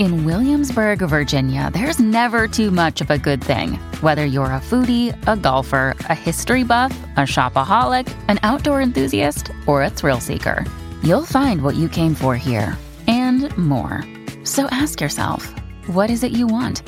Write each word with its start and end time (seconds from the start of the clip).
In 0.00 0.24
Williamsburg, 0.24 1.00
Virginia, 1.00 1.68
there's 1.74 1.98
never 1.98 2.48
too 2.48 2.70
much 2.70 3.02
of 3.02 3.10
a 3.10 3.18
good 3.18 3.44
thing. 3.44 3.74
Whether 4.00 4.24
you're 4.24 4.46
a 4.46 4.58
foodie, 4.58 5.14
a 5.28 5.36
golfer, 5.36 5.94
a 6.08 6.14
history 6.14 6.64
buff, 6.64 6.98
a 7.18 7.26
shopaholic, 7.26 8.10
an 8.28 8.38
outdoor 8.42 8.80
enthusiast, 8.80 9.50
or 9.66 9.82
a 9.82 9.90
thrill 9.90 10.18
seeker, 10.18 10.64
you'll 11.02 11.26
find 11.26 11.60
what 11.60 11.74
you 11.74 11.86
came 11.86 12.14
for 12.14 12.34
here 12.34 12.78
and 13.08 13.54
more. 13.58 14.02
So 14.42 14.68
ask 14.70 15.02
yourself, 15.02 15.54
what 15.88 16.08
is 16.08 16.24
it 16.24 16.32
you 16.32 16.46
want? 16.46 16.82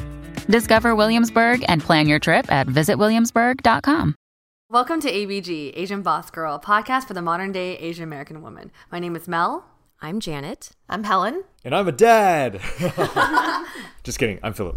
Discover 0.47 0.95
Williamsburg 0.95 1.63
and 1.69 1.83
plan 1.83 2.09
your 2.09 2.19
trip 2.19 2.51
at 2.51 2.67
visitwilliamsburg.com. 2.67 4.15
Welcome 4.71 5.01
to 5.03 5.13
ABG, 5.13 5.73
Asian 5.75 6.01
Boss 6.01 6.31
Girl, 6.31 6.59
podcast 6.59 7.09
for 7.09 7.13
the 7.13 7.21
modern 7.21 7.53
day 7.53 7.77
Asian 7.77 8.05
American 8.05 8.41
woman. 8.41 8.73
My 8.91 9.01
name 9.01 9.17
is 9.17 9.29
Mel. 9.29 9.67
I'm 10.05 10.19
Janet. 10.19 10.71
I'm 10.89 11.05
Helen. 11.05 11.45
And 11.65 11.77
I'm 11.77 11.87
a 11.87 11.93
dad. 11.93 12.61
Just 14.03 14.19
kidding. 14.19 14.41
I'm 14.43 14.53
Philip. 14.53 14.77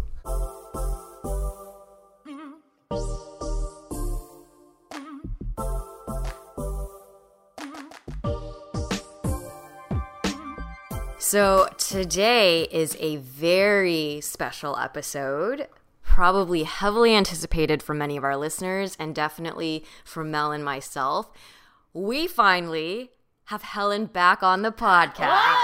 So, 11.18 11.70
today 11.76 12.68
is 12.70 12.96
a 13.00 13.16
very 13.16 14.20
special 14.20 14.78
episode, 14.78 15.66
probably 16.04 16.62
heavily 16.62 17.16
anticipated 17.16 17.82
for 17.82 17.94
many 17.94 18.16
of 18.16 18.22
our 18.22 18.36
listeners 18.36 18.96
and 19.00 19.12
definitely 19.12 19.84
for 20.04 20.22
Mel 20.22 20.52
and 20.52 20.64
myself. 20.64 21.32
We 21.92 22.28
finally 22.28 23.10
have 23.46 23.62
Helen 23.62 24.06
back 24.06 24.42
on 24.42 24.62
the 24.62 24.72
podcast. 24.72 25.62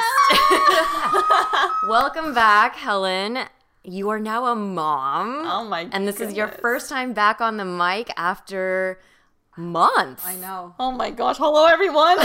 Welcome 1.89 2.33
back, 2.33 2.77
Helen. 2.77 3.41
You 3.83 4.09
are 4.11 4.21
now 4.21 4.47
a 4.47 4.55
mom. 4.55 5.43
Oh 5.45 5.65
my 5.65 5.89
And 5.91 6.07
this 6.07 6.21
is 6.21 6.33
your 6.33 6.47
first 6.47 6.89
time 6.89 7.13
back 7.13 7.41
on 7.41 7.57
the 7.57 7.65
mic 7.65 8.09
after 8.17 9.01
months. 9.57 10.25
I 10.25 10.37
know. 10.37 10.77
Oh 10.79 10.93
my 10.93 11.11
gosh, 11.11 11.39
hello 11.39 11.67
everyone. 11.67 12.19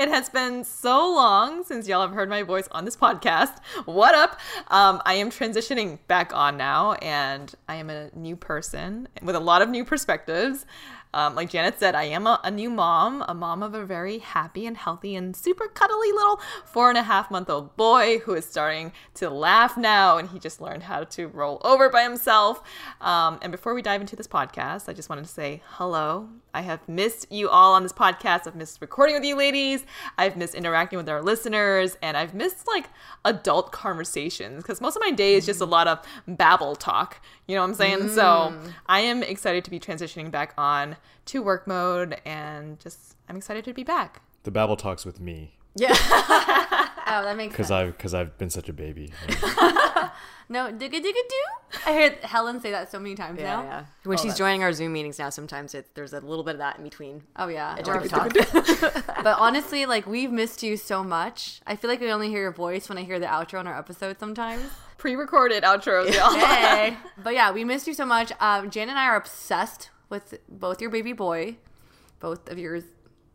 it 0.00 0.08
has 0.08 0.30
been 0.30 0.64
so 0.64 1.12
long 1.12 1.62
since 1.64 1.86
y'all 1.86 2.00
have 2.00 2.12
heard 2.12 2.30
my 2.30 2.42
voice 2.42 2.68
on 2.72 2.86
this 2.86 2.96
podcast. 2.96 3.58
What 3.84 4.14
up? 4.14 4.40
Um, 4.68 5.02
I 5.04 5.14
am 5.14 5.28
transitioning 5.28 5.98
back 6.06 6.34
on 6.34 6.56
now, 6.56 6.92
and 6.94 7.54
I 7.68 7.74
am 7.74 7.90
a 7.90 8.08
new 8.14 8.36
person 8.36 9.08
with 9.20 9.36
a 9.36 9.40
lot 9.40 9.60
of 9.60 9.68
new 9.68 9.84
perspectives. 9.84 10.64
Um, 11.14 11.34
like 11.34 11.50
Janet 11.50 11.78
said, 11.78 11.94
I 11.94 12.04
am 12.04 12.26
a, 12.26 12.40
a 12.42 12.50
new 12.50 12.70
mom, 12.70 13.24
a 13.28 13.34
mom 13.34 13.62
of 13.62 13.74
a 13.74 13.84
very 13.84 14.18
happy 14.18 14.66
and 14.66 14.76
healthy 14.76 15.14
and 15.14 15.36
super 15.36 15.68
cuddly 15.68 16.10
little 16.12 16.40
four 16.64 16.88
and 16.88 16.98
a 16.98 17.02
half 17.02 17.30
month 17.30 17.50
old 17.50 17.76
boy 17.76 18.18
who 18.20 18.34
is 18.34 18.44
starting 18.46 18.92
to 19.14 19.28
laugh 19.28 19.76
now, 19.76 20.18
and 20.18 20.30
he 20.30 20.38
just 20.38 20.60
learned 20.60 20.84
how 20.84 21.04
to 21.04 21.26
roll 21.28 21.60
over 21.64 21.88
by 21.88 22.02
himself. 22.02 22.62
Um, 23.00 23.38
and 23.42 23.52
before 23.52 23.74
we 23.74 23.82
dive 23.82 24.00
into 24.00 24.16
this 24.16 24.28
podcast, 24.28 24.88
I 24.88 24.92
just 24.92 25.08
wanted 25.08 25.24
to 25.24 25.30
say 25.30 25.62
hello. 25.64 26.28
I 26.54 26.62
have 26.62 26.86
missed 26.88 27.32
you 27.32 27.48
all 27.48 27.72
on 27.74 27.82
this 27.82 27.92
podcast. 27.92 28.46
I've 28.46 28.54
missed 28.54 28.80
recording 28.80 29.14
with 29.14 29.24
you 29.24 29.36
ladies. 29.36 29.84
I've 30.18 30.36
missed 30.36 30.54
interacting 30.54 30.98
with 30.98 31.08
our 31.08 31.22
listeners, 31.22 31.96
and 32.02 32.16
I've 32.16 32.34
missed 32.34 32.66
like 32.66 32.88
adult 33.24 33.72
conversations 33.72 34.62
because 34.62 34.80
most 34.80 34.96
of 34.96 35.00
my 35.00 35.10
day 35.10 35.34
is 35.34 35.46
just 35.46 35.60
a 35.60 35.64
lot 35.64 35.88
of 35.88 36.00
babble 36.26 36.76
talk. 36.76 37.20
You 37.52 37.56
know 37.58 37.64
what 37.64 37.68
I'm 37.68 37.74
saying? 37.74 38.08
So 38.08 38.22
mm. 38.22 38.72
I 38.86 39.00
am 39.00 39.22
excited 39.22 39.62
to 39.64 39.70
be 39.70 39.78
transitioning 39.78 40.30
back 40.30 40.54
on 40.56 40.96
to 41.26 41.42
work 41.42 41.66
mode, 41.66 42.16
and 42.24 42.80
just 42.80 43.14
I'm 43.28 43.36
excited 43.36 43.62
to 43.66 43.74
be 43.74 43.84
back. 43.84 44.22
The 44.44 44.50
Babble 44.50 44.76
talks 44.78 45.04
with 45.04 45.20
me 45.20 45.58
Yeah. 45.76 45.94
Oh, 47.04 47.22
that 47.24 47.36
makes 47.36 47.52
because 47.52 47.66
sense. 47.66 47.88
I've 47.88 47.96
because 47.98 48.14
I've 48.14 48.38
been 48.38 48.48
such 48.48 48.70
a 48.70 48.72
baby. 48.72 49.12
No, 50.48 50.66
digga 50.70 51.00
digga 51.00 51.02
do. 51.02 51.42
I 51.86 51.94
heard 51.94 52.18
Helen 52.22 52.60
say 52.60 52.72
that 52.72 52.90
so 52.90 52.98
many 52.98 53.14
times 53.14 53.38
Yeah, 53.40 53.56
now. 53.56 53.62
yeah. 53.62 53.84
When 54.04 54.18
Oh, 54.18 54.22
she's 54.22 54.36
joining 54.36 54.62
our 54.62 54.72
Zoom 54.74 54.92
meetings 54.92 55.18
now, 55.18 55.30
sometimes 55.30 55.74
it, 55.74 55.94
there's 55.94 56.12
a 56.12 56.20
little 56.20 56.44
bit 56.44 56.52
of 56.56 56.58
that 56.58 56.76
in 56.76 56.84
between. 56.84 57.22
Oh 57.36 57.48
yeah, 57.48 57.74
A 57.76 57.80
Or 57.80 58.00
digga 58.00 58.08
talk. 58.10 59.06
but 59.24 59.38
honestly, 59.38 59.86
like 59.86 60.06
we've 60.06 60.30
missed 60.30 60.62
you 60.62 60.76
so 60.76 61.02
much. 61.02 61.60
I 61.66 61.76
feel 61.76 61.88
like 61.88 62.00
we 62.00 62.10
only 62.12 62.28
hear 62.28 62.40
your 62.42 62.52
voice 62.52 62.88
when 62.90 62.98
I 62.98 63.02
hear 63.02 63.18
the 63.18 63.26
outro 63.26 63.60
on 63.60 63.66
our 63.66 63.78
episode 63.78 64.18
sometimes. 64.20 64.64
Pre-recorded 65.02 65.64
outros, 65.64 66.14
y'all. 66.14 66.32
Hey, 66.32 66.96
but 67.24 67.34
yeah, 67.34 67.50
we 67.50 67.64
missed 67.64 67.88
you 67.88 67.92
so 67.92 68.06
much. 68.06 68.30
Um, 68.38 68.70
Jan 68.70 68.88
and 68.88 68.96
I 68.96 69.06
are 69.06 69.16
obsessed 69.16 69.90
with 70.08 70.38
both 70.48 70.80
your 70.80 70.90
baby 70.90 71.12
boy, 71.12 71.56
both 72.20 72.48
of 72.48 72.56
yours. 72.56 72.84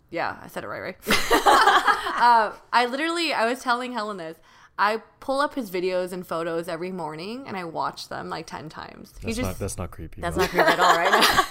Yeah, 0.10 0.38
I 0.42 0.48
said 0.48 0.64
it 0.64 0.68
right, 0.68 0.80
right? 0.80 0.98
uh, 1.10 2.54
I 2.72 2.86
literally, 2.90 3.34
I 3.34 3.50
was 3.50 3.62
telling 3.62 3.92
Helen 3.92 4.16
this. 4.16 4.38
I 4.80 5.02
pull 5.20 5.40
up 5.42 5.56
his 5.56 5.72
videos 5.72 6.12
and 6.12 6.26
photos 6.26 6.68
every 6.68 6.92
morning, 6.92 7.46
and 7.48 7.58
I 7.58 7.64
watch 7.64 8.10
them 8.10 8.30
like 8.30 8.46
ten 8.46 8.70
times. 8.70 9.14
He 9.20 9.28
That's 9.28 9.38
just, 9.38 9.48
not 9.50 9.60
that's 9.60 9.78
not 9.78 9.92
creepy. 9.92 10.22
That's 10.22 10.36
no. 10.38 10.44
not 10.44 10.50
creepy 10.52 10.68
at 10.68 10.80
all, 10.80 10.98
right? 10.98 11.46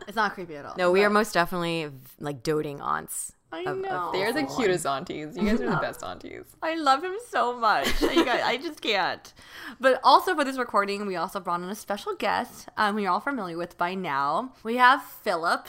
It's 0.08 0.16
not 0.16 0.32
creepy 0.32 0.56
at 0.56 0.64
all. 0.64 0.74
no 0.78 0.90
we 0.90 1.04
are 1.04 1.10
most 1.10 1.34
definitely 1.34 1.90
like 2.18 2.42
doting 2.42 2.80
aunts. 2.80 3.32
I 3.52 3.60
of- 3.60 3.66
of 3.68 3.78
know. 3.78 4.10
They're 4.12 4.32
the 4.32 4.40
everyone. 4.40 4.56
cutest 4.56 4.86
aunties. 4.86 5.36
You 5.36 5.42
guys 5.42 5.60
are 5.60 5.68
the 5.70 5.76
best 5.76 6.02
aunties. 6.02 6.44
I 6.62 6.76
love 6.76 7.02
him 7.04 7.14
so 7.28 7.58
much. 7.58 8.00
You 8.00 8.24
guys, 8.24 8.40
I 8.42 8.56
just 8.56 8.80
can't. 8.80 9.32
But 9.80 10.00
also 10.02 10.34
for 10.34 10.44
this 10.44 10.56
recording, 10.58 11.04
we 11.06 11.16
also 11.16 11.40
brought 11.40 11.60
in 11.60 11.68
a 11.68 11.74
special 11.74 12.14
guest 12.14 12.68
um, 12.78 12.94
who 12.94 13.02
you're 13.02 13.10
all 13.10 13.20
familiar 13.20 13.56
with 13.58 13.76
by 13.76 13.94
now. 13.94 14.52
We 14.62 14.76
have 14.76 15.02
Philip. 15.02 15.68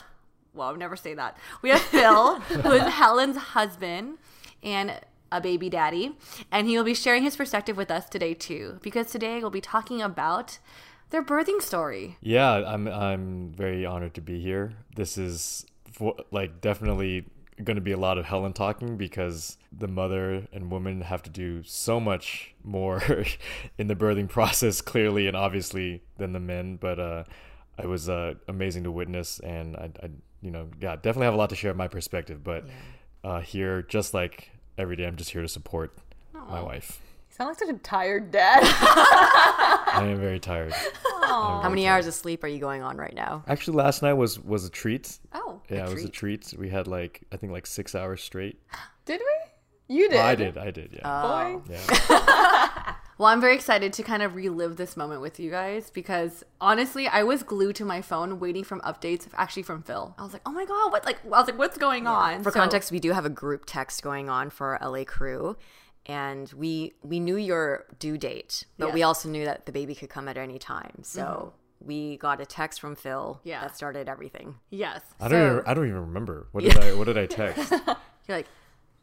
Well, 0.53 0.67
I 0.69 0.71
would 0.71 0.79
never 0.79 0.95
say 0.95 1.13
that. 1.15 1.37
We 1.61 1.69
have 1.69 1.81
Phil, 1.81 2.39
who 2.39 2.71
is 2.71 2.81
Helen's 2.93 3.37
husband 3.37 4.17
and 4.63 4.99
a 5.31 5.41
baby 5.41 5.69
daddy. 5.69 6.17
And 6.51 6.67
he 6.67 6.77
will 6.77 6.83
be 6.83 6.93
sharing 6.93 7.23
his 7.23 7.35
perspective 7.35 7.77
with 7.77 7.91
us 7.91 8.09
today, 8.09 8.33
too. 8.33 8.79
Because 8.81 9.11
today 9.11 9.39
we'll 9.39 9.49
be 9.49 9.61
talking 9.61 10.01
about 10.01 10.59
their 11.09 11.23
birthing 11.23 11.61
story. 11.61 12.17
Yeah, 12.21 12.51
I'm 12.51 12.87
I'm 12.87 13.51
very 13.51 13.85
honored 13.85 14.13
to 14.15 14.21
be 14.21 14.39
here. 14.39 14.73
This 14.95 15.17
is 15.17 15.65
fo- 15.91 16.17
like 16.31 16.61
definitely 16.61 17.25
going 17.63 17.75
to 17.75 17.81
be 17.81 17.91
a 17.91 17.97
lot 17.97 18.17
of 18.17 18.25
Helen 18.25 18.53
talking 18.53 18.95
because 18.95 19.57
the 19.77 19.87
mother 19.87 20.47
and 20.53 20.71
woman 20.71 21.01
have 21.01 21.21
to 21.23 21.29
do 21.29 21.61
so 21.63 21.99
much 21.99 22.53
more 22.63 23.01
in 23.77 23.87
the 23.87 23.95
birthing 23.95 24.29
process 24.29 24.81
clearly 24.81 25.27
and 25.27 25.35
obviously 25.35 26.01
than 26.17 26.31
the 26.33 26.39
men, 26.39 26.77
but 26.77 26.99
uh 26.99 27.23
it 27.77 27.87
was 27.87 28.09
uh, 28.09 28.33
amazing 28.49 28.83
to 28.83 28.91
witness 28.91 29.39
and 29.39 29.77
I, 29.77 29.89
I 30.03 30.09
you 30.41 30.51
know, 30.51 30.67
yeah, 30.81 30.95
definitely 30.95 31.25
have 31.25 31.33
a 31.33 31.37
lot 31.37 31.49
to 31.49 31.55
share 31.55 31.73
my 31.73 31.87
perspective, 31.87 32.43
but 32.43 32.65
uh 33.23 33.41
here 33.41 33.81
just 33.81 34.13
like 34.13 34.51
every 34.79 34.95
day 34.95 35.05
I'm 35.05 35.15
just 35.15 35.31
here 35.31 35.41
to 35.41 35.47
support 35.47 35.91
my 36.33 36.61
wife. 36.61 36.99
You 37.29 37.35
sound 37.35 37.49
like 37.49 37.59
such 37.59 37.69
a 37.69 37.77
tired 37.79 38.31
dad. 38.31 38.61
I 38.63 40.05
am 40.07 40.19
very 40.19 40.39
tired. 40.39 40.73
How 41.21 41.69
many 41.69 41.87
hours 41.87 42.07
of 42.07 42.13
sleep 42.13 42.43
are 42.43 42.47
you 42.47 42.59
going 42.59 42.81
on 42.81 42.97
right 42.97 43.13
now? 43.13 43.43
Actually, 43.47 43.77
last 43.77 44.01
night 44.01 44.13
was 44.13 44.39
was 44.39 44.65
a 44.65 44.69
treat. 44.69 45.19
Oh. 45.33 45.61
Yeah, 45.69 45.87
it 45.87 45.93
was 45.93 46.03
a 46.03 46.09
treat. 46.09 46.53
We 46.57 46.69
had 46.69 46.87
like 46.87 47.21
I 47.31 47.37
think 47.37 47.51
like 47.51 47.67
six 47.67 47.93
hours 47.93 48.23
straight. 48.23 48.59
did 49.05 49.21
we? 49.21 49.95
You 49.95 50.09
did. 50.09 50.19
I 50.19 50.35
did, 50.35 50.57
I 50.57 50.71
did, 50.71 50.93
yeah. 50.93 51.01
Oh. 51.03 51.59
Boy. 51.59 51.73
yeah. 51.73 52.95
Well, 53.19 53.27
I'm 53.27 53.41
very 53.41 53.53
excited 53.53 53.91
to 53.93 54.01
kind 54.01 54.23
of 54.23 54.33
relive 54.33 54.77
this 54.77 54.95
moment 54.95 55.19
with 55.19 55.41
you 55.41 55.51
guys 55.51 55.89
because 55.89 56.45
honestly, 56.61 57.05
I 57.05 57.23
was 57.23 57.43
glued 57.43 57.75
to 57.75 57.83
my 57.83 58.01
phone 58.01 58.39
waiting 58.39 58.63
from 58.63 58.79
updates 58.79 59.27
actually 59.35 59.63
from 59.63 59.83
Phil. 59.83 60.15
I 60.17 60.23
was 60.23 60.31
like, 60.31 60.41
"Oh 60.45 60.53
my 60.53 60.63
god, 60.63 60.93
what 60.93 61.03
like 61.03 61.17
I 61.25 61.27
was 61.27 61.45
like, 61.47 61.59
what's 61.59 61.77
going 61.77 62.07
on?" 62.07 62.43
For 62.43 62.49
So- 62.49 62.59
context, 62.61 62.93
we 62.93 62.99
do 63.01 63.11
have 63.11 63.25
a 63.25 63.29
group 63.29 63.65
text 63.65 64.01
going 64.03 64.29
on 64.29 64.49
for 64.49 64.67
our 64.81 64.89
LA 64.89 65.03
crew. 65.03 65.57
and 66.05 66.51
we 66.53 66.93
we 67.03 67.19
knew 67.19 67.35
your 67.35 67.85
due 67.99 68.17
date, 68.17 68.63
but 68.77 68.93
we 68.93 69.03
also 69.03 69.27
knew 69.29 69.43
that 69.45 69.65
the 69.65 69.71
baby 69.73 69.93
could 69.93 70.09
come 70.09 70.29
at 70.29 70.37
any 70.37 70.57
time. 70.57 71.03
So 71.03 71.21
mm-hmm. 71.21 71.87
we 71.87 72.17
got 72.17 72.39
a 72.39 72.45
text 72.45 72.79
from 72.79 72.95
Phil 72.95 73.41
Yeah. 73.43 73.61
that 73.61 73.75
started 73.75 74.07
everything. 74.07 74.55
Yes. 74.69 75.01
I 75.19 75.27
don't 75.27 75.45
even, 75.57 75.63
I 75.67 75.73
don't 75.73 75.87
even 75.87 75.99
remember 75.99 76.47
what 76.53 76.63
did 76.63 76.79
I 76.79 76.93
what 76.93 77.05
did 77.07 77.17
I 77.17 77.25
text? 77.25 77.69
You're 78.27 78.37
like, 78.37 78.47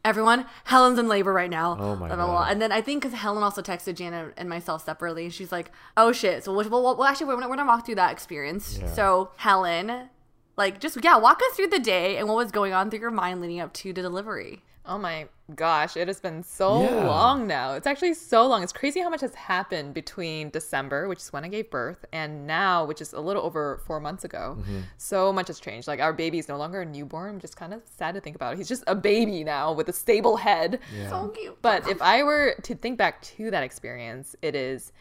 everyone, 0.05 0.45
Helen's 0.65 0.99
in 0.99 1.07
labor 1.07 1.33
right 1.33 1.49
now. 1.49 1.77
Oh 1.79 1.95
my 1.95 2.07
Blah, 2.07 2.15
blah, 2.15 2.25
blah. 2.25 2.43
God. 2.43 2.51
And 2.51 2.61
then 2.61 2.71
I 2.71 2.81
think 2.81 3.03
because 3.03 3.17
Helen 3.17 3.43
also 3.43 3.61
texted 3.61 3.95
Jana 3.95 4.31
and 4.37 4.49
myself 4.49 4.85
separately, 4.85 5.25
and 5.25 5.33
she's 5.33 5.51
like, 5.51 5.71
oh 5.95 6.11
shit. 6.11 6.43
So 6.43 6.53
we'll, 6.53 6.69
well, 6.69 6.81
well 6.81 7.03
actually, 7.03 7.27
we're 7.27 7.35
gonna, 7.35 7.49
we're 7.49 7.55
gonna 7.55 7.67
walk 7.69 7.85
through 7.85 7.95
that 7.95 8.11
experience. 8.11 8.79
Yeah. 8.79 8.93
So 8.93 9.31
Helen, 9.37 10.09
like, 10.55 10.79
just 10.79 10.97
yeah, 11.03 11.17
walk 11.17 11.41
us 11.49 11.55
through 11.55 11.67
the 11.67 11.79
day 11.79 12.17
and 12.17 12.27
what 12.27 12.37
was 12.37 12.51
going 12.51 12.73
on 12.73 12.89
through 12.89 12.99
your 12.99 13.11
mind 13.11 13.41
leading 13.41 13.59
up 13.59 13.73
to 13.73 13.93
the 13.93 14.01
delivery. 14.01 14.63
Oh 14.87 14.97
my 14.97 15.27
gosh, 15.55 15.97
it 15.97 16.07
has 16.07 16.19
been 16.21 16.43
so 16.43 16.81
Yeah. 16.81 17.05
long 17.07 17.45
now. 17.45 17.73
It's 17.73 17.85
actually 17.87 18.13
so 18.13 18.47
long. 18.47 18.63
It's 18.63 18.71
crazy 18.71 19.01
how 19.01 19.09
much 19.09 19.21
has 19.21 19.35
happened 19.35 19.93
between 19.93 20.49
December, 20.49 21.07
which 21.07 21.19
is 21.19 21.33
when 21.33 21.43
I 21.43 21.49
gave 21.49 21.69
birth, 21.69 22.05
and 22.13 22.47
now, 22.47 22.85
which 22.85 23.01
is 23.01 23.11
a 23.13 23.19
little 23.19 23.43
over 23.43 23.81
four 23.85 23.99
months 23.99 24.23
ago. 24.23 24.55
Mm-hmm. 24.59 24.79
So 24.97 25.33
much 25.33 25.47
has 25.47 25.59
changed. 25.59 25.87
Like 25.87 25.99
our 25.99 26.13
baby 26.13 26.39
is 26.39 26.47
no 26.47 26.57
longer 26.57 26.81
a 26.81 26.85
newborn. 26.85 27.35
I'm 27.35 27.39
just 27.41 27.57
kind 27.57 27.73
of 27.73 27.81
sad 27.85 28.15
to 28.15 28.21
think 28.21 28.35
about 28.35 28.53
it. 28.53 28.57
He's 28.57 28.67
just 28.67 28.83
a 28.87 28.95
baby 28.95 29.43
now 29.43 29.73
with 29.73 29.89
a 29.89 29.93
stable 29.93 30.37
head. 30.37 30.79
So 31.09 31.27
cute. 31.29 31.61
But 31.61 31.87
if 31.89 32.01
I 32.01 32.23
were 32.23 32.55
to 32.63 32.73
think 32.75 32.97
back 32.97 33.21
to 33.23 33.51
that 33.51 33.63
experience, 33.63 34.35
it 34.41 34.55
is 34.55 34.93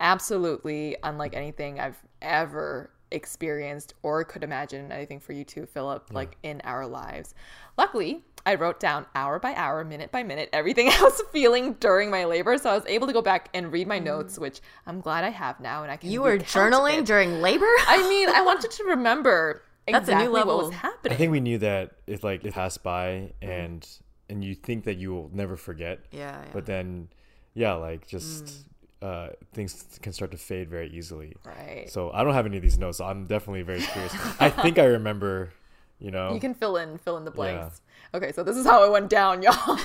absolutely 0.00 0.96
unlike 1.02 1.34
anything 1.34 1.80
I've 1.80 1.98
ever 2.22 2.90
experienced 3.10 3.94
or 4.02 4.24
could 4.24 4.42
imagine 4.42 4.90
anything 4.90 5.20
for 5.20 5.32
you 5.32 5.44
too, 5.44 5.66
Philip, 5.66 6.12
like 6.12 6.36
in 6.42 6.60
our 6.64 6.86
lives. 6.86 7.34
Luckily, 7.78 8.24
I 8.46 8.56
wrote 8.56 8.78
down 8.78 9.06
hour 9.14 9.38
by 9.38 9.54
hour, 9.54 9.84
minute 9.84 10.12
by 10.12 10.22
minute, 10.22 10.50
everything 10.52 10.88
I 10.92 11.02
was 11.02 11.22
feeling 11.32 11.74
during 11.74 12.10
my 12.10 12.24
labor. 12.24 12.58
So 12.58 12.70
I 12.70 12.74
was 12.74 12.84
able 12.86 13.06
to 13.06 13.12
go 13.12 13.22
back 13.22 13.48
and 13.54 13.72
read 13.72 13.86
my 13.86 13.98
notes, 13.98 14.38
which 14.38 14.60
I'm 14.86 15.00
glad 15.00 15.24
I 15.24 15.30
have 15.30 15.60
now. 15.60 15.82
And 15.82 15.90
I 15.90 15.96
can 15.96 16.10
You 16.10 16.22
were 16.22 16.38
journaling 16.38 16.98
it. 17.00 17.06
during 17.06 17.40
labor? 17.40 17.64
I 17.88 18.06
mean, 18.08 18.28
I 18.28 18.42
wanted 18.42 18.70
to 18.70 18.84
remember 18.84 19.62
That's 19.86 20.08
a 20.08 20.12
new 20.12 20.16
exactly 20.16 20.34
level. 20.34 20.56
what 20.56 20.66
was 20.66 20.74
happening. 20.74 21.12
I 21.12 21.16
think 21.16 21.32
we 21.32 21.40
knew 21.40 21.58
that 21.58 21.92
it 22.06 22.22
like 22.24 22.44
it 22.44 22.54
passed 22.54 22.82
by 22.82 23.32
and 23.42 23.86
and 24.30 24.42
you 24.42 24.54
think 24.54 24.84
that 24.84 24.96
you 24.96 25.12
will 25.12 25.30
never 25.32 25.56
forget. 25.56 26.00
Yeah, 26.10 26.20
yeah. 26.42 26.50
But 26.52 26.64
then 26.66 27.08
yeah, 27.54 27.74
like 27.74 28.06
just 28.06 28.66
uh 29.02 29.28
things 29.52 29.98
can 30.00 30.12
start 30.14 30.30
to 30.30 30.38
fade 30.38 30.70
very 30.70 30.88
easily. 30.90 31.34
Right. 31.44 31.90
So 31.90 32.10
I 32.12 32.24
don't 32.24 32.32
have 32.34 32.46
any 32.46 32.56
of 32.56 32.62
these 32.62 32.78
notes. 32.78 32.98
So 32.98 33.04
I'm 33.04 33.26
definitely 33.26 33.62
very 33.62 33.80
curious. 33.82 34.14
I 34.40 34.48
think 34.48 34.78
I 34.78 34.84
remember, 34.84 35.50
you 35.98 36.10
know. 36.10 36.32
You 36.34 36.40
can 36.40 36.54
fill 36.54 36.76
in 36.76 36.98
fill 36.98 37.16
in 37.16 37.24
the 37.24 37.30
blanks. 37.30 37.80
Okay, 38.14 38.30
so 38.30 38.44
this 38.44 38.56
is 38.56 38.64
how 38.64 38.84
it 38.84 38.92
went 38.92 39.10
down, 39.10 39.42
y'all. 39.42 39.78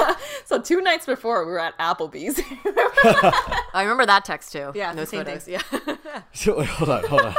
so 0.45 0.61
two 0.61 0.81
nights 0.81 1.07
before, 1.07 1.45
we 1.45 1.51
were 1.51 1.59
at 1.59 1.77
Applebee's. 1.79 2.39
I 3.73 3.81
remember 3.81 4.05
that 4.05 4.23
text 4.23 4.51
too. 4.51 4.71
Yeah, 4.75 4.93
those 4.93 5.09
same 5.09 5.25
photos. 5.25 5.47
Yeah. 5.47 5.61
So, 6.33 6.59
wait, 6.59 6.67
hold 6.67 6.89
on, 6.89 7.03
hold 7.05 7.21
on. 7.21 7.35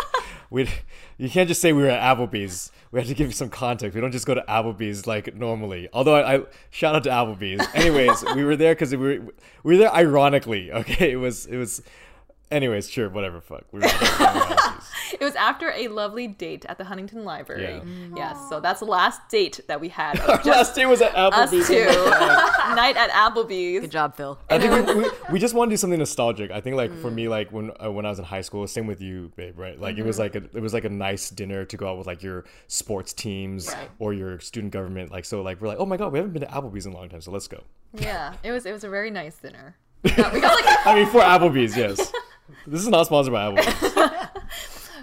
We, 0.51 0.69
you 1.17 1.29
can't 1.31 1.49
just 1.49 1.61
say 1.61 1.73
we 1.73 1.83
were 1.83 1.89
at 1.91 2.17
Applebee's. 2.17 2.73
We 2.91 2.99
have 2.99 3.09
to 3.09 3.15
give 3.15 3.29
you 3.29 3.33
some 3.33 3.51
context. 3.51 3.95
We 3.95 4.01
don't 4.01 4.11
just 4.11 4.27
go 4.27 4.35
to 4.35 4.45
Applebee's 4.49 5.07
like 5.07 5.35
normally. 5.35 5.89
Although 5.93 6.17
I, 6.17 6.37
I 6.37 6.43
shout 6.71 6.95
out 6.95 7.05
to 7.05 7.11
Applebee's. 7.11 7.67
Anyways, 7.75 8.25
we 8.35 8.43
were 8.45 8.57
there 8.57 8.75
because 8.75 8.91
we 8.91 8.97
were 8.97 9.33
we 9.63 9.75
were 9.75 9.77
there 9.77 9.93
ironically. 9.95 10.73
Okay, 10.73 11.13
it 11.13 11.17
was 11.17 11.47
it 11.47 11.57
was. 11.57 11.83
Anyways, 12.51 12.91
sure, 12.91 13.09
whatever. 13.09 13.41
Fuck. 13.41 13.65
We 13.71 13.79
were 13.79 13.87
there 13.87 13.99
for 13.99 14.05
Applebee's. 14.07 14.91
it 15.21 15.25
was 15.25 15.37
after 15.37 15.71
a 15.71 15.87
lovely 15.87 16.27
date 16.27 16.67
at 16.69 16.79
the 16.79 16.85
Huntington 16.85 17.25
Library. 17.25 17.75
Yeah. 17.75 17.81
Mm. 17.81 18.17
Yes, 18.17 18.49
so 18.49 18.59
that's 18.59 18.81
the 18.81 18.87
last 18.87 19.21
date 19.29 19.61
that 19.69 19.81
we 19.81 19.89
had. 19.89 20.19
Our 20.29 20.43
last 20.43 20.75
day 20.75 20.85
was 20.87 21.01
at 21.01 21.15
us 21.15 21.51
Applebee's. 21.53 21.69
two. 21.69 21.87
Oh 21.89 22.73
Night 22.77 22.97
at 22.97 23.11
Applebee's. 23.11 23.83
Good 23.83 23.93
job, 23.93 24.17
Phil. 24.17 24.39
I 24.49 24.59
think 24.59 24.87
we, 24.87 24.95
we, 24.95 25.11
we 25.33 25.39
just 25.39 25.55
want 25.55 25.71
to 25.71 25.73
do 25.73 25.77
something 25.77 25.99
nostalgic. 25.99 26.51
I 26.51 26.61
think 26.61 26.77
like 26.77 26.91
for 27.01 27.11
mm. 27.11 27.15
me, 27.15 27.29
like 27.29 27.53
when 27.53 27.71
uh, 27.83 27.91
when 27.93 28.05
I 28.05 28.09
was 28.09 28.19
in 28.19 28.25
high 28.25 28.41
school, 28.41 28.67
same 28.67 28.89
with 28.89 29.01
you, 29.01 29.31
babe, 29.37 29.57
right? 29.57 29.79
Like 29.81 29.99
it 29.99 30.05
was 30.05 30.19
mm-hmm. 30.19 30.37
like 30.37 30.53
a, 30.53 30.57
it 30.57 30.61
was 30.61 30.75
like 30.75 30.85
a 30.85 30.91
nice 30.91 31.31
dinner 31.31 31.65
to 31.65 31.77
go 31.77 31.89
out 31.89 31.99
with 31.99 32.09
like 32.09 32.23
your 32.23 32.45
sports 32.67 33.13
teams 33.13 33.69
Right. 33.69 33.91
or 33.99 34.13
your 34.13 34.41
student 34.41 34.73
government. 34.73 35.13
Like 35.13 35.25
so, 35.25 35.43
like 35.43 35.61
we're 35.61 35.69
like, 35.69 35.79
oh 35.79 35.87
my 35.87 35.97
god, 35.97 36.13
we 36.13 36.19
haven't 36.19 36.33
been 36.33 36.43
to 36.43 36.49
Applebee's 36.49 36.87
in 36.87 36.93
a 36.93 36.97
long 36.97 37.09
time, 37.09 37.21
so 37.21 37.31
let's 37.31 37.49
go. 37.49 37.63
Yeah, 37.95 38.35
it 38.43 38.51
was 38.51 38.67
it 38.67 38.73
was 38.73 38.85
a 38.85 38.89
very 38.89 39.11
nice 39.11 39.37
dinner. 39.37 39.77
We 40.03 40.11
got, 40.13 40.33
we 40.33 40.41
got 40.41 40.65
like 40.65 40.87
I 40.87 40.95
mean, 40.95 41.07
for 41.09 41.21
Applebee's, 41.21 41.77
yes. 41.77 42.11
This 42.71 42.83
is 42.83 42.89
not 42.89 43.07
sponsored 43.07 43.33
by 43.33 43.51
Applebee's. 43.51 44.31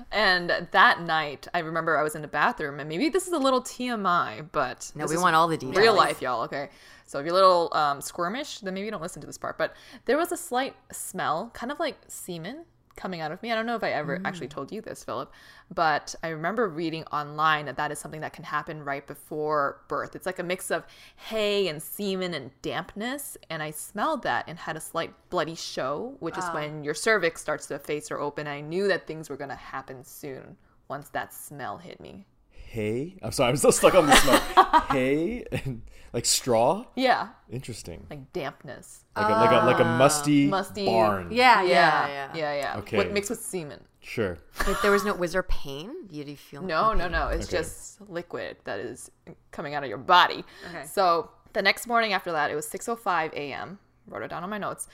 And 0.10 0.68
that 0.72 1.02
night, 1.02 1.48
I 1.54 1.60
remember 1.60 1.98
I 1.98 2.02
was 2.02 2.16
in 2.16 2.22
the 2.22 2.30
bathroom, 2.30 2.80
and 2.80 2.88
maybe 2.88 3.10
this 3.10 3.28
is 3.28 3.34
a 3.34 3.38
little 3.38 3.62
TMI, 3.62 4.48
but 4.54 4.90
No, 4.96 5.04
this 5.04 5.12
we 5.12 5.16
is 5.18 5.22
want 5.22 5.36
all 5.36 5.50
the 5.50 5.58
details. 5.58 5.78
Real 5.78 5.96
life, 5.96 6.22
y'all. 6.22 6.44
Okay, 6.44 6.70
so 7.06 7.20
if 7.20 7.26
you're 7.26 7.34
a 7.34 7.38
little 7.38 7.70
um, 7.74 8.00
squirmish, 8.00 8.62
then 8.62 8.74
maybe 8.74 8.86
you 8.86 8.92
don't 8.92 9.02
listen 9.02 9.20
to 9.22 9.28
this 9.28 9.38
part. 9.38 9.58
But 9.58 9.76
there 10.06 10.18
was 10.18 10.32
a 10.32 10.38
slight 10.38 10.76
smell, 10.94 11.52
kind 11.54 11.72
of 11.74 11.80
like 11.80 11.98
semen, 12.08 12.64
coming 12.98 13.22
out 13.22 13.32
of 13.32 13.42
me. 13.42 13.52
I 13.52 13.56
don't 13.56 13.66
know 13.66 13.76
if 13.76 13.84
I 13.84 13.92
ever 13.92 14.20
actually 14.26 14.48
mm. 14.48 14.52
told 14.52 14.72
you 14.72 14.82
this, 14.82 15.04
Philip, 15.04 15.32
but 15.74 16.14
I 16.24 16.30
remember 16.30 16.68
reading 16.68 17.06
online 17.06 17.66
that 17.68 17.78
that 17.78 17.92
is 17.92 18.00
something 18.00 18.22
that 18.22 18.34
can 18.34 18.44
happen 18.44 18.84
right 18.84 19.06
before 19.08 19.82
birth. 19.88 20.16
It's 20.16 20.26
like 20.26 20.40
a 20.40 20.44
mix 20.44 20.70
of 20.72 20.86
hay 21.16 21.68
and 21.68 21.82
semen 21.82 22.34
and 22.34 22.52
dampness, 22.62 23.38
and 23.50 23.64
I 23.64 23.72
smelled 23.72 24.24
that 24.24 24.46
and 24.48 24.58
had 24.58 24.76
a 24.76 24.82
slight 24.82 25.14
bloody 25.30 25.56
show, 25.56 26.16
which 26.20 26.38
is 26.38 26.44
ah. 26.46 26.54
when 26.54 26.84
your 26.84 26.94
cervix 26.94 27.40
starts 27.40 27.68
to 27.68 27.80
face 27.80 28.12
or 28.12 28.20
open. 28.20 28.48
I 28.48 28.62
knew 28.62 28.88
that 28.90 29.08
things 29.08 29.30
were 29.30 29.38
gonna 29.38 29.56
happen 29.56 30.04
soon 30.04 30.58
once 30.90 31.10
that 31.10 31.34
smell 31.34 31.78
hit 31.78 32.00
me. 32.00 32.26
Hay. 32.68 33.18
I'm 33.22 33.32
sorry, 33.32 33.50
I'm 33.50 33.58
still 33.58 33.72
stuck 33.72 33.96
on 33.96 34.06
the 34.08 34.16
smell. 34.16 34.82
Hay 34.92 35.46
and 35.52 35.82
like 36.14 36.26
straw. 36.26 36.86
Yeah, 36.96 37.30
Interesting. 37.50 38.06
like 38.10 38.32
dampness. 38.34 39.04
Like 39.16 39.30
a, 39.30 39.32
like 39.32 39.52
a 39.52 39.66
like 39.66 39.80
a 39.80 39.84
ah, 39.86 39.98
musty, 39.98 40.48
musty- 40.48 40.86
barn. 40.86 41.30
Yeah, 41.32 41.64
Yeah, 41.64 41.68
yeah. 41.70 42.08
yeah, 42.08 42.32
yeah, 42.36 42.54
yeah. 42.56 42.80
Okay. 42.80 42.98
With, 42.98 43.12
mixed 43.12 43.30
with 43.30 43.40
semen. 43.40 43.82
Sure. 44.02 44.38
Like 44.66 44.82
there 44.82 44.92
was 44.92 45.04
no 45.06 45.14
was 45.14 45.34
there 45.34 45.44
pain? 45.44 45.92
You 46.10 46.24
do 46.24 46.32
you 46.32 46.38
feel 46.38 46.62
No, 46.62 46.94
no, 46.94 47.08
no. 47.08 47.28
It's 47.28 47.48
Okay. 47.48 47.58
just 47.58 48.00
liquid 48.10 48.58
that 48.66 48.80
is 48.80 49.12
coming 49.52 49.74
out 49.76 49.84
of 49.84 49.90
your 49.90 49.98
body. 49.98 50.44
Okay. 50.70 50.86
So 50.86 51.30
the 51.54 51.62
next 51.62 51.88
morning 51.88 52.14
after 52.14 52.32
that, 52.32 52.52
it 52.52 52.56
was 52.56 52.68
6:05 52.68 53.34
a.m. 53.34 53.80
Wrote 54.08 54.24
it 54.24 54.30
down 54.30 54.44
on 54.44 54.50
my 54.50 54.58
notes, 54.58 54.88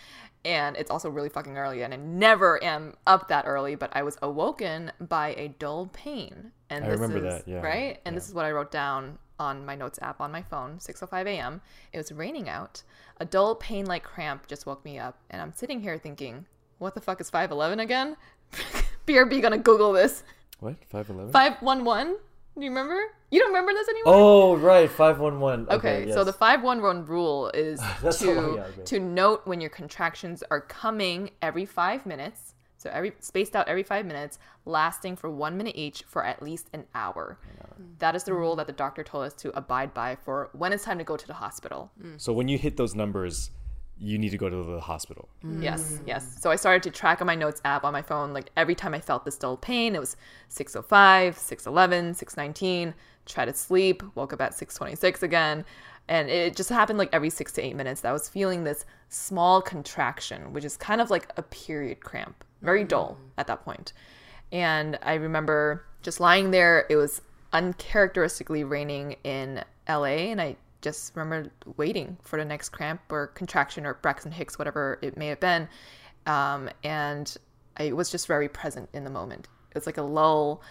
and 0.44 0.75
it's 0.75 0.89
also 0.89 1.10
really 1.10 1.30
fucking 1.30 1.57
early, 1.57 1.83
and 1.83 1.94
I 1.94 1.98
never 1.98 2.63
am 2.63 2.95
up 3.06 3.27
that 3.27 3.45
early. 3.45 3.75
But 3.75 3.92
I 3.95 4.01
was 4.04 4.18
awoken 4.21 4.92
by 5.00 5.36
a 5.38 5.50
dull 5.60 5.89
pain, 5.94 6.51
and 6.69 6.83
I 6.83 6.89
this 6.89 7.00
remember 7.00 7.25
is 7.27 7.33
that, 7.33 7.48
yeah, 7.48 7.62
right. 7.62 8.00
And 8.06 8.18
this 8.18 8.27
is 8.27 8.33
what 8.33 8.45
I 8.45 8.51
wrote 8.51 8.71
down 8.71 9.19
on 9.39 9.65
my 9.65 9.75
notes 9.75 10.00
app 10.01 10.19
on 10.19 10.31
my 10.31 10.42
phone. 10.42 10.77
6:05 10.80 11.27
a.m. 11.27 11.62
It 11.92 11.98
was 11.98 12.12
raining 12.12 12.50
out. 12.50 12.83
A 13.19 13.25
dull 13.25 13.56
pain-like 13.56 14.04
cramp 14.04 14.48
just 14.48 14.65
woke 14.65 14.83
me 14.83 14.98
up, 14.98 15.19
and 15.30 15.42
I'm 15.42 15.54
sitting 15.54 15.81
here 15.81 15.98
thinking, 15.98 16.45
"What 16.80 16.95
the 16.95 17.01
fuck 17.01 17.21
is 17.21 17.30
511 17.30 17.80
again?" 17.80 18.18
BRB 19.06 19.41
gonna 19.41 19.58
Google 19.58 19.91
this. 19.91 20.24
What? 20.60 20.75
Five 20.86 21.10
eleven. 21.10 21.32
511? 21.32 22.17
Do 22.55 22.63
you 22.63 22.69
remember? 22.69 23.00
You 23.31 23.39
don't 23.39 23.50
remember 23.50 23.74
this 23.74 23.88
anymore? 23.88 24.13
Oh 24.13 24.55
right, 24.55 24.89
five 24.89 25.19
one 25.19 25.39
one. 25.39 25.67
Okay, 25.69 26.12
so 26.12 26.24
the 26.24 26.33
511 26.33 27.05
rule 27.05 27.50
is 27.53 27.79
to 28.19 28.25
yeah, 28.25 28.31
okay. 28.31 28.83
to 28.86 29.00
note 29.00 29.41
when 29.45 29.60
your 29.60 29.72
contractions 29.72 30.43
are 30.51 30.62
coming 30.62 31.31
every 31.41 31.65
5 31.65 32.05
minutes. 32.05 32.53
So 32.77 32.89
every 32.91 33.13
spaced 33.19 33.55
out 33.55 33.67
every 33.67 33.81
5 33.83 34.05
minutes, 34.05 34.39
lasting 34.65 35.15
for 35.15 35.29
1 35.29 35.57
minute 35.57 35.75
each 35.75 36.03
for 36.03 36.24
at 36.24 36.43
least 36.43 36.67
an 36.74 36.86
hour. 36.93 37.39
That 38.00 38.15
is 38.15 38.24
the 38.24 38.33
rule 38.33 38.55
that 38.57 38.67
the 38.67 38.74
doctor 38.74 39.03
told 39.03 39.25
us 39.25 39.33
to 39.36 39.57
abide 39.57 39.93
by 39.93 40.15
for 40.15 40.50
when 40.53 40.74
it's 40.74 40.83
time 40.83 40.98
to 41.00 41.03
go 41.03 41.17
to 41.17 41.27
the 41.27 41.33
hospital. 41.33 41.91
So 42.17 42.33
when 42.33 42.48
you 42.48 42.57
hit 42.57 42.77
those 42.77 42.93
numbers, 42.93 43.50
you 44.00 44.17
need 44.17 44.29
to 44.31 44.38
go 44.38 44.50
to 44.50 44.63
the 44.63 44.79
hospital. 44.79 45.29
Yes, 45.59 46.00
yes. 46.05 46.38
So 46.41 46.51
I 46.51 46.55
started 46.55 46.83
to 46.83 46.91
track 46.91 47.21
on 47.21 47.27
my 47.27 47.35
notes 47.35 47.62
app 47.63 47.83
on 47.83 47.93
my 47.93 48.01
phone. 48.01 48.33
Like 48.33 48.50
every 48.57 48.75
time 48.75 48.93
I 48.93 49.00
felt 49.00 49.23
this 49.23 49.38
dull 49.38 49.57
pain, 49.57 49.95
it 49.95 50.00
was 50.00 50.17
605, 50.50 51.38
611, 51.38 52.15
619. 52.15 52.93
Tried 53.25 53.45
to 53.45 53.53
sleep, 53.53 54.03
woke 54.15 54.33
up 54.33 54.41
at 54.41 54.53
626 54.53 55.23
again. 55.23 55.63
And 56.07 56.29
it 56.29 56.55
just 56.55 56.69
happened 56.69 57.00
like 57.00 57.09
every 57.13 57.29
six 57.29 57.53
to 57.53 57.62
eight 57.62 57.75
minutes 57.75 58.01
that 58.01 58.09
I 58.09 58.13
was 58.13 58.27
feeling 58.27 58.63
this 58.63 58.85
small 59.09 59.62
contraction, 59.62 60.51
which 60.51 60.65
is 60.65 60.75
kind 60.75 61.00
of 61.00 61.09
like 61.09 61.29
a 61.38 61.43
period 61.43 62.01
cramp, 62.01 62.43
very 62.62 62.83
mm. 62.83 62.89
dull 62.89 63.17
at 63.38 63.47
that 63.47 63.63
point. 63.63 63.93
And 64.51 65.00
I 65.01 65.13
remember 65.13 65.85
just 66.01 66.19
lying 66.19 66.51
there. 66.51 66.85
It 66.89 66.97
was 66.97 67.21
uncharacteristically 67.53 68.63
raining 68.63 69.15
in 69.23 69.63
LA, 69.88 70.29
and 70.31 70.41
I 70.41 70.57
just 70.84 71.16
remember 71.16 71.50
waiting 71.78 72.18
for 72.22 72.38
the 72.38 72.46
next 72.46 72.70
cramp 72.70 73.02
or 73.10 73.28
contraction 73.28 73.86
or 73.86 73.96
Braxton 73.96 74.32
Hicks, 74.32 74.60
whatever 74.60 75.00
it 75.02 75.18
may 75.18 75.28
have 75.28 75.40
been. 75.40 75.68
Um, 76.28 76.70
and 76.84 77.36
I 77.78 77.94
was 77.94 78.12
just 78.12 78.28
very 78.28 78.48
present 78.50 78.90
in 78.94 79.04
the 79.04 79.10
moment. 79.10 79.48
It 79.72 79.75
was 79.75 79.88
like 79.88 79.98
a 79.98 80.04
lull, 80.04 80.62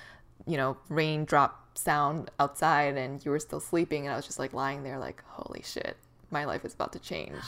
you 0.46 0.56
know, 0.56 0.76
raindrop 0.88 1.76
sound 1.76 2.30
outside, 2.38 2.96
and 2.96 3.24
you 3.24 3.30
were 3.30 3.40
still 3.40 3.60
sleeping, 3.60 4.06
and 4.06 4.12
I 4.12 4.16
was 4.16 4.26
just 4.26 4.38
like 4.38 4.52
lying 4.52 4.84
there, 4.84 4.98
like, 4.98 5.22
holy 5.26 5.62
shit, 5.64 5.96
my 6.30 6.44
life 6.44 6.64
is 6.64 6.74
about 6.74 6.92
to 6.92 6.98
change. 6.98 7.42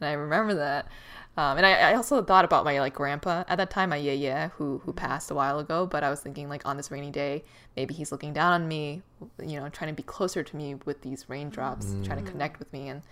And 0.00 0.08
I 0.08 0.12
remember 0.12 0.54
that. 0.54 0.88
Um, 1.36 1.56
and 1.56 1.64
I, 1.64 1.92
I 1.92 1.94
also 1.94 2.22
thought 2.22 2.44
about 2.44 2.64
my 2.64 2.80
like 2.80 2.94
grandpa 2.94 3.44
at 3.48 3.56
that 3.56 3.70
time, 3.70 3.90
my 3.90 3.96
yeah 3.96 4.12
yeah, 4.12 4.48
who 4.50 4.78
who 4.78 4.92
mm-hmm. 4.92 4.98
passed 4.98 5.30
a 5.30 5.34
while 5.34 5.58
ago. 5.58 5.86
But 5.86 6.04
I 6.04 6.10
was 6.10 6.20
thinking 6.20 6.48
like 6.48 6.66
on 6.66 6.76
this 6.76 6.90
rainy 6.90 7.10
day, 7.10 7.44
maybe 7.76 7.94
he's 7.94 8.12
looking 8.12 8.32
down 8.32 8.52
on 8.52 8.68
me, 8.68 9.02
you 9.38 9.58
know, 9.58 9.68
trying 9.68 9.90
to 9.90 9.96
be 9.96 10.02
closer 10.02 10.42
to 10.42 10.56
me 10.56 10.74
with 10.84 11.02
these 11.02 11.28
raindrops, 11.28 11.94
trying 12.04 12.22
to 12.22 12.24
mm. 12.24 12.32
connect 12.32 12.58
with 12.58 12.72
me. 12.72 12.88
And 12.88 13.02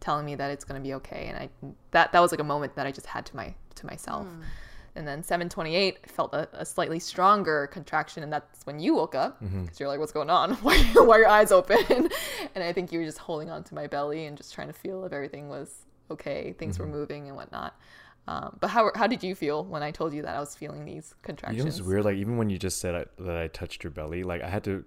telling 0.00 0.26
me 0.26 0.34
that 0.34 0.50
it's 0.50 0.64
gonna 0.64 0.80
be 0.80 0.94
okay, 0.94 1.26
and 1.28 1.38
I 1.38 1.48
that 1.92 2.12
that 2.12 2.20
was 2.20 2.30
like 2.30 2.40
a 2.40 2.44
moment 2.44 2.74
that 2.76 2.86
I 2.86 2.92
just 2.92 3.06
had 3.06 3.26
to 3.26 3.36
my 3.36 3.54
to 3.76 3.86
myself. 3.86 4.26
Hmm. 4.26 4.42
And 4.94 5.06
then 5.06 5.22
728 5.22 6.10
felt 6.10 6.32
a, 6.32 6.48
a 6.54 6.64
slightly 6.64 6.98
stronger 6.98 7.66
contraction, 7.66 8.22
and 8.22 8.32
that's 8.32 8.64
when 8.64 8.80
you 8.80 8.94
woke 8.94 9.14
up 9.14 9.42
mm-hmm. 9.42 9.64
because 9.64 9.78
you're 9.78 9.88
like, 9.88 10.00
"What's 10.00 10.12
going 10.12 10.30
on? 10.30 10.54
Why, 10.62 10.78
why 10.94 11.16
are 11.16 11.18
your 11.20 11.28
eyes 11.28 11.52
open?" 11.52 11.78
and 12.54 12.64
I 12.64 12.72
think 12.72 12.92
you 12.92 13.00
were 13.00 13.04
just 13.04 13.18
holding 13.18 13.50
on 13.50 13.62
to 13.64 13.74
my 13.74 13.86
belly 13.86 14.24
and 14.24 14.36
just 14.36 14.54
trying 14.54 14.68
to 14.68 14.72
feel 14.72 15.04
if 15.04 15.12
everything 15.12 15.48
was 15.48 15.85
okay, 16.10 16.54
things 16.58 16.78
were 16.78 16.86
moving 16.86 17.28
and 17.28 17.36
whatnot. 17.36 17.74
Um, 18.28 18.56
but 18.60 18.68
how 18.68 18.90
how 18.94 19.06
did 19.06 19.22
you 19.22 19.34
feel 19.34 19.64
when 19.64 19.82
I 19.82 19.90
told 19.92 20.12
you 20.12 20.22
that 20.22 20.34
I 20.36 20.40
was 20.40 20.56
feeling 20.56 20.84
these 20.84 21.10
You 21.10 21.16
contractions? 21.22 21.64
know, 21.64 21.68
it's 21.68 21.80
weird. 21.80 22.04
Like 22.04 22.16
even 22.16 22.36
when 22.36 22.50
you 22.50 22.58
just 22.58 22.78
said 22.80 22.94
I, 22.94 23.22
that 23.22 23.36
I 23.36 23.46
touched 23.48 23.84
your 23.84 23.92
belly, 23.92 24.22
like 24.24 24.42
I 24.42 24.48
had 24.48 24.64
to, 24.64 24.84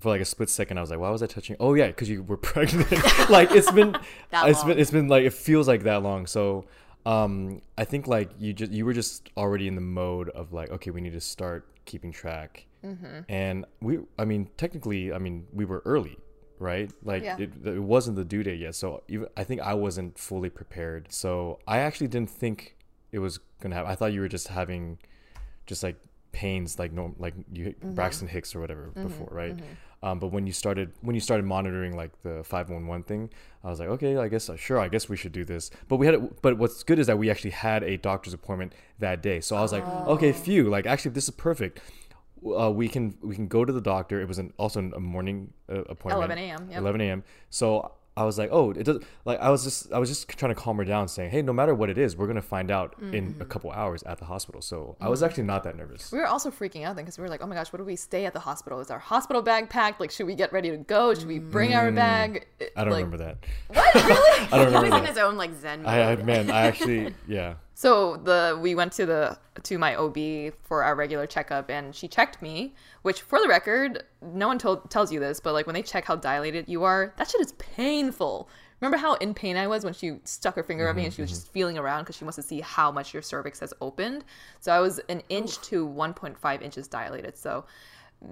for 0.00 0.08
like 0.08 0.22
a 0.22 0.24
split 0.24 0.48
second, 0.48 0.78
I 0.78 0.80
was 0.80 0.90
like, 0.90 0.98
"Why 0.98 1.10
was 1.10 1.22
I 1.22 1.26
touching?" 1.26 1.56
Oh 1.60 1.74
yeah, 1.74 1.88
because 1.88 2.08
you 2.08 2.22
were 2.22 2.36
pregnant. 2.52 2.90
like 3.30 3.50
it's 3.52 3.70
been, 3.70 3.94
it's 4.32 4.58
long. 4.60 4.68
been, 4.68 4.78
it's 4.78 4.90
been 4.90 5.08
like 5.08 5.24
it 5.24 5.34
feels 5.34 5.68
like 5.68 5.82
that 5.82 6.02
long. 6.02 6.26
So, 6.26 6.64
um, 7.04 7.60
I 7.76 7.84
think 7.84 8.06
like 8.06 8.30
you 8.38 8.54
just 8.54 8.72
you 8.72 8.86
were 8.86 8.94
just 8.94 9.28
already 9.36 9.68
in 9.68 9.74
the 9.74 9.82
mode 9.82 10.30
of 10.30 10.52
like, 10.54 10.70
okay, 10.70 10.90
we 10.90 11.02
need 11.02 11.12
to 11.12 11.20
start 11.20 11.66
keeping 11.84 12.10
track. 12.10 12.64
Mm-hmm. 12.84 13.20
And 13.28 13.66
we, 13.80 13.98
I 14.18 14.24
mean, 14.24 14.48
technically, 14.56 15.12
I 15.12 15.18
mean, 15.18 15.46
we 15.52 15.64
were 15.64 15.82
early. 15.84 16.16
Right, 16.58 16.90
like 17.04 17.22
Yeah. 17.22 17.36
it, 17.38 17.50
it 17.64 17.78
wasn't 17.78 18.16
the 18.16 18.24
due 18.24 18.42
date 18.42 18.58
yet, 18.60 18.74
so 18.74 19.02
even 19.08 19.28
I 19.36 19.44
think 19.44 19.60
I 19.60 19.74
wasn't 19.74 20.18
fully 20.18 20.50
prepared. 20.50 21.12
So 21.12 21.58
I 21.68 21.78
actually 21.78 22.08
didn't 22.08 22.30
think 22.30 22.76
it 23.12 23.20
was 23.20 23.38
gonna 23.60 23.74
happen. 23.76 23.90
I 23.90 23.94
thought 23.94 24.12
you 24.12 24.20
were 24.20 24.28
just 24.28 24.48
having 24.48 24.98
just 25.66 25.82
like 25.82 25.96
pains 26.32 26.78
like 26.78 26.92
norm 26.92 27.14
like 27.18 27.34
you 27.52 27.66
Mm-hmm. 27.66 27.92
Braxton 27.94 28.28
Hicks 28.28 28.54
or 28.54 28.60
whatever 28.60 28.90
before, 28.94 29.28
right? 29.30 29.56
Um, 30.02 30.20
but 30.20 30.28
when 30.28 30.46
you 30.46 30.52
started 30.52 30.92
when 31.00 31.14
you 31.14 31.20
started 31.20 31.44
monitoring 31.44 31.96
like 31.96 32.10
the 32.22 32.42
five 32.44 32.70
one 32.70 32.86
one 32.86 33.02
thing, 33.02 33.30
I 33.64 33.68
was 33.70 33.80
like, 33.80 33.88
okay, 33.88 34.16
I 34.16 34.28
guess 34.28 34.48
uh, 34.48 34.56
sure, 34.56 34.78
I 34.78 34.88
guess 34.88 35.08
we 35.08 35.16
should 35.16 35.32
do 35.32 35.44
this. 35.44 35.70
But 35.88 35.96
we 35.96 36.06
had, 36.06 36.40
but 36.40 36.56
what's 36.58 36.82
good 36.84 36.98
is 37.00 37.06
that 37.08 37.18
we 37.18 37.30
actually 37.30 37.50
had 37.50 37.82
a 37.82 37.96
doctor's 37.96 38.32
appointment 38.32 38.74
that 39.00 39.22
day, 39.22 39.40
so 39.40 39.56
I 39.56 39.60
was 39.60 39.72
like, 39.72 39.84
okay, 40.06 40.32
phew, 40.32 40.68
like 40.68 40.86
actually 40.86 41.12
this 41.12 41.24
is 41.24 41.30
perfect. 41.30 41.80
Uh, 42.44 42.70
we 42.70 42.88
can 42.88 43.16
we 43.22 43.34
can 43.34 43.48
go 43.48 43.64
to 43.64 43.72
the 43.72 43.80
doctor. 43.80 44.20
It 44.20 44.28
was 44.28 44.38
an, 44.38 44.52
also 44.58 44.80
a 44.80 45.00
morning 45.00 45.52
uh, 45.70 45.82
appointment. 45.82 46.30
11 46.30 46.38
a.m., 46.38 46.68
yep. 46.70 46.80
11 46.80 47.00
a.m. 47.00 47.24
So 47.50 47.92
I 48.16 48.24
was 48.24 48.36
like, 48.36 48.50
oh, 48.52 48.72
it 48.72 48.82
does. 48.82 48.98
Like 49.24 49.38
I 49.38 49.48
was 49.48 49.62
just 49.62 49.92
I 49.92 49.98
was 50.00 50.08
just 50.08 50.28
trying 50.28 50.52
to 50.52 50.60
calm 50.60 50.76
her 50.78 50.84
down, 50.84 51.06
saying, 51.06 51.30
hey, 51.30 51.40
no 51.40 51.52
matter 51.52 51.72
what 51.72 51.88
it 51.88 51.96
is, 51.98 52.16
we're 52.16 52.26
gonna 52.26 52.42
find 52.42 52.68
out 52.68 52.96
in 53.00 53.36
a 53.38 53.44
couple 53.44 53.70
hours 53.70 54.02
at 54.02 54.18
the 54.18 54.24
hospital. 54.24 54.60
So 54.60 54.96
I 55.00 55.08
was 55.08 55.22
actually 55.22 55.44
not 55.44 55.62
that 55.64 55.76
nervous. 55.76 56.10
We 56.10 56.18
were 56.18 56.26
also 56.26 56.50
freaking 56.50 56.84
out 56.84 56.96
then 56.96 57.04
because 57.04 57.16
we 57.16 57.22
were 57.22 57.28
like, 57.28 57.42
oh 57.42 57.46
my 57.46 57.54
gosh, 57.54 57.72
what 57.72 57.78
do 57.78 57.84
we 57.84 57.94
stay 57.94 58.26
at 58.26 58.32
the 58.32 58.40
hospital? 58.40 58.80
Is 58.80 58.90
our 58.90 58.98
hospital 58.98 59.40
bag 59.40 59.70
packed? 59.70 60.00
Like, 60.00 60.10
should 60.10 60.26
we 60.26 60.34
get 60.34 60.52
ready 60.52 60.70
to 60.70 60.78
go? 60.78 61.14
Should 61.14 61.28
we 61.28 61.38
bring 61.38 61.74
our 61.74 61.92
bag? 61.92 62.48
I 62.76 62.82
don't 62.82 62.92
Like, 62.92 63.04
remember 63.04 63.18
that. 63.18 63.38
What 63.68 63.94
really? 63.94 64.48
I 64.52 64.64
don't 64.64 64.84
He 64.84 64.90
was 64.90 65.00
in 65.00 65.06
his 65.06 65.18
own 65.18 65.36
like 65.36 65.54
Zen 65.54 65.82
mode. 65.82 65.88
I, 65.92 66.12
I 66.12 66.16
man, 66.16 66.50
I 66.50 66.62
actually 66.66 67.14
yeah. 67.28 67.54
So 67.78 68.16
the 68.16 68.58
we 68.60 68.74
went 68.74 68.90
to 68.94 69.06
the 69.06 69.38
to 69.62 69.78
my 69.78 69.94
OB 69.94 70.52
for 70.64 70.82
our 70.82 70.96
regular 70.96 71.28
checkup, 71.28 71.70
and 71.70 71.94
she 71.94 72.08
checked 72.08 72.42
me. 72.42 72.74
Which, 73.02 73.20
for 73.22 73.40
the 73.40 73.46
record, 73.46 74.02
no 74.20 74.48
one 74.48 74.58
told, 74.58 74.90
tells 74.90 75.12
you 75.12 75.20
this, 75.20 75.38
but 75.38 75.52
like 75.52 75.64
when 75.64 75.74
they 75.74 75.82
check 75.82 76.04
how 76.04 76.16
dilated 76.16 76.68
you 76.68 76.82
are, 76.82 77.14
that 77.18 77.30
shit 77.30 77.40
is 77.40 77.52
painful. 77.52 78.48
Remember 78.80 78.96
how 78.96 79.14
in 79.14 79.32
pain 79.32 79.56
I 79.56 79.68
was 79.68 79.84
when 79.84 79.94
she 79.94 80.18
stuck 80.24 80.56
her 80.56 80.64
finger 80.64 80.88
at 80.88 80.96
me 80.96 81.04
and 81.04 81.14
she 81.14 81.22
was 81.22 81.30
mm-hmm, 81.30 81.36
just 81.36 81.46
mm-hmm. 81.46 81.52
feeling 81.52 81.78
around 81.78 82.02
because 82.02 82.16
she 82.16 82.24
wants 82.24 82.34
to 82.34 82.42
see 82.42 82.60
how 82.60 82.90
much 82.90 83.14
your 83.14 83.22
cervix 83.22 83.60
has 83.60 83.72
opened. 83.80 84.24
So 84.58 84.72
I 84.72 84.80
was 84.80 84.98
an 85.08 85.22
inch 85.28 85.60
to 85.68 85.86
1.5 85.86 86.62
inches 86.62 86.88
dilated. 86.88 87.36
So 87.36 87.64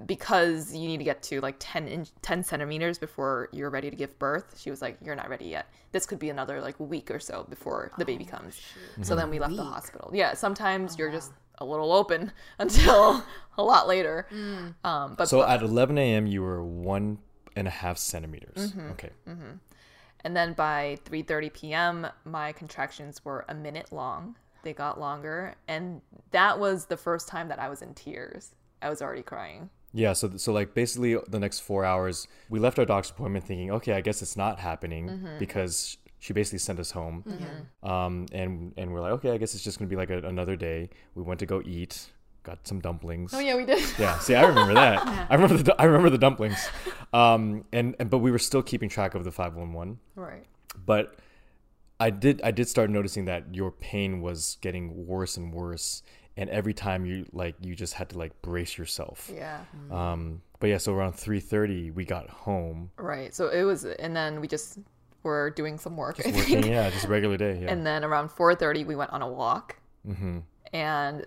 because 0.06 0.74
you 0.74 0.88
need 0.88 0.98
to 0.98 1.04
get 1.04 1.22
to 1.22 1.40
like 1.40 1.56
10 1.58 1.88
inch 1.88 2.10
10 2.22 2.42
centimeters 2.42 2.98
before 2.98 3.48
you're 3.52 3.70
ready 3.70 3.88
to 3.88 3.96
give 3.96 4.18
birth. 4.18 4.58
She 4.58 4.70
was 4.70 4.82
like 4.82 4.98
you're 5.02 5.14
not 5.14 5.28
ready 5.28 5.46
yet. 5.46 5.68
This 5.92 6.06
could 6.06 6.18
be 6.18 6.28
another 6.28 6.60
like 6.60 6.78
week 6.80 7.10
or 7.10 7.20
so 7.20 7.46
before 7.48 7.92
the 7.96 8.04
baby 8.04 8.26
oh, 8.32 8.36
comes. 8.36 8.60
so 9.02 9.14
then 9.14 9.30
we 9.30 9.38
left 9.38 9.54
the 9.54 9.64
hospital. 9.64 10.10
Yeah 10.12 10.34
sometimes 10.34 10.94
oh, 10.94 10.96
you're 10.98 11.12
just 11.12 11.32
a 11.58 11.64
little 11.64 11.92
open 11.92 12.32
until 12.58 13.22
a 13.58 13.62
lot 13.62 13.86
later. 13.86 14.26
Mm. 14.32 14.74
Um 14.84 15.14
but 15.16 15.28
So 15.28 15.42
at 15.42 15.62
11 15.62 15.98
a.m. 15.98 16.26
you 16.26 16.42
were 16.42 16.64
one 16.64 17.18
and 17.54 17.68
a 17.68 17.70
half 17.70 17.96
centimeters. 17.96 18.72
Mm-hmm. 18.72 18.90
Okay. 18.92 19.10
Mm-hmm. 19.28 19.52
and 20.24 20.36
then 20.36 20.52
by 20.52 20.98
3:30 21.04 21.52
p.m. 21.52 22.06
my 22.24 22.50
contractions 22.52 23.24
were 23.24 23.44
a 23.48 23.54
minute 23.54 23.92
long. 23.92 24.36
They 24.64 24.72
got 24.72 24.98
longer. 24.98 25.54
And 25.68 26.00
that 26.32 26.58
was 26.58 26.86
the 26.86 26.96
first 26.96 27.28
time 27.28 27.46
that 27.50 27.60
I 27.60 27.68
was 27.68 27.82
in 27.82 27.94
tears 27.94 28.56
I 28.83 28.88
was 28.90 29.00
already 29.02 29.23
crying 29.23 29.71
Yeah. 29.92 30.12
So 30.12 30.37
so 30.37 30.52
like 30.52 30.75
basically 30.75 31.16
the 31.28 31.38
next 31.40 31.61
four 31.61 31.85
hours, 31.85 32.28
we 32.50 32.59
left 32.59 32.78
our 32.78 32.85
doctor's 32.85 33.11
appointment 33.11 33.45
thinking, 33.47 33.71
okay, 33.73 33.92
I 33.95 34.00
guess 34.00 34.23
it's 34.23 34.37
not 34.37 34.59
happening 34.61 35.09
Mm-hmm. 35.09 35.38
because 35.38 35.97
she 36.18 36.33
basically 36.33 36.59
sent 36.59 36.78
us 36.80 36.90
home. 36.90 37.25
Um, 37.83 38.26
and 38.33 38.73
and 38.76 38.92
we're 38.92 39.00
like, 39.00 39.12
okay, 39.12 39.30
I 39.33 39.38
guess 39.38 39.54
it's 39.54 39.62
just 39.64 39.78
gonna 39.78 39.88
be 39.88 39.97
like 39.97 40.11
a, 40.11 40.18
another 40.26 40.56
day. 40.56 40.90
We 41.14 41.23
went 41.23 41.40
to 41.40 41.47
go 41.47 41.62
eat, 41.64 42.11
got 42.42 42.66
some 42.66 42.80
dumplings. 42.80 43.33
oh 43.35 43.38
yeah 43.40 43.54
we 43.56 43.64
did 43.64 43.83
Yeah, 43.99 44.18
see, 44.18 44.35
I 44.35 44.45
remember 44.47 44.75
that. 44.75 45.06
I 45.30 45.35
remember 45.35 45.62
the 45.62 45.75
I 45.80 45.85
remember 45.85 46.11
the 46.11 46.18
dumplings. 46.18 46.68
Um, 47.12 47.64
and, 47.73 47.95
and 47.99 48.11
but 48.11 48.18
we 48.18 48.30
were 48.30 48.38
still 48.38 48.62
keeping 48.62 48.88
track 48.88 49.14
of 49.14 49.25
the 49.25 49.33
five 49.33 49.54
one 49.54 49.73
one. 49.73 49.99
right 50.14 50.45
But 50.85 51.16
I 52.00 52.11
did 52.11 52.40
I 52.42 52.50
did 52.50 52.68
start 52.68 52.90
noticing 52.90 53.25
that 53.26 53.54
your 53.54 53.71
pain 53.71 54.21
was 54.21 54.59
getting 54.61 55.06
worse 55.06 55.37
and 55.37 55.52
worse, 55.54 56.02
and 56.36 56.50
every 56.50 56.74
time 56.74 57.06
you 57.06 57.26
like 57.32 57.54
you 57.60 57.74
just 57.74 57.94
had 57.94 58.10
to 58.10 58.18
like 58.18 58.40
brace 58.42 58.76
yourself. 58.76 59.30
yeah 59.34 59.60
Um, 59.90 60.42
but 60.58 60.68
yeah, 60.68 60.78
so 60.78 60.94
around 60.94 61.14
three 61.14 61.40
thirty 61.40 61.90
we 61.90 62.04
got 62.04 62.28
home. 62.28 62.90
Right. 62.96 63.34
So 63.34 63.48
it 63.48 63.62
was, 63.62 63.84
and 63.84 64.16
then 64.16 64.40
we 64.40 64.48
just 64.48 64.78
were 65.22 65.50
doing 65.50 65.78
some 65.78 65.96
work. 65.96 66.20
I 66.24 66.30
Working, 66.30 66.66
yeah, 66.66 66.88
just 66.90 67.04
a 67.04 67.08
regular 67.08 67.36
day. 67.36 67.60
Yeah. 67.62 67.72
And 67.72 67.86
then 67.86 68.04
around 68.04 68.30
4:30, 68.30 68.86
we 68.86 68.94
went 68.94 69.10
on 69.10 69.22
a 69.22 69.28
walk, 69.28 69.76
mm-hmm. 70.06 70.38
and 70.72 71.26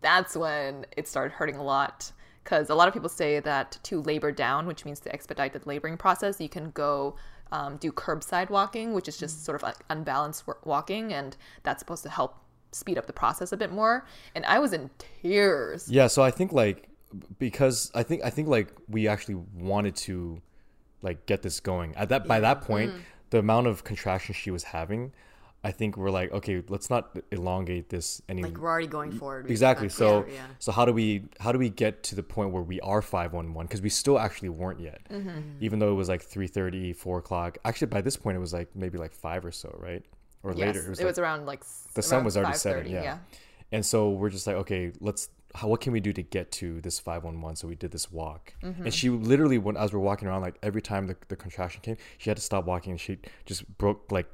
that's 0.00 0.34
when 0.36 0.86
it 0.96 1.06
started 1.06 1.32
hurting 1.32 1.56
a 1.56 1.62
lot. 1.62 2.10
Because 2.42 2.68
a 2.68 2.74
lot 2.74 2.88
of 2.88 2.94
people 2.94 3.08
say 3.08 3.40
that 3.40 3.78
to 3.84 4.02
labor 4.02 4.30
down, 4.30 4.66
which 4.66 4.84
means 4.84 5.00
to 5.00 5.12
expedite 5.12 5.54
the 5.54 5.62
laboring 5.64 5.96
process, 5.96 6.38
you 6.40 6.48
can 6.48 6.70
go 6.72 7.16
um, 7.52 7.78
do 7.78 7.90
curbside 7.90 8.50
walking, 8.50 8.92
which 8.92 9.08
is 9.08 9.16
just 9.16 9.44
sort 9.44 9.56
of 9.56 9.62
like 9.62 9.76
unbalanced 9.88 10.44
walking, 10.64 11.12
and 11.12 11.36
that's 11.62 11.80
supposed 11.80 12.02
to 12.02 12.10
help 12.10 12.43
speed 12.74 12.98
up 12.98 13.06
the 13.06 13.12
process 13.12 13.52
a 13.52 13.56
bit 13.56 13.72
more. 13.72 14.06
And 14.34 14.44
I 14.46 14.58
was 14.58 14.72
in 14.72 14.90
tears. 15.22 15.88
Yeah, 15.90 16.06
so 16.08 16.22
I 16.22 16.30
think 16.30 16.52
like 16.52 16.88
because 17.38 17.90
I 17.94 18.02
think 18.02 18.24
I 18.24 18.30
think 18.30 18.48
like 18.48 18.72
we 18.88 19.08
actually 19.08 19.36
wanted 19.54 19.96
to 19.96 20.40
like 21.02 21.26
get 21.26 21.42
this 21.42 21.60
going. 21.60 21.94
At 21.96 22.08
that 22.08 22.26
by 22.26 22.40
that 22.40 22.62
point, 22.62 22.90
mm-hmm. 22.90 23.00
the 23.30 23.38
amount 23.38 23.66
of 23.66 23.84
contractions 23.84 24.36
she 24.36 24.50
was 24.50 24.64
having, 24.64 25.12
I 25.62 25.70
think 25.70 25.96
we're 25.96 26.10
like, 26.10 26.30
okay, 26.32 26.62
let's 26.68 26.90
not 26.90 27.16
elongate 27.30 27.88
this 27.88 28.20
any 28.28 28.42
Like 28.42 28.58
we're 28.58 28.68
already 28.68 28.86
going 28.86 29.12
forward. 29.12 29.50
exactly. 29.50 29.88
So 29.88 30.26
yeah, 30.26 30.34
yeah. 30.34 30.46
so 30.58 30.72
how 30.72 30.84
do 30.84 30.92
we 30.92 31.24
how 31.40 31.52
do 31.52 31.58
we 31.58 31.70
get 31.70 32.02
to 32.04 32.14
the 32.14 32.22
point 32.22 32.50
where 32.50 32.62
we 32.62 32.80
are 32.80 33.00
511 33.00 33.66
because 33.66 33.80
we 33.80 33.88
still 33.88 34.18
actually 34.18 34.50
weren't 34.50 34.80
yet. 34.80 35.00
Mm-hmm. 35.10 35.40
Even 35.60 35.78
though 35.78 35.90
it 35.90 35.94
was 35.94 36.08
like 36.08 36.26
3:30, 36.26 36.94
4 36.96 37.18
o'clock. 37.18 37.58
Actually 37.64 37.88
by 37.88 38.02
this 38.02 38.16
point 38.16 38.36
it 38.36 38.40
was 38.40 38.52
like 38.52 38.74
maybe 38.74 38.98
like 38.98 39.12
5 39.12 39.46
or 39.46 39.52
so, 39.52 39.74
right? 39.80 40.04
Or 40.44 40.52
Yes, 40.52 40.76
later. 40.76 40.86
it 40.86 40.88
was, 40.90 41.00
like- 41.00 41.18
around 41.18 41.46
like 41.46 41.64
the 41.94 42.02
sun 42.02 42.22
was 42.24 42.36
already 42.36 42.56
setting 42.56 42.92
5:30, 42.92 43.02
yeah. 43.02 43.18
and 43.72 43.84
so 43.84 44.10
we're 44.10 44.30
just 44.30 44.46
like 44.46 44.56
okay 44.56 44.92
let's 45.00 45.28
how, 45.54 45.68
what 45.68 45.80
can 45.80 45.92
we 45.92 46.00
do 46.00 46.12
to 46.12 46.22
get 46.22 46.50
to 46.52 46.80
this 46.82 46.98
511 46.98 47.56
so 47.56 47.66
we 47.68 47.74
did 47.76 47.90
this 47.92 48.10
walk 48.12 48.52
Mm-hmm. 48.62 48.84
and 48.84 48.92
she 48.94 49.08
literally 49.08 49.56
when 49.58 49.76
as 49.76 49.92
we're 49.92 50.00
walking 50.00 50.28
around 50.28 50.42
like 50.42 50.56
every 50.62 50.82
time 50.82 51.06
the, 51.06 51.16
the 51.28 51.36
contraction 51.36 51.80
came 51.80 51.96
she 52.18 52.28
had 52.30 52.36
to 52.36 52.42
stop 52.42 52.64
walking 52.66 52.90
and 52.92 53.00
she 53.00 53.18
just 53.46 53.66
broke 53.78 54.10
like 54.12 54.30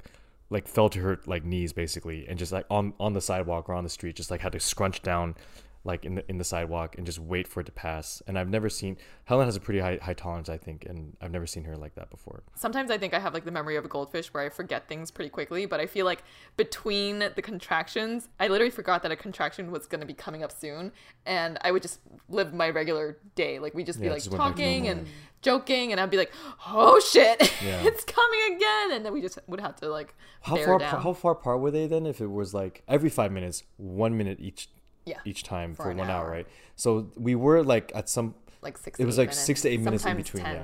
like 0.49 0.67
fell 0.67 0.89
to 0.89 0.99
her 0.99 1.19
like 1.27 1.45
knees 1.45 1.71
basically 1.73 2.27
and 2.27 2.37
just 2.37 2.51
like 2.51 2.65
on 2.69 2.93
on 2.99 3.13
the 3.13 3.21
sidewalk 3.21 3.69
or 3.69 3.73
on 3.73 3.83
the 3.85 3.89
street 3.89 4.15
just 4.17 4.29
like 4.31 4.41
had 4.41 4.51
to 4.51 4.59
scrunch 4.59 5.01
down 5.01 5.35
like 5.83 6.05
in 6.05 6.15
the 6.15 6.29
in 6.29 6.37
the 6.37 6.43
sidewalk 6.43 6.95
and 6.97 7.05
just 7.05 7.17
wait 7.19 7.47
for 7.47 7.61
it 7.61 7.65
to 7.65 7.71
pass 7.71 8.21
and 8.27 8.37
i've 8.37 8.49
never 8.49 8.69
seen 8.69 8.95
helen 9.25 9.45
has 9.45 9.55
a 9.55 9.59
pretty 9.59 9.79
high 9.79 9.97
high 10.01 10.13
tolerance 10.13 10.47
i 10.49 10.57
think 10.57 10.85
and 10.85 11.17
i've 11.21 11.31
never 11.31 11.47
seen 11.47 11.63
her 11.63 11.75
like 11.75 11.95
that 11.95 12.09
before 12.09 12.43
sometimes 12.55 12.91
I 12.91 12.97
think 12.97 13.13
I 13.13 13.19
have 13.19 13.33
like 13.33 13.45
the 13.45 13.51
memory 13.51 13.75
of 13.77 13.85
a 13.85 13.87
goldfish 13.87 14.33
where 14.33 14.43
I 14.43 14.49
forget 14.49 14.87
things 14.87 15.09
pretty 15.09 15.29
quickly, 15.29 15.65
but 15.65 15.79
I 15.79 15.85
feel 15.87 16.05
like 16.05 16.23
between 16.57 17.19
the 17.19 17.41
contractions, 17.41 18.27
I 18.39 18.47
literally 18.47 18.69
forgot 18.71 19.01
that 19.03 19.11
a 19.11 19.15
contraction 19.15 19.71
was 19.71 19.87
going 19.87 20.01
to 20.01 20.05
be 20.07 20.13
coming 20.13 20.43
up 20.43 20.51
soon, 20.51 20.91
and 21.25 21.57
I 21.61 21.71
would 21.71 21.81
just 21.81 21.99
live 22.29 22.53
my 22.53 22.69
regular 22.69 23.17
day. 23.35 23.57
Like 23.59 23.73
we 23.73 23.83
just 23.83 23.99
be 23.99 24.05
Yeah, 24.05 24.11
like 24.13 24.19
just 24.23 24.31
went 24.31 24.39
back 24.43 24.55
to 24.55 24.61
talking 24.61 24.87
and 24.87 25.07
joking, 25.41 25.91
and 25.91 25.99
I'd 25.99 26.11
be 26.11 26.17
like, 26.17 26.31
"Oh 26.67 26.99
shit, 26.99 27.41
Yeah. 27.63 27.83
it's 27.83 28.03
coming 28.03 28.55
again," 28.55 28.91
and 28.91 29.05
then 29.05 29.13
we 29.13 29.21
just 29.21 29.39
would 29.47 29.61
have 29.61 29.75
to 29.77 29.89
like 29.89 30.13
how 30.41 30.55
bear 30.55 30.65
far 30.65 30.79
down. 30.79 31.01
how 31.01 31.13
far 31.13 31.31
apart 31.31 31.61
were 31.61 31.71
they 31.71 31.87
then 31.87 32.05
if 32.05 32.21
it 32.21 32.27
was 32.29 32.53
like 32.53 32.83
every 32.87 33.09
five 33.09 33.31
minutes 33.31 33.63
one 33.77 34.17
minute 34.17 34.37
each 34.39 34.69
Yeah, 35.05 35.17
each 35.25 35.43
time 35.43 35.73
for 35.75 35.83
for, 35.83 35.91
an 35.91 35.97
one 35.97 36.09
hour. 36.09 36.25
hour. 36.25 36.31
right 36.31 36.47
so 36.75 37.07
we 37.17 37.33
were 37.35 37.63
like 37.63 37.91
at 37.95 38.07
some 38.09 38.35
like 38.61 38.77
six. 38.77 38.99
it 38.99 39.05
was 39.05 39.17
eight 39.17 39.23
like 39.27 39.33
six 39.33 39.61
to 39.61 39.69
eight 39.69 39.79
minutes 39.81 40.05
in 40.05 40.15
between, 40.17 40.43
10, 40.43 40.55
yeah. 40.55 40.61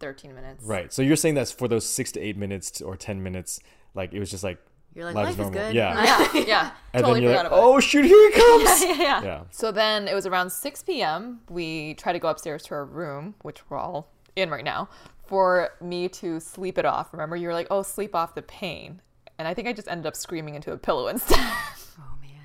13 0.00 0.34
minutes. 0.34 0.64
right 0.64 0.92
so 0.92 1.02
you're 1.02 1.16
saying 1.16 1.34
that's 1.34 1.52
for 1.52 1.68
those 1.68 1.86
six 1.86 2.10
to 2.12 2.20
eight 2.20 2.36
minutes 2.36 2.70
to- 2.72 2.84
or 2.84 2.96
ten 2.96 3.22
minutes 3.22 3.60
like 3.94 4.12
it 4.12 4.18
was 4.18 4.30
just 4.30 4.42
like 4.44 4.58
You're 4.94 5.04
like, 5.04 5.14
life 5.14 5.24
life 5.26 5.32
is 5.34 5.38
normal. 5.38 5.60
good. 5.60 5.74
yeah 5.74 6.04
Yeah, 6.34 6.44
yeah. 6.46 6.70
and 6.92 7.02
totally 7.04 7.20
then 7.20 7.22
you're 7.22 7.32
forgot 7.32 7.44
like 7.44 7.52
about 7.52 7.64
oh, 7.64 7.72
it. 7.74 7.76
oh 7.76 7.80
shoot 7.80 8.04
here 8.04 8.30
he 8.30 8.36
comes 8.40 8.82
yeah, 8.84 8.92
yeah. 9.02 9.22
yeah 9.22 9.40
So 9.50 9.70
then 9.72 10.08
it 10.08 10.14
was 10.14 10.26
around 10.26 10.50
6 10.50 10.82
p.m. 10.82 11.40
We 11.48 11.94
tried 11.94 12.14
to 12.14 12.18
go 12.18 12.28
upstairs 12.28 12.62
to 12.64 12.74
our 12.74 12.84
room, 12.84 13.34
which 13.42 13.68
we're 13.70 13.78
all 13.78 14.12
in 14.34 14.50
right 14.50 14.64
now, 14.64 14.88
for 15.26 15.70
me 15.80 16.08
to 16.08 16.40
sleep 16.40 16.76
it 16.78 16.84
off. 16.84 17.12
Remember, 17.12 17.36
you 17.36 17.48
were 17.48 17.54
like, 17.54 17.68
"Oh, 17.70 17.82
sleep 17.82 18.14
off 18.14 18.34
the 18.34 18.42
pain," 18.42 19.00
and 19.38 19.48
I 19.48 19.54
think 19.54 19.66
I 19.66 19.72
just 19.72 19.88
ended 19.88 20.06
up 20.06 20.14
screaming 20.14 20.54
into 20.56 20.72
a 20.72 20.76
pillow 20.76 21.08
instead. 21.14 21.38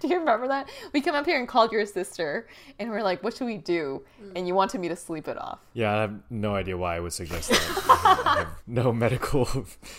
Man. 0.01 0.09
do 0.09 0.13
you 0.13 0.19
remember 0.19 0.47
that? 0.47 0.69
We 0.93 1.01
come 1.01 1.15
up 1.15 1.25
here 1.25 1.39
and 1.39 1.47
called 1.47 1.71
your 1.71 1.85
sister, 1.85 2.47
and 2.79 2.89
we're 2.89 3.03
like, 3.03 3.23
"What 3.23 3.35
should 3.37 3.45
we 3.45 3.57
do?" 3.57 4.03
Hmm. 4.19 4.31
And 4.35 4.47
you 4.47 4.55
wanted 4.55 4.81
me 4.81 4.89
to 4.89 4.95
sleep 4.95 5.27
it 5.27 5.37
off. 5.37 5.59
Yeah, 5.73 5.95
I 5.95 6.01
have 6.01 6.19
no 6.29 6.55
idea 6.55 6.77
why 6.77 6.95
I 6.95 6.99
would 6.99 7.13
suggest 7.13 7.49
that. 7.49 7.83
I 8.25 8.35
have- 8.39 8.47
no 8.67 8.91
medical 8.93 9.47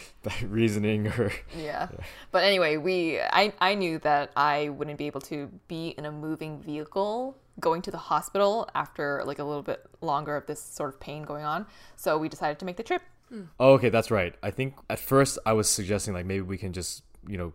reasoning 0.42 1.08
or. 1.08 1.32
Yeah. 1.56 1.88
But 2.30 2.44
anyway, 2.44 2.76
we 2.76 3.20
I 3.20 3.52
I 3.60 3.74
knew 3.74 3.98
that 4.00 4.32
I 4.36 4.68
wouldn't 4.70 4.98
be 4.98 5.06
able 5.06 5.20
to 5.22 5.48
be 5.68 5.88
in 5.98 6.04
a 6.04 6.12
moving 6.12 6.60
vehicle 6.60 7.36
going 7.60 7.82
to 7.82 7.90
the 7.90 7.98
hospital 7.98 8.68
after 8.74 9.22
like 9.26 9.38
a 9.38 9.44
little 9.44 9.62
bit 9.62 9.84
longer 10.00 10.36
of 10.36 10.46
this 10.46 10.62
sort 10.62 10.88
of 10.88 10.98
pain 11.00 11.22
going 11.22 11.44
on. 11.44 11.66
So 11.96 12.16
we 12.16 12.28
decided 12.28 12.58
to 12.60 12.64
make 12.64 12.76
the 12.76 12.82
trip. 12.82 13.02
Hmm. 13.28 13.42
Oh, 13.60 13.72
okay, 13.74 13.88
that's 13.90 14.10
right. 14.10 14.34
I 14.42 14.50
think 14.50 14.74
at 14.88 14.98
first 14.98 15.38
I 15.44 15.52
was 15.52 15.68
suggesting 15.68 16.14
like 16.14 16.26
maybe 16.26 16.42
we 16.42 16.58
can 16.58 16.72
just 16.72 17.02
you 17.28 17.36
know 17.36 17.52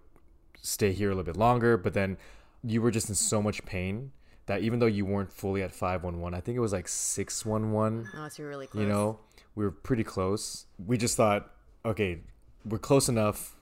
stay 0.62 0.92
here 0.92 1.08
a 1.08 1.16
little 1.16 1.24
bit 1.32 1.38
longer, 1.38 1.78
but 1.78 1.94
then 1.94 2.18
you 2.64 2.82
were 2.82 2.92
just 2.92 3.10
in 3.10 3.16
so 3.16 3.42
much 3.42 3.64
pain 3.66 4.12
that 4.48 4.62
even 4.62 4.80
though 4.80 4.86
you 4.86 5.06
weren't 5.06 5.32
fully 5.32 5.62
at 5.62 5.72
five 5.72 6.04
one 6.04 6.20
one, 6.22 6.34
I 6.34 6.40
think 6.42 6.56
it 6.56 6.62
was 6.62 6.74
like 6.74 6.88
six 6.88 7.46
one 7.46 7.72
one. 7.72 8.08
Unless 8.14 8.40
you're 8.40 8.48
really 8.50 8.68
close. 8.68 8.82
You 8.82 8.88
know, 8.88 9.20
we 9.56 9.64
were 9.66 9.72
pretty 9.72 10.04
close. 10.04 10.66
We 10.86 10.98
just 10.98 11.18
thought, 11.18 11.52
okay, 11.86 12.22
we're 12.66 12.78
close 12.80 13.10
enough. 13.10 13.56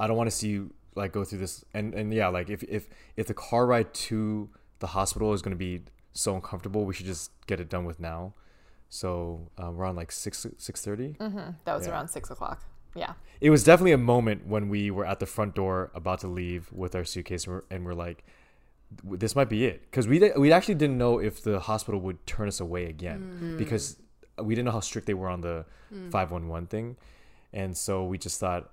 I 0.00 0.06
don't 0.06 0.16
want 0.16 0.30
to 0.30 0.36
see 0.36 0.48
you 0.48 0.72
like 0.94 1.12
go 1.12 1.24
through 1.24 1.38
this. 1.40 1.64
And 1.74 1.94
and 1.94 2.12
yeah, 2.14 2.28
like 2.28 2.50
if 2.50 2.62
if 2.64 2.88
if 3.16 3.26
the 3.26 3.34
car 3.34 3.66
ride 3.66 3.92
to 3.94 4.48
the 4.78 4.88
hospital 4.88 5.32
is 5.32 5.42
going 5.42 5.54
to 5.54 5.58
be 5.58 5.82
so 6.12 6.34
uncomfortable, 6.34 6.84
we 6.84 6.94
should 6.94 7.06
just 7.06 7.30
get 7.46 7.58
it 7.60 7.68
done 7.68 7.84
with 7.84 7.98
now. 8.00 8.34
So 8.90 9.50
uh, 9.62 9.70
we're 9.70 9.84
on 9.84 9.96
like 9.96 10.10
six 10.12 10.46
six 10.58 10.82
thirty. 10.84 11.16
That 11.18 11.74
was 11.74 11.86
Yeah. 11.86 11.92
around 11.92 12.08
six 12.08 12.30
o'clock. 12.30 12.62
Yeah. 12.94 13.14
It 13.40 13.50
was 13.50 13.62
definitely 13.62 13.92
a 13.92 13.98
moment 13.98 14.46
when 14.46 14.68
we 14.68 14.90
were 14.90 15.06
at 15.06 15.20
the 15.20 15.26
front 15.26 15.54
door 15.54 15.90
about 15.94 16.20
to 16.20 16.28
leave 16.28 16.72
with 16.72 16.94
our 16.94 17.04
suitcase, 17.04 17.46
and 17.46 17.54
we're, 17.54 17.62
and 17.70 17.84
we're 17.84 17.94
like, 17.94 18.24
"This 19.04 19.36
might 19.36 19.48
be 19.48 19.64
it," 19.64 19.82
because 19.82 20.08
we 20.08 20.32
we 20.36 20.52
actually 20.52 20.74
didn't 20.74 20.98
know 20.98 21.18
if 21.18 21.42
the 21.42 21.60
hospital 21.60 22.00
would 22.00 22.26
turn 22.26 22.48
us 22.48 22.58
away 22.58 22.86
again 22.86 23.38
mm. 23.40 23.58
because 23.58 23.96
we 24.42 24.54
didn't 24.54 24.66
know 24.66 24.72
how 24.72 24.80
strict 24.80 25.06
they 25.06 25.14
were 25.14 25.28
on 25.28 25.40
the 25.40 25.64
mm. 25.92 26.10
five 26.10 26.32
one 26.32 26.48
one 26.48 26.66
thing, 26.66 26.96
and 27.52 27.76
so 27.76 28.04
we 28.04 28.18
just 28.18 28.40
thought, 28.40 28.70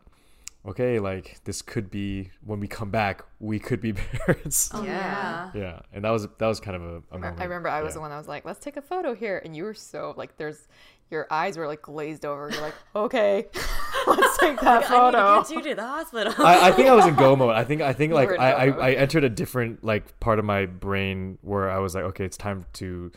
okay, 0.65 0.99
like 0.99 1.39
this 1.43 1.61
could 1.61 1.91
be 1.91 2.31
when 2.43 2.59
we 2.59 2.67
come 2.67 2.89
back, 2.89 3.23
we 3.39 3.59
could 3.59 3.81
be 3.81 3.93
parents. 3.93 4.69
Oh, 4.73 4.83
yeah. 4.83 5.51
Yeah, 5.53 5.79
and 5.93 6.03
that 6.03 6.11
was 6.11 6.27
that 6.39 6.47
was 6.47 6.59
kind 6.59 6.75
of 6.75 6.83
a, 6.83 6.95
a 6.95 7.01
I 7.11 7.17
moment. 7.17 7.39
I 7.39 7.43
remember 7.43 7.69
I 7.69 7.83
was 7.83 7.91
yeah. 7.91 7.93
the 7.95 7.99
one 8.01 8.09
that 8.09 8.17
was 8.17 8.27
like, 8.27 8.45
"Let's 8.45 8.59
take 8.59 8.77
a 8.77 8.81
photo 8.81 9.13
here," 9.13 9.41
and 9.43 9.55
you 9.55 9.63
were 9.63 9.73
so 9.73 10.13
like, 10.17 10.37
"There's." 10.37 10.67
Your 11.11 11.27
eyes 11.29 11.55
were 11.55 11.67
like 11.67 11.83
glazed 11.83 12.25
over. 12.25 12.49
You're 12.49 12.63
like, 12.63 12.73
"Okay, 12.95 13.45
let's 14.07 14.37
take 14.37 14.59
that 14.61 14.85
photo." 14.85 15.17
I 15.17 15.37
need 15.37 15.45
to 15.45 15.53
get 15.55 15.63
you 15.63 15.69
to 15.71 15.75
the 15.75 15.87
hospital. 15.87 16.33
I, 16.39 16.69
I 16.69 16.71
think 16.71 16.89
I 16.89 16.95
was 16.95 17.05
in 17.05 17.15
go 17.15 17.35
mode. 17.35 17.55
I 17.55 17.63
think 17.63 17.81
I 17.81 17.93
think 17.93 18.13
like 18.13 18.29
I, 18.29 18.51
I. 18.51 18.65
I 18.85 18.91
entered 18.93 19.23
a 19.23 19.29
different 19.29 19.83
like 19.83 20.19
part 20.19 20.39
of 20.39 20.45
my 20.45 20.65
brain 20.65 21.37
where 21.41 21.69
I 21.69 21.79
was 21.79 21.95
like, 21.95 22.03
okay, 22.05 22.25
it's 22.25 22.37
time 22.37 22.65
to 22.73 23.11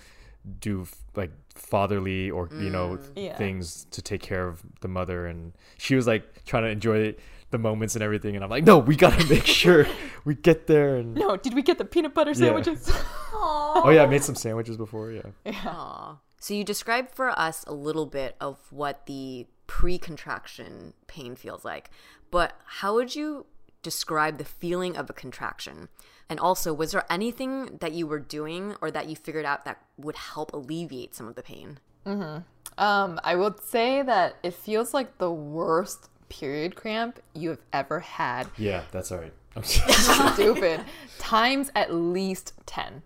do 0.60 0.86
like 1.14 1.30
fatherly 1.54 2.30
or 2.30 2.48
you 2.52 2.70
know 2.70 2.96
mm. 2.96 3.10
Yeah. 3.16 3.36
things 3.36 3.86
to 3.90 4.00
take 4.02 4.22
care 4.22 4.48
of 4.48 4.62
the 4.80 4.88
mother, 4.88 5.26
and 5.26 5.52
she 5.76 5.94
was 5.94 6.06
like 6.06 6.44
trying 6.44 6.64
to 6.64 6.70
enjoy 6.70 7.14
the 7.50 7.58
moments 7.58 7.94
and 7.96 8.02
everything, 8.02 8.34
and 8.34 8.44
I'm 8.44 8.50
like, 8.50 8.64
no, 8.64 8.78
we 8.78 8.96
gotta 8.96 9.24
make 9.26 9.46
sure 9.62 9.86
we 10.24 10.34
get 10.34 10.66
there. 10.66 10.96
And 10.96 11.14
No, 11.14 11.36
did 11.36 11.54
we 11.54 11.62
get 11.62 11.78
the 11.78 11.84
peanut 11.84 12.14
butter 12.14 12.30
Yeah. 12.30 12.36
sandwiches? 12.36 12.90
oh 13.32 13.90
yeah, 13.90 14.02
I 14.02 14.06
made 14.06 14.22
some 14.24 14.34
sandwiches 14.34 14.76
before. 14.76 15.10
Yeah, 15.12 15.22
Aw. 15.64 16.18
So 16.40 16.54
you 16.54 16.62
described 16.64 17.10
for 17.14 17.36
us 17.38 17.64
a 17.66 17.74
little 17.74 18.06
bit 18.06 18.36
of 18.40 18.58
what 18.70 19.06
the 19.06 19.46
pre-contraction 19.68 20.94
pain 21.06 21.36
feels 21.36 21.64
like, 21.64 21.90
but 22.32 22.54
how 22.64 22.94
would 22.94 23.14
you 23.14 23.46
describe 23.82 24.38
the 24.38 24.44
feeling 24.44 24.96
of 24.96 25.08
a 25.08 25.12
contraction? 25.12 25.88
And 26.28 26.40
also, 26.40 26.74
was 26.74 26.90
there 26.90 27.04
anything 27.08 27.78
that 27.78 27.92
you 27.92 28.06
were 28.08 28.18
doing 28.18 28.74
or 28.80 28.90
that 28.90 29.08
you 29.08 29.14
figured 29.14 29.44
out 29.46 29.64
that 29.64 29.80
would 29.96 30.16
help 30.16 30.52
alleviate 30.52 31.14
some 31.14 31.28
of 31.28 31.36
the 31.36 31.42
pain? 31.42 31.78
Um, 32.06 33.20
I 33.22 33.36
would 33.36 33.60
say 33.60 34.02
that 34.02 34.36
it 34.42 34.54
feels 34.54 34.92
like 34.92 35.18
the 35.18 35.30
worst 35.30 36.08
period 36.28 36.74
cramp 36.74 37.20
you 37.34 37.50
have 37.50 37.60
ever 37.72 38.00
had. 38.00 38.48
yeah, 38.56 38.82
that's 38.90 39.12
all 39.12 39.18
right. 39.18 39.32
I'm 39.56 39.62
Stupid. 40.34 40.82
Times 41.18 41.70
at 41.74 41.92
least 41.94 42.52
10. 42.66 43.02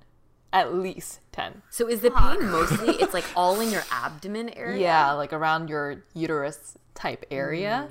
At 0.52 0.74
least 0.74 1.20
10. 1.32 1.62
So 1.70 1.88
is 1.88 2.00
the 2.00 2.10
pain 2.10 2.50
mostly 2.50 2.94
it's 2.96 3.14
like 3.14 3.24
all 3.34 3.60
in 3.60 3.70
your 3.70 3.84
abdomen 3.90 4.50
area? 4.50 4.80
Yeah, 4.82 5.12
like 5.12 5.32
around 5.32 5.68
your 5.70 6.04
uterus 6.14 6.76
type 6.94 7.24
area. 7.30 7.88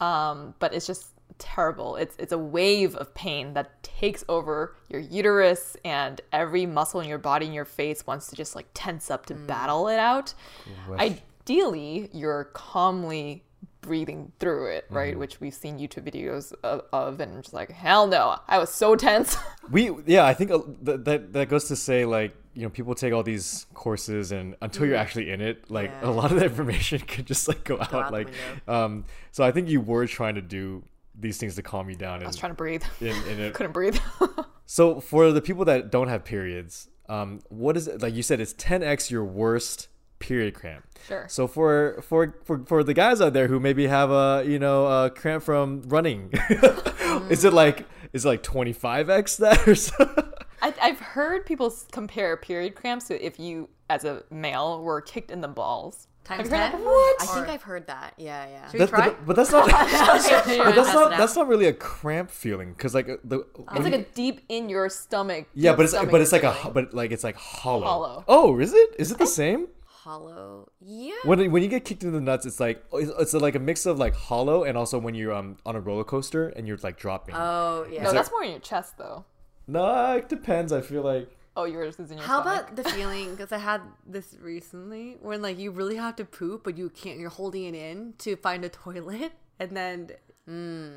Um, 0.00 0.54
but 0.58 0.72
it's 0.74 0.86
just 0.86 1.08
terrible. 1.38 1.96
It's 1.96 2.14
it's 2.18 2.32
a 2.32 2.38
wave 2.38 2.94
of 2.96 3.12
pain 3.14 3.54
that 3.54 3.82
takes 3.82 4.24
over 4.28 4.76
your 4.88 5.00
uterus 5.00 5.76
and 5.84 6.20
every 6.32 6.66
muscle 6.66 7.00
in 7.00 7.08
your 7.08 7.18
body 7.18 7.46
and 7.46 7.54
your 7.54 7.64
face 7.64 8.06
wants 8.06 8.28
to 8.28 8.36
just 8.36 8.54
like 8.54 8.66
tense 8.74 9.10
up 9.10 9.26
to 9.26 9.34
battle 9.34 9.88
it 9.88 9.98
out. 9.98 10.34
Ideally, 11.00 12.10
you're 12.12 12.44
calmly 12.52 13.42
breathing 13.84 14.32
through 14.38 14.66
it, 14.72 14.86
right? 14.90 15.18
Which 15.18 15.40
we've 15.40 15.54
seen 15.54 15.78
YouTube 15.78 16.10
videos 16.10 16.52
of, 16.62 16.82
of 16.92 17.20
and 17.20 17.34
I'm 17.34 17.42
just 17.42 17.54
like, 17.54 17.70
hell 17.70 18.06
no. 18.06 18.36
I 18.48 18.58
was 18.58 18.70
so 18.70 18.96
tense. 18.96 19.36
we 19.70 19.90
yeah 20.06 20.24
i 20.24 20.34
think 20.34 20.50
uh, 20.50 20.58
th- 20.84 21.00
that 21.04 21.32
that 21.32 21.48
goes 21.48 21.64
to 21.64 21.76
say 21.76 22.04
like 22.04 22.34
you 22.54 22.62
know 22.62 22.68
people 22.68 22.94
take 22.94 23.12
all 23.12 23.22
these 23.22 23.66
courses 23.74 24.32
and 24.32 24.54
until 24.60 24.86
you're 24.86 24.96
actually 24.96 25.30
in 25.30 25.40
it 25.40 25.70
like 25.70 25.90
a 26.02 26.10
lot 26.10 26.30
of 26.30 26.38
the 26.38 26.44
information 26.44 26.98
could 27.06 27.26
just 27.26 27.48
like 27.48 27.64
go, 27.64 27.80
out, 27.80 27.92
out 27.92 28.12
like 28.12 28.28
um 28.68 29.04
so 29.32 29.42
i 29.42 29.50
think 29.50 29.68
you 29.68 29.80
were 29.80 30.06
trying 30.06 30.34
to 30.34 30.42
do 30.42 30.82
these 31.18 31.38
things 31.38 31.54
to 31.54 31.62
calm 31.62 31.88
you 31.88 31.94
down 31.96 32.22
I 32.22 32.26
was 32.26 32.36
trying 32.36 32.50
to 32.50 32.56
breathe. 32.56 32.82
in, 33.00 33.14
in 33.28 33.38
it. 33.38 33.54
Couldn't 33.54 33.70
breathe. 33.70 33.96
so 34.66 35.00
for 35.00 35.30
the 35.30 35.40
people 35.40 35.64
that 35.66 35.90
don't 35.90 36.08
have 36.08 36.24
periods 36.24 36.88
um 37.08 37.40
what 37.48 37.76
is 37.76 37.88
it 37.88 38.02
like 38.02 38.14
you 38.14 38.22
said 38.22 38.40
it's 38.40 38.54
10x 38.54 39.10
your 39.10 39.24
worst 39.24 39.88
period 40.18 40.54
cramp 40.54 40.84
Sure. 41.06 41.26
so 41.28 41.46
for 41.46 42.00
for 42.02 42.34
for, 42.44 42.64
for 42.64 42.82
the 42.82 42.94
guys 42.94 43.20
out 43.20 43.32
there 43.34 43.48
who 43.48 43.60
maybe 43.60 43.86
have 43.86 44.10
a 44.10 44.42
you 44.46 44.58
know 44.58 44.86
a 44.86 45.10
cramp 45.10 45.42
from 45.42 45.82
running 45.86 46.32
is 47.30 47.44
it 47.44 47.52
like 47.52 47.86
is 48.12 48.24
it 48.24 48.28
like 48.28 48.42
25x 48.42 49.36
that 49.38 49.66
or 49.68 49.74
something 49.74 50.24
I, 50.62 50.72
I've 50.80 51.00
heard 51.00 51.44
people 51.44 51.74
compare 51.92 52.36
period 52.38 52.74
cramps 52.74 53.08
to 53.08 53.22
if 53.22 53.38
you, 53.38 53.68
as 53.90 54.06
a 54.06 54.22
male, 54.30 54.82
were 54.82 55.02
kicked 55.02 55.30
in 55.30 55.42
the 55.42 55.48
balls. 55.48 56.08
Times 56.24 56.48
Have 56.48 56.72
10? 56.72 56.82
What? 56.82 57.22
I 57.22 57.26
think 57.26 57.48
I've 57.48 57.62
heard 57.62 57.86
that. 57.88 58.14
Yeah, 58.16 58.46
yeah. 58.48 58.64
Should 58.70 58.72
we 58.72 58.78
That- 58.78 58.88
try? 58.88 59.08
but, 59.10 59.26
but 59.26 59.36
that's 59.36 59.50
not. 59.52 59.66
but 59.70 60.74
that's 60.74 60.94
not. 60.94 61.10
That's 61.10 61.36
not 61.36 61.48
really 61.48 61.66
a 61.66 61.74
cramp 61.74 62.30
feeling 62.30 62.72
because 62.72 62.94
like 62.94 63.10
uh, 63.10 63.16
the. 63.24 63.40
It's 63.74 63.84
like 63.84 63.92
a 63.92 64.04
deep 64.14 64.40
in 64.48 64.70
your 64.70 64.88
stomach. 64.88 65.48
yeah, 65.52 65.74
but 65.76 65.84
it's 65.84 65.92
but 65.92 66.22
it's 66.22 66.32
like 66.32 66.44
a 66.44 66.56
but 66.72 66.94
like 66.94 67.12
it's 67.12 67.24
like 67.24 67.36
hollow. 67.36 67.84
Hollow. 67.84 68.24
Oh, 68.26 68.58
is 68.58 68.72
it? 68.72 68.94
Is 68.98 69.12
it 69.12 69.18
the 69.18 69.26
same? 69.26 69.68
Hollow. 70.04 70.68
Yeah. 70.82 71.14
When 71.24 71.50
when 71.50 71.62
you 71.62 71.68
get 71.70 71.86
kicked 71.86 72.02
in 72.04 72.12
the 72.12 72.20
nuts, 72.20 72.44
it's 72.44 72.60
like 72.60 72.84
it's, 72.92 73.10
it's 73.18 73.32
like 73.32 73.54
a 73.54 73.58
mix 73.58 73.86
of 73.86 73.98
like 73.98 74.14
hollow 74.14 74.64
and 74.64 74.76
also 74.76 74.98
when 74.98 75.14
you're 75.14 75.32
um 75.32 75.56
on 75.64 75.76
a 75.76 75.80
roller 75.80 76.04
coaster 76.04 76.48
and 76.50 76.68
you're 76.68 76.76
like 76.82 76.98
dropping. 76.98 77.34
Oh, 77.34 77.86
yeah. 77.90 78.02
No, 78.02 78.12
that's 78.12 78.30
more 78.30 78.44
in 78.44 78.50
your 78.50 78.60
chest 78.60 78.98
though. 78.98 79.24
no, 79.66 80.12
it 80.16 80.28
depends. 80.28 80.72
I 80.72 80.82
feel 80.82 81.02
like. 81.02 81.30
Oh, 81.56 81.64
yours 81.64 81.98
is 81.98 82.10
in 82.10 82.18
your 82.18 82.26
How 82.26 82.42
stomach. 82.42 82.64
about 82.72 82.76
the 82.76 82.84
feeling? 82.90 83.30
Because 83.30 83.50
I 83.52 83.58
had 83.58 83.80
this 84.06 84.36
recently, 84.42 85.16
when 85.22 85.40
like 85.40 85.58
you 85.58 85.70
really 85.70 85.96
have 85.96 86.16
to 86.16 86.24
poop, 86.26 86.64
but 86.64 86.76
you 86.76 86.90
can't. 86.90 87.18
You're 87.18 87.30
holding 87.30 87.64
it 87.64 87.74
in 87.74 88.12
to 88.18 88.36
find 88.36 88.62
a 88.64 88.68
toilet, 88.68 89.32
and 89.58 89.74
then 89.74 90.10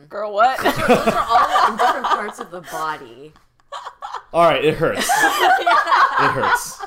girl? 0.09 0.33
What? 0.33 0.57
Those 0.61 0.73
are 1.13 1.25
all 1.29 1.71
in 1.71 1.77
different 1.77 2.05
parts 2.07 2.39
of 2.39 2.51
the 2.51 2.61
body. 2.61 3.31
All 4.33 4.43
right, 4.43 4.65
it 4.65 4.73
hurts. 4.73 5.07
it 6.19 6.31
hurts. 6.31 6.81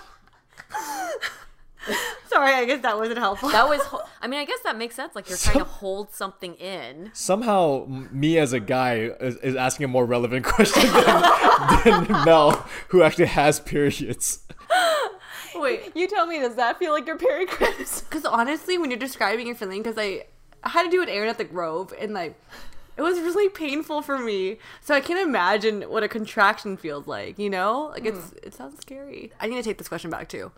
Sorry, 2.31 2.55
I 2.55 2.65
guess 2.65 2.83
that 2.83 2.97
wasn't 2.97 3.19
helpful. 3.19 3.51
That 3.51 3.69
was. 3.69 3.81
I 4.21 4.29
mean, 4.29 4.41
I 4.41 4.45
guess 4.45 4.61
that 4.65 4.77
makes 4.77 4.95
sense. 4.95 5.15
Like 5.15 5.29
you're 5.29 5.39
trying 5.39 5.59
to 5.59 5.65
hold 5.65 6.15
something 6.15 6.55
in. 6.55 7.11
Somehow, 7.13 7.87
me 7.89 8.39
as 8.39 8.53
a 8.53 8.61
guy 8.61 9.11
is, 9.21 9.37
is 9.37 9.57
asking 9.57 9.85
a 9.85 9.89
more 9.89 10.07
relevant 10.07 10.45
question 10.47 10.91
than, 10.93 11.25
than 11.85 12.25
Mel, 12.25 12.67
who 12.89 13.03
actually 13.03 13.27
has 13.27 13.61
periods. 13.61 14.41
Wait, 15.55 15.93
you 15.95 16.07
tell 16.07 16.27
me, 16.27 16.39
does 16.39 16.55
that 16.55 16.79
feel 16.79 16.93
like 16.93 17.07
your 17.07 17.19
period 17.19 17.49
cramps? 17.49 18.01
because 18.09 18.25
honestly, 18.25 18.79
when 18.79 18.91
you're 18.91 18.99
describing 18.99 19.47
your 19.47 19.57
feeling, 19.57 19.83
because 19.83 19.99
I, 19.99 20.25
I 20.63 20.71
had 20.71 20.85
to 20.85 20.91
do 20.91 21.03
an 21.03 21.09
errand 21.09 21.31
at 21.31 21.39
the 21.39 21.45
Grove, 21.45 21.93
and 22.01 22.15
like, 22.15 22.41
it 22.97 23.03
was 23.03 23.19
really 23.19 23.49
painful 23.49 24.03
for 24.03 24.19
me. 24.19 24.59
So 24.81 24.95
I 24.95 25.01
can't 25.01 25.21
imagine 25.21 25.83
what 25.83 26.03
a 26.03 26.09
contraction 26.09 26.77
feels 26.77 27.07
like. 27.07 27.39
You 27.39 27.51
know, 27.51 27.91
like 27.93 28.03
hmm. 28.03 28.09
it's 28.09 28.33
it 28.43 28.55
sounds 28.55 28.79
scary. 28.81 29.33
I 29.41 29.47
need 29.47 29.57
to 29.57 29.63
take 29.63 29.79
this 29.79 29.89
question 29.89 30.11
back 30.11 30.29
too. 30.29 30.53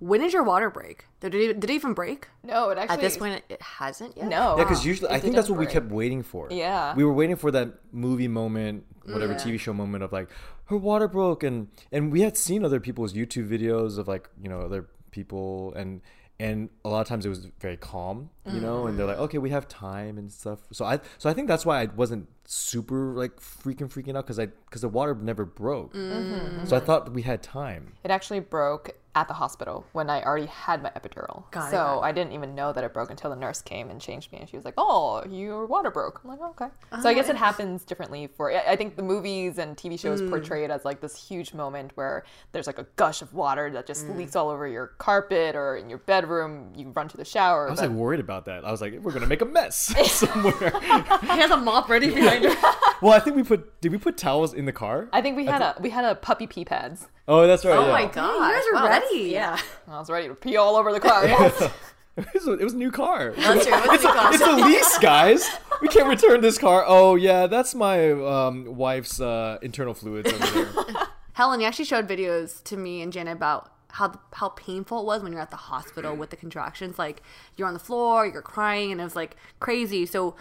When 0.00 0.22
is 0.22 0.32
your 0.32 0.42
water 0.42 0.70
break? 0.70 1.06
Did 1.20 1.34
it, 1.34 1.60
did 1.60 1.70
it 1.70 1.74
even 1.74 1.94
break? 1.94 2.28
No, 2.42 2.70
it 2.70 2.78
actually. 2.78 2.94
At 2.94 3.00
this 3.00 3.16
point, 3.16 3.42
it 3.48 3.62
hasn't 3.62 4.16
yet. 4.16 4.28
no. 4.28 4.56
Yeah, 4.56 4.64
because 4.64 4.84
usually 4.84 5.10
I 5.10 5.20
think 5.20 5.34
that's 5.34 5.46
didn't 5.46 5.58
what 5.58 5.66
we 5.66 5.72
kept 5.72 5.90
waiting 5.90 6.22
for. 6.22 6.48
Yeah. 6.50 6.94
we 6.94 7.04
were 7.04 7.12
waiting 7.12 7.36
for 7.36 7.50
that 7.52 7.74
movie 7.92 8.28
moment, 8.28 8.84
whatever 9.04 9.32
Yeah. 9.32 9.38
TV 9.38 9.58
show 9.58 9.72
moment 9.72 10.04
of 10.04 10.12
like 10.12 10.28
her 10.66 10.76
water 10.76 11.08
broke, 11.08 11.42
and 11.42 11.68
and 11.92 12.10
we 12.12 12.22
had 12.22 12.36
seen 12.36 12.64
other 12.64 12.80
people's 12.80 13.14
YouTube 13.14 13.48
videos 13.48 13.98
of 13.98 14.08
like 14.08 14.28
you 14.42 14.48
know 14.48 14.60
other 14.60 14.86
people, 15.10 15.72
and 15.74 16.00
and 16.40 16.68
a 16.84 16.88
lot 16.88 17.00
of 17.00 17.06
times 17.06 17.24
it 17.24 17.28
was 17.28 17.46
very 17.60 17.76
calm, 17.76 18.30
you 18.44 18.60
know, 18.60 18.86
and 18.86 18.98
they're 18.98 19.06
like, 19.06 19.16
mm-hmm. 19.16 19.24
okay, 19.24 19.38
we 19.38 19.50
have 19.50 19.68
time 19.68 20.18
and 20.18 20.32
stuff. 20.32 20.60
So 20.72 20.84
I 20.84 20.98
so 21.18 21.30
I 21.30 21.32
think 21.32 21.46
that's 21.48 21.64
why 21.64 21.82
I 21.82 21.86
wasn't 21.86 22.28
super 22.44 23.14
like 23.14 23.38
freaking 23.38 23.88
freaking 23.88 24.16
out 24.16 24.26
because 24.26 24.38
I 24.38 24.46
because 24.46 24.80
the 24.80 24.88
water 24.88 25.14
never 25.14 25.44
broke. 25.44 25.94
Mm-hmm. 25.94 26.66
So 26.66 26.76
I 26.76 26.80
thought 26.80 27.12
we 27.12 27.22
had 27.22 27.42
time. 27.42 27.94
It 28.02 28.10
actually 28.10 28.40
broke 28.40 28.90
at 29.16 29.28
the 29.28 29.34
hospital 29.34 29.86
when 29.92 30.10
I 30.10 30.22
already 30.22 30.46
had 30.46 30.82
my 30.82 30.90
epidural. 30.90 31.48
Got 31.52 31.70
so 31.70 31.76
got 31.76 32.00
I 32.00 32.12
didn't 32.12 32.32
even 32.32 32.54
know 32.54 32.72
that 32.72 32.82
it 32.84 32.92
broke 32.92 33.10
until 33.10 33.30
the 33.30 33.36
nurse 33.36 33.62
came 33.62 33.90
and 33.90 34.00
changed 34.00 34.32
me, 34.32 34.38
and 34.38 34.48
she 34.48 34.56
was 34.56 34.64
like, 34.64 34.74
"Oh, 34.76 35.22
your 35.28 35.66
water 35.66 35.90
broke." 35.90 36.20
I'm 36.24 36.30
like, 36.30 36.40
oh, 36.42 36.50
"Okay." 36.50 36.66
so 37.02 37.08
I 37.08 37.14
guess 37.14 37.28
it 37.28 37.36
happens 37.36 37.84
differently 37.84 38.26
for. 38.36 38.50
I 38.52 38.72
I 38.72 38.76
think 38.76 38.96
the 38.96 39.02
movies 39.02 39.58
and 39.58 39.76
TV 39.76 39.96
shows 39.98 40.20
Mm. 40.20 40.30
portray 40.30 40.64
it 40.64 40.70
as 40.70 40.84
like 40.84 41.00
this 41.00 41.16
huge 41.28 41.54
moment 41.54 41.92
where 41.96 42.24
there's 42.52 42.66
like 42.66 42.78
a 42.78 42.86
gush 42.96 43.22
of 43.22 43.32
water 43.34 43.70
that 43.70 43.86
just 43.86 44.06
Mm. 44.06 44.16
leaks 44.16 44.34
all 44.36 44.48
over 44.50 44.66
your 44.66 44.88
carpet 44.98 45.54
or 45.54 45.76
in 45.76 45.88
your 45.88 45.98
bedroom. 45.98 46.72
You 46.74 46.88
run 46.90 47.08
to 47.08 47.16
the 47.16 47.24
shower. 47.24 47.68
I 47.68 47.70
was 47.70 47.80
but- 47.80 47.90
like 47.90 47.96
worried 47.98 48.20
about 48.20 48.44
that. 48.46 48.64
I 48.64 48.70
was 48.70 48.80
like, 48.80 48.94
we're 49.00 49.12
gonna 49.12 49.26
make 49.26 49.42
a 49.42 49.46
mess 49.46 49.76
somewhere. 50.12 50.72
He 51.20 51.26
has 51.44 51.50
a 51.50 51.56
mop 51.56 51.88
ready 51.88 52.12
behind 52.12 52.44
him. 52.46 52.56
well, 53.00 53.12
I 53.12 53.20
think 53.20 53.36
we 53.36 53.42
put 53.42 53.80
did 53.80 53.92
we 53.92 53.98
put 53.98 54.16
towels 54.16 54.52
in 54.54 54.64
the 54.64 54.72
car? 54.72 55.08
I 55.12 55.20
think 55.22 55.36
we 55.36 55.46
had 55.46 55.62
a 55.62 55.76
we 55.80 55.90
had 55.90 56.04
a 56.04 56.14
puppy 56.14 56.46
pee 56.46 56.64
pads. 56.64 57.06
Oh, 57.28 57.46
that's 57.46 57.64
right. 57.64 57.76
Oh 57.76 57.86
yeah. 57.86 57.92
my 57.92 58.06
god. 58.06 58.48
you 58.48 58.54
guys 58.54 58.64
are 58.66 58.74
Wow, 58.74 58.88
ready. 58.88 59.30
Yeah. 59.30 59.58
I 59.88 59.98
was 59.98 60.10
ready 60.10 60.28
to 60.28 60.34
pee 60.34 60.56
all 60.56 60.76
over 60.76 60.92
the 60.92 61.00
car. 61.00 61.26
Yes. 61.26 61.70
It 62.16 62.32
was, 62.32 62.46
a, 62.46 62.52
it 62.52 62.62
was 62.62 62.74
a 62.74 62.76
new 62.76 62.92
car. 62.92 63.32
That's 63.36 63.66
true. 63.66 63.74
It 63.74 63.88
was 63.88 64.04
a 64.04 64.34
it's 64.34 64.46
a 64.46 64.52
lease, 64.52 64.98
guys. 64.98 65.50
We 65.82 65.88
can't 65.88 66.06
return 66.06 66.42
this 66.42 66.58
car. 66.58 66.84
Oh 66.86 67.16
yeah, 67.16 67.48
that's 67.48 67.74
my 67.74 68.12
um, 68.12 68.76
wife's 68.76 69.20
uh, 69.20 69.58
internal 69.62 69.94
fluids 69.94 70.32
over 70.32 70.64
there. 70.64 70.94
Helen, 71.32 71.60
you 71.60 71.66
actually 71.66 71.86
showed 71.86 72.06
videos 72.06 72.62
to 72.64 72.76
me 72.76 73.02
and 73.02 73.12
Janet 73.12 73.36
about 73.36 73.72
how 73.90 74.12
how 74.32 74.50
painful 74.50 75.00
it 75.00 75.06
was 75.06 75.24
when 75.24 75.32
you're 75.32 75.40
at 75.40 75.50
the 75.50 75.56
hospital 75.56 76.14
with 76.14 76.30
the 76.30 76.36
contractions. 76.36 77.00
Like 77.00 77.20
you're 77.56 77.66
on 77.66 77.74
the 77.74 77.80
floor, 77.80 78.24
you're 78.26 78.42
crying, 78.42 78.92
and 78.92 79.00
it 79.00 79.04
was 79.04 79.16
like 79.16 79.36
crazy. 79.58 80.06
So 80.06 80.36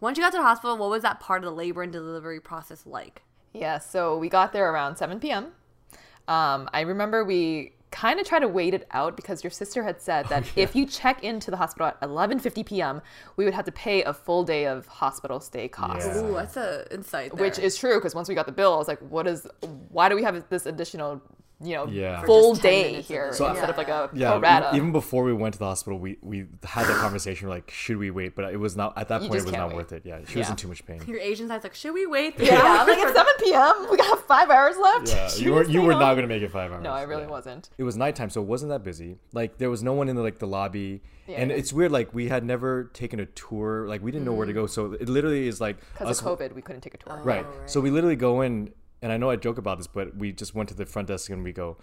once 0.00 0.18
you 0.18 0.24
got 0.24 0.30
to 0.32 0.38
the 0.38 0.42
hospital, 0.42 0.76
what 0.76 0.90
was 0.90 1.02
that 1.02 1.20
part 1.20 1.44
of 1.44 1.50
the 1.50 1.56
labor 1.56 1.84
and 1.84 1.92
delivery 1.92 2.40
process 2.40 2.84
like? 2.84 3.22
Yeah, 3.52 3.78
so 3.78 4.18
we 4.18 4.28
got 4.28 4.52
there 4.52 4.72
around 4.72 4.96
7 4.96 5.20
p.m. 5.20 5.52
Um, 6.28 6.68
I 6.72 6.82
remember 6.82 7.24
we 7.24 7.72
kind 7.92 8.18
of 8.18 8.26
tried 8.26 8.40
to 8.40 8.48
wait 8.48 8.72
it 8.74 8.88
out 8.92 9.16
because 9.16 9.44
your 9.44 9.50
sister 9.50 9.84
had 9.84 10.00
said 10.00 10.26
that 10.28 10.44
if 10.56 10.74
you 10.74 10.86
check 10.86 11.22
into 11.22 11.50
the 11.50 11.56
hospital 11.56 11.86
at 11.88 12.00
11:50 12.00 12.66
p.m., 12.66 13.02
we 13.36 13.44
would 13.44 13.54
have 13.54 13.66
to 13.66 13.72
pay 13.72 14.02
a 14.02 14.12
full 14.12 14.42
day 14.42 14.66
of 14.66 14.86
hospital 14.86 15.38
stay 15.38 15.68
costs. 15.68 16.06
Yeah. 16.06 16.22
Ooh, 16.22 16.34
that's 16.34 16.56
a 16.56 16.86
insight. 16.92 17.36
Which 17.38 17.58
is 17.58 17.76
true 17.76 17.94
because 17.94 18.14
once 18.14 18.28
we 18.28 18.34
got 18.34 18.46
the 18.46 18.52
bill, 18.52 18.74
I 18.74 18.76
was 18.78 18.88
like, 18.88 19.00
"What 19.00 19.26
is? 19.26 19.46
Why 19.90 20.08
do 20.08 20.16
we 20.16 20.22
have 20.24 20.48
this 20.48 20.66
additional, 20.66 21.22
you 21.62 21.74
know, 21.76 21.86
Yeah. 21.86 22.22
Full 22.22 22.54
day 22.54 23.00
here. 23.00 23.32
So 23.32 23.46
instead 23.48 23.70
of 23.70 23.76
like 23.76 23.88
a 23.88 24.10
Yeah, 24.12 24.30
pro 24.32 24.40
rata?" 24.40 24.76
even 24.76 24.92
before 24.92 25.24
we 25.24 25.32
went 25.32 25.54
to 25.54 25.58
the 25.58 25.66
hospital, 25.66 25.98
we, 25.98 26.18
we 26.22 26.46
had 26.64 26.86
that 26.86 26.96
conversation. 26.98 27.48
Like, 27.48 27.70
should 27.70 27.96
we 27.96 28.10
wait? 28.10 28.34
But 28.34 28.52
it 28.52 28.58
was 28.58 28.76
not 28.76 28.96
at 28.96 29.08
that 29.08 29.22
You 29.22 29.28
point. 29.28 29.40
It 29.40 29.44
was 29.44 29.54
can't 29.54 29.68
wait. 29.68 29.76
worth 29.76 29.92
it. 29.92 30.02
Yeah, 30.04 30.20
she 30.26 30.38
was 30.38 30.50
in 30.50 30.56
too 30.56 30.68
much 30.68 30.84
pain. 30.86 31.00
your 31.06 31.18
Asian 31.20 31.48
side's 31.48 31.64
like, 31.64 31.74
should 31.74 31.94
we 31.94 32.06
wait? 32.06 32.34
yeah, 32.38 32.60
I'm 32.62 32.86
like 32.86 32.98
it's 32.98 33.14
7 33.14 33.32
p.m. 33.40 33.86
We 33.90 33.96
got 33.96 34.26
five 34.26 34.50
hours 34.50 34.76
left. 34.76 35.08
Yeah, 35.08 35.28
Should 35.28 35.40
you 35.42 35.52
were 35.52 35.64
you 35.64 35.82
were 35.82 35.92
on? 35.94 36.00
not 36.00 36.14
gonna 36.14 36.26
make 36.26 36.42
it 36.42 36.50
five 36.50 36.72
hours. 36.72 36.82
No, 36.82 36.90
I 36.90 37.02
really 37.02 37.22
Yeah. 37.22 37.28
wasn't. 37.28 37.70
It 37.78 37.84
was 37.84 37.96
nighttime, 37.96 38.30
so 38.30 38.40
it 38.42 38.46
wasn't 38.46 38.70
that 38.70 38.82
busy. 38.82 39.18
Like 39.32 39.58
there 39.58 39.70
was 39.70 39.82
no 39.82 39.92
one 39.92 40.08
in 40.08 40.16
the 40.16 40.22
like 40.22 40.38
the 40.38 40.46
lobby, 40.46 41.02
and 41.28 41.50
Yeah. 41.50 41.56
it's 41.56 41.72
weird. 41.72 41.92
Like 41.92 42.12
we 42.14 42.28
had 42.28 42.44
never 42.44 42.84
taken 42.94 43.20
a 43.20 43.26
tour. 43.26 43.86
Like 43.88 44.02
we 44.02 44.10
didn't 44.10 44.24
know 44.24 44.32
where 44.32 44.46
to 44.46 44.52
mm. 44.52 44.56
go. 44.56 44.66
So 44.66 44.92
it 44.92 45.08
literally 45.08 45.46
is 45.48 45.60
like 45.60 45.76
Because 45.98 46.20
of 46.20 46.38
COVID, 46.38 46.54
we 46.54 46.62
couldn't 46.62 46.80
take 46.82 46.94
a 46.94 46.98
tour. 46.98 47.18
Oh, 47.20 47.24
right. 47.24 47.46
So 47.66 47.80
we 47.80 47.90
literally 47.90 48.16
go 48.16 48.40
in, 48.42 48.72
and 49.02 49.12
I 49.12 49.16
know 49.16 49.30
I 49.30 49.36
joke 49.36 49.58
about 49.58 49.78
this, 49.78 49.86
but 49.86 50.16
we 50.16 50.32
just 50.32 50.54
went 50.54 50.68
to 50.70 50.74
the 50.74 50.86
front 50.86 51.08
desk 51.08 51.28
and 51.30 51.42
we 51.42 51.52
go, 51.52 51.76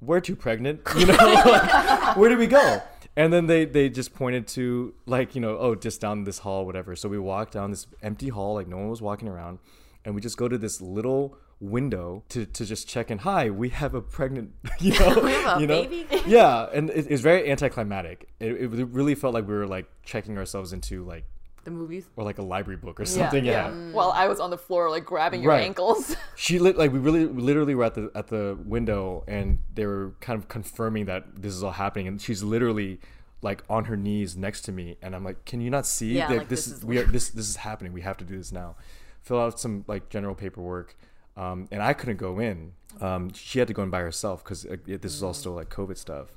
"We're 0.00 0.20
too 0.20 0.36
pregnant," 0.36 0.82
you 0.96 1.06
know. 1.06 1.14
like, 1.16 2.16
where 2.16 2.30
do 2.30 2.38
we 2.38 2.46
go? 2.46 2.82
And 3.16 3.32
then 3.32 3.46
they 3.46 3.64
they 3.64 3.88
just 3.88 4.14
pointed 4.14 4.46
to 4.48 4.94
like 5.04 5.34
you 5.34 5.40
know 5.40 5.58
oh 5.58 5.74
just 5.74 6.00
down 6.00 6.24
this 6.24 6.38
hall 6.38 6.64
whatever. 6.64 6.94
So 6.96 7.08
we 7.08 7.18
walked 7.18 7.52
down 7.52 7.70
this 7.70 7.86
empty 8.02 8.28
hall 8.28 8.54
like 8.54 8.68
no 8.68 8.76
one 8.76 8.88
was 8.88 9.02
walking 9.02 9.28
around, 9.28 9.58
and 10.04 10.14
we 10.14 10.20
just 10.20 10.36
go 10.36 10.48
to 10.48 10.56
this 10.56 10.80
little 10.80 11.36
window 11.60 12.24
to, 12.30 12.46
to 12.46 12.64
just 12.64 12.88
check 12.88 13.10
in. 13.10 13.18
Hi, 13.18 13.50
we 13.50 13.68
have 13.68 13.94
a 13.94 14.00
pregnant, 14.00 14.52
you 14.80 14.98
know, 14.98 15.56
you 15.58 15.66
know, 15.66 15.84
baby. 15.84 16.06
yeah, 16.26 16.68
and 16.72 16.90
it, 16.90 17.06
it's 17.08 17.20
very 17.20 17.50
anticlimactic. 17.50 18.28
It, 18.40 18.52
it 18.52 18.88
really 18.88 19.14
felt 19.14 19.34
like 19.34 19.46
we 19.46 19.54
were 19.54 19.66
like 19.66 19.86
checking 20.02 20.38
ourselves 20.38 20.72
into 20.72 21.04
like 21.04 21.24
the 21.74 21.78
movies. 21.80 22.06
or 22.16 22.24
like 22.24 22.38
a 22.38 22.42
library 22.42 22.76
book 22.76 23.00
or 23.00 23.04
Yeah, 23.04 23.08
something. 23.08 23.44
yeah. 23.44 23.68
yeah. 23.70 23.92
While 23.92 24.10
I 24.12 24.28
was 24.28 24.40
on 24.40 24.50
the 24.50 24.58
floor, 24.58 24.90
like 24.90 25.04
grabbing 25.04 25.42
your 25.42 25.52
Right. 25.52 25.62
ankles. 25.64 26.16
she 26.36 26.58
lit 26.58 26.76
like 26.76 26.92
we 26.92 26.98
really 26.98 27.26
literally 27.26 27.74
were 27.74 27.84
at 27.84 27.94
the 27.94 28.10
at 28.14 28.28
the 28.28 28.58
window 28.64 29.24
and 29.26 29.58
they 29.74 29.86
were 29.86 30.14
kind 30.20 30.38
of 30.38 30.48
confirming 30.48 31.06
that 31.06 31.42
this 31.42 31.54
is 31.54 31.62
all 31.62 31.72
happening 31.72 32.06
and 32.08 32.20
she's 32.20 32.42
literally 32.42 33.00
like 33.42 33.62
on 33.70 33.86
her 33.86 33.96
knees 33.96 34.36
next 34.36 34.60
to 34.62 34.72
me 34.72 34.96
and 35.02 35.14
I'm 35.16 35.24
like 35.24 35.44
can 35.46 35.60
you 35.60 35.70
not 35.70 35.86
see 35.86 36.14
Yeah, 36.16 36.28
that 36.28 36.38
like, 36.38 36.48
this, 36.48 36.64
this 36.66 36.74
is 36.74 36.78
is 36.80 36.84
we 36.84 36.98
are 36.98 37.04
this 37.04 37.30
this 37.30 37.48
is 37.48 37.56
happening 37.56 37.92
we 37.92 38.02
have 38.02 38.18
to 38.18 38.24
do 38.24 38.36
this 38.36 38.52
now 38.52 38.76
fill 39.22 39.40
out 39.40 39.58
some 39.58 39.84
like 39.86 40.10
general 40.10 40.34
paperwork 40.34 40.94
um, 41.38 41.66
and 41.70 41.82
I 41.82 41.94
couldn't 41.94 42.18
go 42.18 42.38
in 42.38 42.72
um, 43.00 43.32
she 43.32 43.58
had 43.60 43.68
to 43.68 43.74
go 43.74 43.82
in 43.82 43.88
by 43.88 44.00
herself 44.00 44.44
because 44.44 44.66
uh, 44.66 44.76
this 44.86 45.14
is 45.14 45.22
all 45.22 45.32
still 45.32 45.52
like 45.52 45.70
COVID 45.70 45.96
stuff 45.96 46.36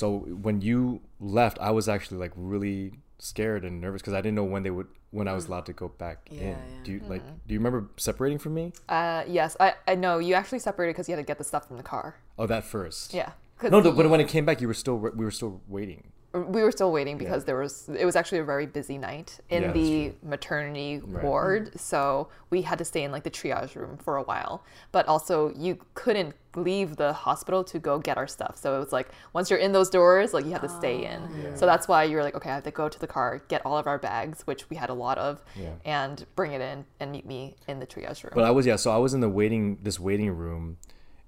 So 0.00 0.20
when 0.20 0.62
you 0.62 1.02
left, 1.20 1.58
I 1.60 1.72
was 1.72 1.86
actually 1.86 2.16
like 2.16 2.32
really 2.34 2.94
scared 3.18 3.66
and 3.66 3.82
nervous 3.82 4.00
because 4.00 4.14
I 4.14 4.22
didn't 4.22 4.34
know 4.34 4.44
when 4.44 4.62
they 4.62 4.70
would 4.70 4.86
when 5.10 5.28
I 5.28 5.34
was 5.34 5.46
allowed 5.46 5.66
to 5.66 5.74
go 5.74 5.88
back 5.88 6.26
in. 6.30 6.56
Do 6.84 6.92
you 6.92 7.02
like 7.06 7.22
do 7.46 7.52
you 7.52 7.60
remember 7.60 7.90
separating 7.98 8.38
from 8.38 8.54
me? 8.54 8.72
Uh, 8.88 9.24
yes, 9.28 9.58
I, 9.60 9.74
I 9.86 9.96
know 9.96 10.18
you 10.18 10.32
actually 10.32 10.60
separated 10.60 10.94
because 10.94 11.06
you 11.06 11.14
had 11.14 11.20
to 11.20 11.26
get 11.26 11.36
the 11.36 11.44
stuff 11.44 11.68
from 11.68 11.76
the 11.76 11.82
car. 11.82 12.16
Oh, 12.38 12.46
that 12.46 12.64
first. 12.64 13.12
Yeah. 13.12 13.32
No, 13.62 13.80
no, 13.80 13.92
but 13.92 14.08
when 14.08 14.20
it 14.20 14.28
came 14.28 14.46
back, 14.46 14.62
you 14.62 14.68
were 14.68 14.80
still 14.84 14.96
we 14.96 15.22
were 15.22 15.30
still 15.30 15.60
waiting. 15.68 16.12
We 16.32 16.62
were 16.62 16.70
still 16.70 16.92
waiting 16.92 17.18
because 17.18 17.44
there 17.44 17.56
was 17.56 17.88
it 17.88 18.04
was 18.04 18.14
actually 18.14 18.38
a 18.38 18.44
very 18.44 18.66
busy 18.66 18.98
night 18.98 19.40
in 19.48 19.62
Yeah, 19.62 19.72
the 19.72 20.12
maternity 20.22 21.00
ward. 21.00 21.78
So 21.78 22.28
we 22.50 22.62
had 22.62 22.78
to 22.78 22.84
stay 22.84 23.02
in 23.02 23.10
like 23.10 23.24
the 23.24 23.30
triage 23.30 23.74
room 23.74 23.96
for 23.96 24.16
a 24.16 24.22
while. 24.22 24.62
But 24.92 25.08
also 25.08 25.52
you 25.56 25.78
couldn't 25.94 26.36
leave 26.54 26.96
the 26.96 27.12
hospital 27.12 27.64
to 27.64 27.80
go 27.80 27.98
get 27.98 28.16
our 28.16 28.28
stuff. 28.28 28.56
So 28.56 28.76
it 28.76 28.78
was 28.78 28.92
like 28.92 29.08
once 29.32 29.50
you're 29.50 29.58
in 29.58 29.72
those 29.72 29.90
doors 29.90 30.32
like 30.32 30.44
you 30.44 30.52
have 30.52 30.62
to 30.62 30.68
stay 30.68 31.04
ah. 31.04 31.14
in. 31.14 31.56
So 31.56 31.66
that's 31.66 31.88
why 31.88 32.04
you 32.04 32.16
were 32.16 32.22
like 32.22 32.36
okay 32.36 32.50
i 32.50 32.54
have 32.54 32.64
to 32.64 32.70
go 32.70 32.88
to 32.88 32.98
the 32.98 33.08
car 33.08 33.42
get 33.48 33.66
all 33.66 33.76
of 33.76 33.88
our 33.88 33.98
bags 33.98 34.46
which 34.46 34.70
we 34.70 34.76
had 34.76 34.88
a 34.88 34.94
lot 34.94 35.18
of 35.18 35.42
Yeah. 35.56 35.70
and 35.84 36.24
bring 36.36 36.52
it 36.52 36.60
in 36.60 36.84
and 37.00 37.10
meet 37.10 37.26
me 37.26 37.56
in 37.66 37.80
the 37.80 37.86
triage 37.86 38.22
room. 38.22 38.32
But 38.34 38.44
I 38.44 38.52
was 38.52 38.66
yeah, 38.66 38.76
so 38.76 38.92
I 38.92 38.98
was 38.98 39.14
in 39.14 39.20
the 39.20 39.28
waiting 39.28 39.78
this 39.82 39.98
waiting 39.98 40.30
room, 40.30 40.76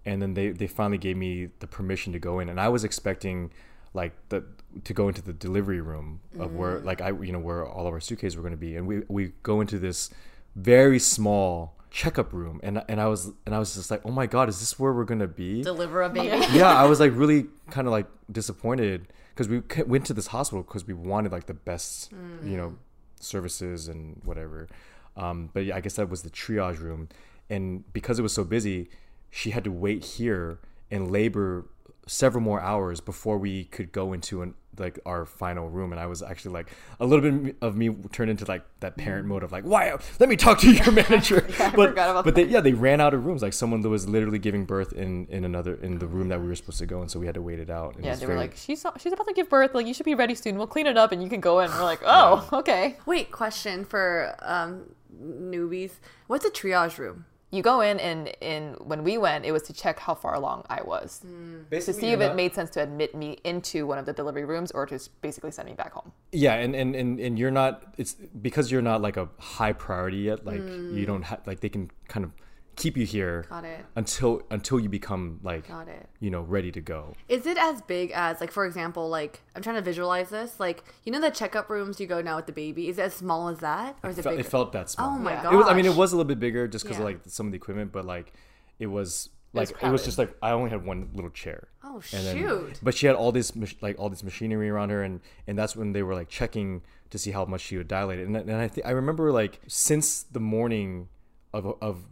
and 0.05 0.23
then 0.23 0.35
they 0.35 0.51
they 0.51 0.69
finally 0.69 0.99
gave 0.99 1.17
me 1.17 1.49
the 1.59 1.67
permission 1.67 2.13
to 2.13 2.21
go 2.21 2.39
in, 2.39 2.49
and 2.49 2.61
I 2.61 2.69
was 2.69 2.85
expecting 2.85 3.51
like 3.95 4.13
the 4.29 4.45
to 4.85 4.95
go 4.95 5.09
into 5.09 5.23
the 5.23 5.33
delivery 5.33 5.81
room 5.81 6.21
of 6.39 6.55
where 6.55 6.81
like 6.81 7.01
I 7.01 7.11
you 7.11 7.33
know 7.33 7.39
where 7.39 7.67
all 7.67 7.87
of 7.87 7.93
our 7.93 8.01
suitcases 8.01 8.37
were 8.37 8.43
going 8.43 8.53
to 8.53 8.59
be, 8.59 8.77
and 8.77 8.87
we 8.87 9.03
we 9.09 9.33
go 9.43 9.61
into 9.61 9.79
this 9.79 10.11
very 10.57 10.99
small 10.99 11.77
checkup 11.91 12.33
room, 12.33 12.59
and 12.63 12.83
and 12.89 13.01
I 13.01 13.07
was 13.07 13.33
and 13.45 13.55
I 13.55 13.59
was 13.59 13.75
just 13.75 13.91
like, 13.91 14.01
oh 14.05 14.11
my 14.11 14.27
god, 14.27 14.49
is 14.49 14.61
this 14.61 14.79
where 14.79 14.93
we're 14.93 15.05
gonna 15.05 15.27
be? 15.27 15.63
Deliver 15.63 16.03
a 16.03 16.09
baby. 16.09 16.45
yeah, 16.53 16.75
I 16.75 16.85
was 16.85 17.01
like 17.01 17.13
really 17.15 17.47
kind 17.71 17.87
of 17.87 17.93
like 17.93 18.07
disappointed 18.31 19.09
because 19.35 19.49
we 19.49 19.63
went 19.87 20.07
to 20.07 20.15
this 20.15 20.29
hospital 20.29 20.63
because 20.63 20.87
we 20.87 20.95
wanted 20.95 21.33
like 21.33 21.47
the 21.47 21.55
best, 21.55 22.13
you 22.45 22.57
know, 22.57 22.77
services 23.21 23.89
and 23.89 24.21
whatever. 24.25 24.69
Um, 25.17 25.51
but 25.53 25.67
yeah, 25.67 25.77
I 25.77 25.81
guess 25.81 25.95
that 25.95 26.09
was 26.09 26.23
the 26.23 26.31
triage 26.31 26.81
room, 26.81 27.09
and 27.51 27.91
because 27.93 28.19
it 28.19 28.23
was 28.23 28.33
so 28.33 28.45
busy, 28.45 28.89
she 29.31 29.51
had 29.51 29.65
to 29.65 29.71
wait 29.71 30.05
here 30.05 30.59
and 30.91 31.11
labor 31.11 31.67
several 32.07 32.43
more 32.43 32.61
hours 32.61 33.01
before 33.01 33.39
we 33.39 33.65
could 33.65 33.93
go 33.93 34.13
into 34.13 34.43
an 34.43 34.55
like 34.79 34.99
our 35.05 35.27
final 35.27 35.69
room 35.69 35.93
and 35.93 36.01
i 36.01 36.07
was 36.07 36.23
actually 36.23 36.51
like 36.51 36.73
a 36.99 37.05
little 37.05 37.31
bit 37.31 37.55
of 37.61 37.77
me 37.77 37.91
turned 38.11 38.31
into 38.31 38.43
like 38.47 38.65
that 38.81 38.97
parent 38.97 39.27
mode 39.27 39.43
of 39.43 39.53
like 39.53 39.65
why 39.65 39.95
let 40.19 40.31
me 40.31 40.35
talk 40.37 40.59
to 40.59 40.73
your 40.73 40.91
manager. 40.93 41.47
but 41.77 41.95
but 42.25 42.35
they, 42.35 42.45
yeah 42.45 42.61
they 42.61 42.73
ran 42.73 43.01
out 43.01 43.15
of 43.15 43.27
rooms. 43.27 43.43
Like 43.43 43.53
someone 43.53 43.81
that 43.83 43.89
was 43.89 44.09
literally 44.09 44.39
giving 44.39 44.65
birth 44.65 44.93
in 44.93 45.27
in 45.27 45.45
another 45.45 45.75
in 45.75 45.99
the 45.99 46.07
room 46.07 46.29
that 46.29 46.41
we 46.41 46.49
were 46.49 46.55
supposed 46.55 46.79
to 46.79 46.87
go 46.87 47.03
in 47.03 47.09
so 47.09 47.19
we 47.19 47.27
had 47.27 47.35
to 47.35 47.43
wait 47.43 47.59
it 47.59 47.71
out. 47.71 47.97
It 47.99 48.05
yeah 48.05 48.11
was 48.11 48.21
they 48.21 48.27
were 48.27 48.37
like 48.37 48.57
she's 48.57 48.85
she's 48.99 49.13
about 49.13 49.27
to 49.29 49.35
give 49.35 49.49
birth. 49.49 49.75
Like 49.75 49.87
you 49.87 49.95
should 49.95 50.07
be 50.07 50.15
ready 50.15 50.35
soon. 50.35 50.57
We'll 50.57 50.67
clean 50.67 50.87
it 50.87 50.97
up 50.97 51.13
and 51.13 51.23
you 51.23 51.29
can 51.29 51.41
go 51.41 51.61
in. 51.61 51.71
We're 51.71 51.83
like 51.83 52.01
oh 52.07 52.49
okay. 52.53 52.97
Wait, 53.07 53.31
question 53.31 53.85
for 53.85 54.35
um, 54.41 54.95
newbies. 55.23 55.93
What's 56.27 56.45
a 56.45 56.51
triage 56.51 56.99
room? 56.99 57.27
You 57.53 57.63
go 57.63 57.83
in 57.83 58.01
and 58.01 58.29
in 58.41 58.75
when 58.81 59.05
we 59.05 59.19
went 59.19 59.45
it 59.45 59.53
was 59.53 59.63
to 59.63 59.73
check 59.73 59.99
how 59.99 60.15
far 60.15 60.35
along 60.35 60.65
i 60.71 60.81
was. 60.83 61.21
Mm. 61.25 61.69
To 61.71 61.93
see 61.93 62.09
if 62.09 62.21
it 62.21 62.35
made 62.35 62.55
sense 62.55 62.71
to 62.71 62.83
admit 62.83 63.15
me 63.15 63.39
into 63.45 63.87
one 63.87 63.99
of 63.99 64.07
the 64.07 64.13
delivery 64.13 64.45
rooms 64.45 64.71
or 64.73 64.87
to 64.87 64.99
basically 65.21 65.51
send 65.51 65.69
me 65.69 65.75
back 65.75 65.93
home. 65.93 66.13
Yeah, 66.33 66.55
and, 66.55 66.75
and, 66.75 66.97
and, 66.97 67.21
and 67.21 67.39
you're 67.39 67.51
not 67.51 67.95
it's 67.99 68.15
because 68.15 68.73
you're 68.73 68.83
not 68.83 69.03
like 69.03 69.17
a 69.17 69.29
high 69.39 69.75
priority 69.75 70.19
yet. 70.19 70.45
Like 70.45 70.57
you 70.57 70.63
mm. 70.63 71.07
don't 71.07 71.23
have 71.23 71.47
like 71.47 71.61
they 71.61 71.69
can 71.69 71.91
kind 72.09 72.25
of 72.25 72.33
keep 72.77 72.97
you 72.97 73.05
here 73.05 73.45
Got 73.51 73.65
it. 73.65 73.85
until 73.97 74.43
until 74.51 74.81
you 74.81 74.89
become 74.89 75.41
like 75.43 75.69
Got 75.69 75.89
it. 75.89 76.09
you 76.21 76.31
know 76.31 76.41
ready 76.43 76.73
to 76.73 76.81
go. 76.81 77.15
Is 77.29 77.47
it 77.47 77.59
as 77.59 77.83
big 77.83 78.11
as 78.13 78.41
like 78.41 78.51
for 78.51 78.65
example, 78.67 79.09
like 79.09 79.41
I'm 79.55 79.63
trying 79.63 79.77
to 79.77 79.83
visualize 79.83 80.31
this, 80.31 80.59
like 80.59 80.83
you 81.05 81.13
know 81.13 81.21
the 81.21 81.31
checkup 81.31 81.69
rooms 81.71 82.01
you 82.01 82.07
go 82.07 82.21
now 82.23 82.37
with 82.37 82.47
the 82.47 82.53
baby. 82.53 82.89
Is 82.89 82.99
it 82.99 83.03
as 83.03 83.15
small 83.15 83.49
as 83.49 83.59
that, 83.59 83.97
or 84.03 84.11
is 84.11 84.19
it 84.19 84.23
Fe- 84.23 84.31
bigger? 84.31 84.41
it 84.41 84.47
felt 84.47 84.73
that 84.73 84.91
small. 84.91 85.17
Oh 85.17 85.19
my 85.19 85.33
Yeah. 85.33 85.43
god! 85.43 85.53
It 85.55 85.57
was. 85.57 85.67
I 85.69 85.75
mean, 85.75 85.87
it 85.87 85.95
was 85.95 86.13
a 86.13 86.17
little 86.17 86.29
bit 86.29 86.41
bigger 86.41 86.67
just 86.67 86.85
because 86.85 86.97
Yeah. 86.99 87.03
of 87.05 87.11
like 87.11 87.21
some 87.27 87.47
of 87.47 87.53
the 87.53 87.57
equipment, 87.57 87.93
but 87.93 88.05
like 88.05 88.33
it 88.79 88.87
was 88.87 89.29
was 89.53 89.71
like 89.71 89.71
it 89.71 89.73
was, 89.75 89.81
crowded. 90.01 90.05
just 90.05 90.19
like 90.19 90.37
I 90.43 90.53
only 90.53 90.71
had 90.71 90.85
one 90.87 91.11
little 91.13 91.31
chair. 91.31 91.69
Oh 91.85 92.01
And 92.15 92.27
then- 92.27 92.37
shoot! 92.39 92.81
but 92.83 92.95
she 92.95 93.07
had 93.07 93.17
all 93.17 93.33
this 93.33 93.53
like 93.83 93.99
all 93.99 94.09
this 94.09 94.23
machinery 94.25 94.71
around 94.71 94.89
her, 94.91 95.03
and 95.03 95.21
and 95.47 95.59
that's 95.59 95.77
when 95.77 95.93
they 95.93 96.03
were 96.03 96.15
like 96.15 96.29
checking 96.31 96.81
to 97.11 97.19
see 97.19 97.33
how 97.33 97.45
much 97.45 97.61
she 97.61 97.77
would 97.77 97.89
dilate. 97.89 98.21
And, 98.21 98.35
and 98.35 98.51
I 98.55 98.67
think 98.69 98.87
I 98.87 98.91
remember 98.93 99.31
like 99.31 99.61
since 99.67 100.23
the 100.23 100.41
morning 100.41 101.09
of 101.53 101.77
of 101.83 102.07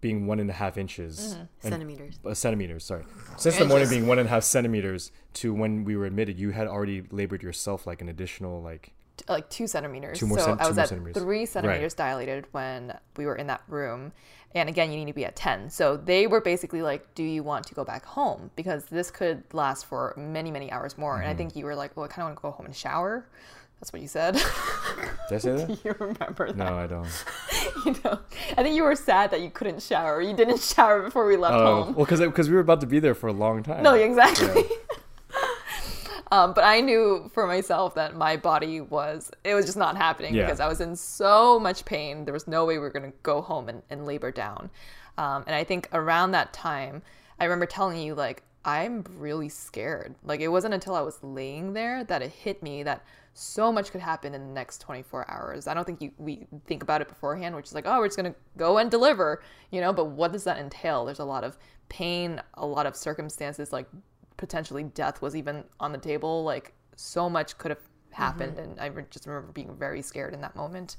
being 0.00 0.26
one 0.26 0.40
and 0.40 0.48
a 0.50 0.52
half 0.52 0.76
inches 0.78 1.32
and- 1.32 1.48
Centimeters. 1.60 2.18
uh, 2.24 2.34
centimeters. 2.34 2.84
Sorry, 2.84 3.04
since 3.36 3.56
the 3.58 3.64
morning 3.66 3.88
being 3.88 4.06
one 4.06 4.18
and 4.18 4.26
a 4.26 4.30
half 4.30 4.44
centimeters 4.44 5.12
to 5.34 5.52
when 5.54 5.84
we 5.84 5.96
were 5.96 6.06
admitted, 6.06 6.38
you 6.38 6.50
had 6.50 6.66
already 6.66 7.02
labored 7.10 7.42
yourself 7.42 7.86
like 7.86 8.00
an 8.02 8.08
additional 8.08 8.62
like 8.62 8.92
T- 9.16 9.24
like 9.28 9.48
two 9.48 9.68
centimeters 9.68 10.18
Two 10.18 10.26
more 10.26 10.38
so 10.40 10.46
cen- 10.46 10.60
i 10.60 10.66
was 10.66 10.76
at 10.76 10.88
centimeters. 10.88 11.22
three 11.22 11.38
Right. 11.40 11.48
centimeters 11.48 11.94
dilated 11.94 12.46
when 12.50 12.98
we 13.16 13.26
were 13.26 13.36
in 13.36 13.46
that 13.46 13.62
room 13.68 14.10
and 14.56 14.68
again 14.68 14.90
you 14.90 14.98
need 14.98 15.06
to 15.06 15.12
be 15.12 15.24
at 15.24 15.36
10 15.36 15.70
so 15.70 15.96
they 15.96 16.26
were 16.26 16.40
basically 16.40 16.82
like 16.82 17.14
do 17.14 17.22
you 17.22 17.44
want 17.44 17.64
to 17.68 17.74
go 17.76 17.84
back 17.84 18.04
home 18.04 18.50
because 18.56 18.86
this 18.86 19.12
could 19.12 19.44
last 19.54 19.86
for 19.86 20.14
many 20.16 20.50
many 20.50 20.68
hours 20.72 20.98
more 20.98 21.12
Mm-hmm. 21.12 21.22
and 21.22 21.30
i 21.30 21.34
think 21.34 21.54
you 21.54 21.64
were 21.64 21.76
like 21.76 21.96
well 21.96 22.02
i 22.04 22.08
kind 22.08 22.22
of 22.22 22.30
want 22.30 22.38
to 22.38 22.42
go 22.42 22.50
home 22.50 22.66
and 22.66 22.74
shower 22.74 23.24
that's 23.80 23.92
what 23.92 24.00
you 24.02 24.08
said. 24.08 24.34
Did 24.34 25.34
I 25.34 25.38
say 25.38 25.52
that? 25.56 25.84
you 25.84 25.94
remember 25.98 26.46
that? 26.52 26.56
No, 26.56 26.76
I 26.78 26.86
don't. 26.86 27.06
you 27.84 27.94
know 28.04 28.18
i 28.56 28.62
think 28.62 28.74
you 28.76 28.82
were 28.82 28.94
sad 28.96 29.30
that 29.30 29.40
you 29.42 29.50
couldn't 29.50 29.82
shower. 29.82 30.20
You 30.22 30.34
didn't 30.34 30.60
shower 30.74 31.02
before 31.02 31.26
we 31.26 31.36
left 31.36 31.54
Oh, 31.54 31.82
home. 31.84 31.94
well, 31.94 32.04
because 32.06 32.20
because 32.20 32.48
we 32.48 32.54
were 32.54 32.60
about 32.60 32.80
to 32.80 32.86
be 32.86 32.98
there 32.98 33.14
for 33.14 33.26
a 33.28 33.32
long 33.32 33.62
time. 33.62 33.82
no 33.82 33.94
exactly. 33.94 34.62
Um, 36.32 36.52
but 36.54 36.64
i 36.64 36.80
knew 36.80 37.30
for 37.34 37.46
myself 37.46 37.94
that 37.94 38.16
my 38.16 38.36
body 38.36 38.80
was 38.80 39.30
it 39.44 39.54
was 39.54 39.66
just 39.66 39.76
not 39.76 39.96
happening 39.96 40.34
Yeah. 40.34 40.46
because 40.46 40.58
i 40.58 40.66
was 40.66 40.80
in 40.80 40.96
so 40.96 41.60
much 41.60 41.84
pain. 41.84 42.24
There 42.24 42.32
was 42.34 42.48
no 42.48 42.64
way 42.64 42.74
we 42.74 42.80
were 42.80 42.90
going 42.90 43.10
to 43.12 43.16
go 43.22 43.40
home 43.42 43.68
and, 43.68 43.82
and 43.90 44.06
labor 44.06 44.30
down. 44.32 44.70
Um, 45.18 45.44
and 45.46 45.54
i 45.54 45.62
think 45.64 45.88
around 45.92 46.32
that 46.32 46.52
time 46.52 47.02
i 47.38 47.44
remember 47.44 47.66
telling 47.66 48.00
you 48.00 48.14
like 48.14 48.42
i'm 48.64 49.04
really 49.18 49.48
scared. 49.50 50.14
Like 50.24 50.40
it 50.40 50.48
wasn't 50.48 50.74
until 50.74 50.94
i 50.96 51.02
was 51.02 51.22
laying 51.22 51.74
there 51.74 52.02
that 52.04 52.22
it 52.22 52.30
hit 52.32 52.62
me 52.62 52.82
that 52.84 53.04
so 53.34 53.72
much 53.72 53.90
could 53.90 54.00
happen 54.00 54.32
in 54.32 54.46
the 54.46 54.52
next 54.52 54.78
24 54.78 55.28
hours. 55.28 55.66
I 55.66 55.74
don't 55.74 55.84
think 55.84 56.00
you 56.00 56.12
we 56.18 56.46
think 56.66 56.82
about 56.82 57.00
it 57.02 57.08
beforehand 57.08 57.54
which 57.56 57.66
is 57.66 57.74
like 57.74 57.84
oh 57.86 57.98
we're 57.98 58.06
just 58.06 58.16
going 58.16 58.32
to 58.32 58.38
go 58.56 58.78
and 58.78 58.90
deliver 58.90 59.42
you 59.70 59.80
know 59.80 59.92
but 59.92 60.06
what 60.06 60.32
does 60.32 60.44
that 60.44 60.58
entail? 60.58 61.04
There's 61.04 61.18
a 61.18 61.24
lot 61.24 61.44
of 61.44 61.58
pain 61.88 62.40
a 62.54 62.64
lot 62.64 62.86
of 62.86 62.96
circumstances 62.96 63.72
like 63.72 63.86
potentially 64.36 64.84
death 64.84 65.20
was 65.20 65.36
even 65.36 65.64
on 65.80 65.92
the 65.92 65.98
table 65.98 66.44
like 66.44 66.72
so 66.96 67.28
much 67.28 67.58
could 67.58 67.70
have 67.70 67.80
happened 68.10 68.58
and 68.58 68.78
i 68.78 68.88
just 69.10 69.26
remember 69.26 69.50
being 69.52 69.74
very 69.76 70.00
scared 70.00 70.32
in 70.32 70.40
that 70.40 70.54
moment. 70.54 70.96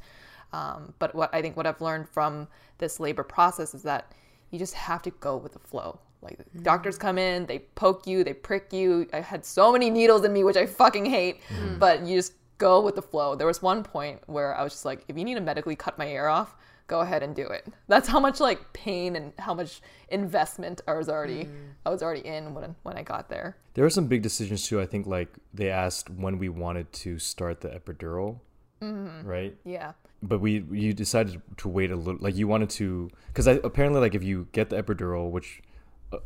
Um, 0.54 0.94
but 1.00 1.16
what 1.16 1.34
i 1.34 1.42
think 1.42 1.58
what 1.58 1.66
i've 1.66 1.82
learned 1.82 2.08
from 2.10 2.48
this 2.78 3.00
labor 3.00 3.24
process 3.24 3.74
is 3.74 3.84
that 3.84 4.12
you 4.52 4.60
just 4.60 4.74
have 4.74 5.02
to 5.04 5.12
go 5.12 5.38
with 5.38 5.54
the 5.54 5.60
flow 5.60 6.00
like 6.26 6.40
mm. 6.40 6.64
doctors 6.64 6.98
come 6.98 7.18
in 7.18 7.46
they 7.46 7.60
poke 7.76 8.06
you 8.06 8.24
they 8.24 8.34
prick 8.34 8.74
you. 8.74 9.08
I 9.14 9.22
had 9.22 9.46
so 9.46 9.72
many 9.72 9.90
needles 9.90 10.26
in 10.26 10.34
me 10.34 10.44
which 10.44 10.58
i 10.58 10.66
fucking 10.66 11.06
hate. 11.06 11.42
Mm. 11.50 11.76
Mm. 11.76 11.80
But 11.80 12.06
you 12.06 12.18
just 12.18 12.34
go 12.58 12.82
with 12.82 12.96
the 12.96 13.02
flow. 13.02 13.36
There 13.36 13.48
was 13.48 13.62
one 13.62 13.84
point 13.84 14.22
where 14.28 14.56
i 14.58 14.64
was 14.64 14.74
just 14.74 14.86
like 14.86 15.06
if 15.08 15.18
you 15.18 15.24
need 15.24 15.36
to 15.36 15.42
medically 15.42 15.76
cut 15.76 15.98
my 15.98 16.08
ear 16.08 16.28
off 16.28 16.56
go 16.88 17.02
ahead 17.02 17.24
and 17.24 17.36
do 17.36 17.48
it. 17.48 17.66
That's 17.88 18.08
how 18.08 18.20
much 18.20 18.40
like 18.40 18.74
pain 18.74 19.16
and 19.16 19.34
how 19.40 19.54
much 19.54 19.82
investment 20.10 20.82
i 20.88 20.94
was 20.94 21.10
already 21.10 21.50
i 21.84 21.90
was 21.90 22.04
already 22.04 22.24
in 22.26 22.54
when, 22.54 22.76
when 22.84 22.96
i 22.98 23.02
got 23.02 23.30
there. 23.30 23.58
There 23.74 23.84
were 23.84 23.90
some 23.90 24.08
big 24.08 24.22
decisions 24.22 24.68
too. 24.68 24.80
I 24.80 24.86
think 24.86 25.08
like 25.08 25.30
they 25.54 25.70
asked 25.70 26.10
when 26.10 26.38
we 26.38 26.50
wanted 26.50 26.92
to 26.94 27.20
start 27.20 27.62
the 27.62 27.70
epidural, 27.70 28.40
mm-hmm. 28.82 29.28
right? 29.28 29.56
yeah. 29.66 29.94
But 30.22 30.40
we 30.40 30.64
you 30.72 30.94
decided 30.94 31.42
to 31.58 31.70
wait 31.70 31.92
a 31.92 31.96
little. 31.96 32.20
Like 32.20 32.36
you 32.36 32.48
wanted 32.48 32.70
to 32.72 33.10
because 33.28 33.48
apparently 33.48 34.00
like 34.00 34.16
if 34.16 34.24
you 34.24 34.48
get 34.54 34.70
the 34.70 34.82
epidural, 34.82 35.30
which 35.30 35.62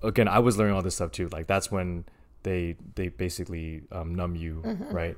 again 0.03 0.27
I 0.27 0.39
was 0.39 0.57
learning 0.57 0.75
all 0.75 0.81
this 0.81 0.95
stuff 0.95 1.11
too. 1.11 1.27
Like 1.29 1.47
that's 1.47 1.71
when 1.71 2.05
they 2.43 2.75
they 2.95 3.09
basically 3.09 3.83
um, 3.91 4.15
numb 4.15 4.35
you, 4.35 4.61
right, 4.91 5.15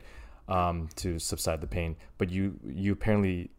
um, 0.47 0.89
to 0.97 1.19
subside 1.19 1.62
the 1.62 1.67
pain. 1.67 1.95
But 2.17 2.30
you 2.30 2.60
you 2.65 2.93
apparently 2.93 3.52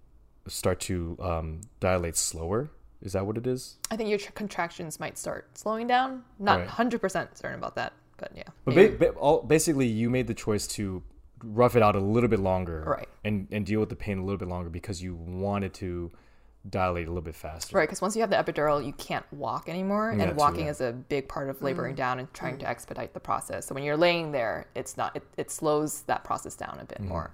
start 0.49 0.81
to 0.81 1.17
um, 1.21 1.61
dilate 1.81 2.17
slower. 2.17 2.71
Is 3.01 3.13
that 3.15 3.27
what 3.27 3.37
it 3.37 3.47
is? 3.47 3.79
I 3.91 3.97
think 3.97 4.09
your 4.11 4.19
tr- 4.19 4.31
contractions 4.33 5.01
might 5.01 5.19
start 5.19 5.57
slowing 5.59 5.87
down. 5.89 6.23
Not 6.39 6.61
Right. 6.61 6.69
100% 6.69 7.37
certain 7.37 7.59
about 7.59 7.75
that, 7.75 7.93
but 8.17 8.31
yeah. 8.35 8.45
But 8.65 8.75
ba- 8.77 8.97
ba- 8.97 9.11
all, 9.19 9.43
basically, 9.43 9.89
you 9.89 10.09
made 10.09 10.29
the 10.29 10.35
choice 10.35 10.69
to 10.69 11.03
rough 11.43 11.75
it 11.75 11.83
out 11.83 11.97
a 11.97 12.01
little 12.01 12.29
bit 12.29 12.39
longer, 12.39 12.85
Right. 12.87 13.09
And 13.25 13.49
and 13.51 13.67
deal 13.67 13.81
with 13.81 13.89
the 13.89 13.97
pain 13.97 14.19
a 14.19 14.23
little 14.25 14.39
bit 14.39 14.47
longer 14.49 14.71
because 14.71 15.03
you 15.03 15.15
wanted 15.17 15.75
to 15.75 16.13
dilate 16.69 17.07
a 17.07 17.11
little 17.11 17.23
bit 17.23 17.35
faster, 17.35 17.77
Right, 17.77 17.89
because 17.89 18.01
once 18.01 18.15
you 18.15 18.21
have 18.21 18.31
the 18.31 18.37
epidural, 18.37 18.85
you 18.85 18.93
can't 18.93 19.25
walk 19.33 19.69
anymore, 19.69 20.13
Yeah, 20.17 20.23
and 20.23 20.33
too, 20.33 20.37
walking 20.37 20.67
yeah. 20.67 20.71
is 20.71 20.81
a 20.81 20.93
big 20.93 21.29
part 21.29 21.51
of 21.51 21.61
laboring 21.61 21.95
mm. 21.95 21.99
down 21.99 22.19
and 22.21 22.33
trying 22.33 22.59
to 22.59 22.65
mm. 22.65 22.69
expedite 22.69 23.15
the 23.15 23.21
process. 23.21 23.67
So 23.67 23.75
when 23.75 23.83
you're 23.85 23.97
laying 23.97 24.33
there, 24.33 24.67
it's 24.75 24.97
not 24.97 25.17
it, 25.17 25.25
it 25.37 25.51
slows 25.51 26.03
that 26.03 26.25
process 26.25 26.55
down 26.55 26.79
a 26.81 26.85
bit 26.85 26.99
mm-hmm. 26.99 27.09
more. 27.09 27.31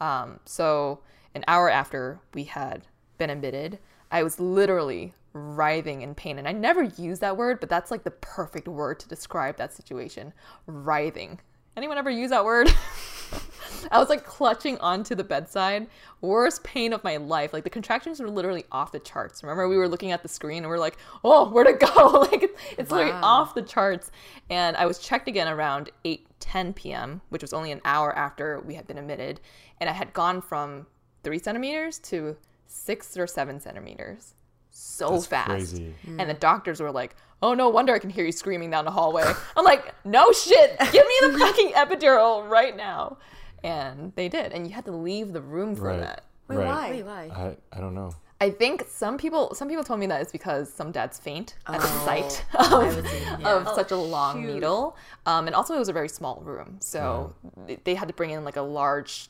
Um, 0.00 0.38
so 0.44 1.00
an 1.34 1.44
hour 1.48 1.68
after 1.68 2.20
we 2.34 2.44
had 2.44 2.86
been 3.18 3.30
admitted, 3.30 3.78
I 4.10 4.22
was 4.22 4.38
literally 4.38 5.14
writhing 5.32 6.02
in 6.02 6.14
pain, 6.14 6.38
and 6.38 6.48
I 6.48 6.52
never 6.52 6.82
use 6.82 7.18
that 7.18 7.36
word, 7.36 7.60
but 7.60 7.68
that's 7.68 7.90
like 7.90 8.04
the 8.04 8.10
perfect 8.10 8.68
word 8.68 9.00
to 9.00 9.08
describe 9.08 9.56
that 9.56 9.74
situation: 9.74 10.32
writhing. 10.66 11.40
Anyone 11.78 11.96
ever 11.96 12.10
use 12.10 12.30
that 12.30 12.44
word? 12.44 12.68
I 13.92 14.00
was 14.00 14.08
like 14.08 14.24
clutching 14.24 14.78
onto 14.78 15.14
the 15.14 15.22
bedside. 15.22 15.86
Worst 16.20 16.64
pain 16.64 16.92
of 16.92 17.04
my 17.04 17.18
life. 17.18 17.52
Like 17.52 17.62
the 17.62 17.70
contractions 17.70 18.18
were 18.18 18.28
literally 18.28 18.64
off 18.72 18.90
the 18.90 18.98
charts. 18.98 19.44
Remember, 19.44 19.68
we 19.68 19.76
were 19.76 19.86
looking 19.86 20.10
at 20.10 20.24
the 20.24 20.28
screen 20.28 20.64
and 20.64 20.66
we 20.66 20.74
are 20.74 20.80
like, 20.80 20.96
oh, 21.22 21.48
where'd 21.50 21.68
it 21.68 21.78
go? 21.78 22.26
like 22.32 22.50
it's 22.76 22.90
literally 22.90 23.12
off 23.12 23.54
the 23.54 23.62
charts. 23.62 24.10
And 24.50 24.76
I 24.76 24.86
was 24.86 24.98
checked 24.98 25.28
again 25.28 25.46
around 25.46 25.92
8 26.04 26.26
10 26.40 26.72
p.m., 26.72 27.20
which 27.28 27.42
was 27.42 27.52
only 27.52 27.70
an 27.70 27.80
hour 27.84 28.12
after 28.18 28.58
we 28.66 28.74
had 28.74 28.88
been 28.88 28.98
admitted. 28.98 29.38
And 29.80 29.88
I 29.88 29.92
had 29.92 30.12
gone 30.12 30.42
from 30.42 30.88
three 31.22 31.38
centimeters 31.38 32.00
to 32.00 32.36
six 32.66 33.16
or 33.16 33.28
seven 33.28 33.60
centimeters 33.60 34.34
so 34.70 35.10
That's 35.10 35.26
fast. 35.26 35.48
crazy. 35.48 35.94
And 36.06 36.30
the 36.30 36.34
doctors 36.34 36.80
were 36.80 36.92
like, 36.92 37.16
oh, 37.42 37.54
no 37.54 37.68
wonder 37.68 37.94
I 37.94 37.98
can 37.98 38.10
hear 38.10 38.24
you 38.24 38.32
screaming 38.32 38.70
down 38.70 38.84
the 38.84 38.90
hallway. 38.90 39.24
I'm 39.56 39.64
like, 39.64 39.94
no 40.04 40.32
shit. 40.32 40.78
Give 40.92 41.06
me 41.06 41.14
the 41.32 41.38
fucking 41.38 41.70
epidural 41.72 42.48
right 42.48 42.76
now. 42.76 43.18
And 43.64 44.12
they 44.16 44.28
did. 44.28 44.52
And 44.52 44.66
you 44.66 44.72
had 44.74 44.84
to 44.86 44.92
leave 44.92 45.32
the 45.32 45.40
room 45.40 45.74
for 45.74 45.84
Right. 45.88 46.00
that. 46.00 46.24
Wait, 46.48 46.56
right. 46.56 46.66
why? 46.66 46.90
Wait, 46.90 47.04
why? 47.04 47.30
I, 47.72 47.76
I 47.76 47.80
don't 47.80 47.94
know. 47.94 48.12
I 48.40 48.50
think 48.50 48.84
some 48.88 49.18
people 49.18 49.52
some 49.56 49.68
people 49.68 49.82
told 49.82 49.98
me 49.98 50.06
that 50.06 50.20
it's 50.22 50.30
because 50.30 50.72
some 50.72 50.92
dads 50.92 51.18
faint 51.18 51.56
at 51.66 51.80
the 51.80 51.86
Oh, 51.90 52.04
sight 52.04 52.44
of, 52.54 52.94
would 52.96 53.04
say, 53.04 53.42
of 53.44 53.68
such 53.74 53.90
a 53.90 53.96
long 53.96 54.46
needle. 54.46 54.96
Um, 55.26 55.46
and 55.48 55.56
also 55.56 55.74
it 55.74 55.78
was 55.80 55.88
a 55.88 55.92
very 55.92 56.08
small 56.08 56.40
room, 56.44 56.76
so 56.78 57.34
th- 57.66 57.80
they 57.82 57.96
had 57.96 58.06
to 58.06 58.14
bring 58.14 58.30
in 58.30 58.44
like 58.44 58.54
a 58.56 58.62
large 58.62 59.28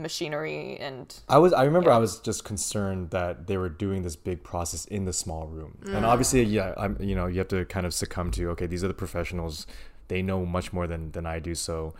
machinery 0.00 0.76
and 0.78 1.20
I 1.28 1.38
was 1.38 1.52
I 1.52 1.64
remember 1.64 1.90
I 1.90 1.98
was 1.98 2.18
just 2.20 2.44
concerned 2.44 3.10
that 3.10 3.46
they 3.46 3.56
were 3.56 3.68
doing 3.68 4.02
this 4.02 4.16
big 4.16 4.42
process 4.42 4.84
in 4.86 5.04
the 5.04 5.12
small 5.12 5.46
room. 5.46 5.78
And 5.84 6.04
mm. 6.04 6.08
obviously 6.08 6.42
yeah, 6.42 6.74
I'm 6.76 6.96
you 7.00 7.14
know, 7.14 7.26
you 7.26 7.38
have 7.38 7.48
to 7.48 7.64
kind 7.66 7.86
of 7.86 7.94
succumb 7.94 8.30
to 8.32 8.50
okay, 8.50 8.66
these 8.66 8.84
are 8.84 8.88
the 8.88 8.94
professionals. 8.94 9.66
They 10.08 10.22
know 10.22 10.44
much 10.44 10.72
more 10.72 10.86
than 10.86 11.12
than 11.12 11.26
I 11.26 11.38
do, 11.38 11.54
so 11.54 11.94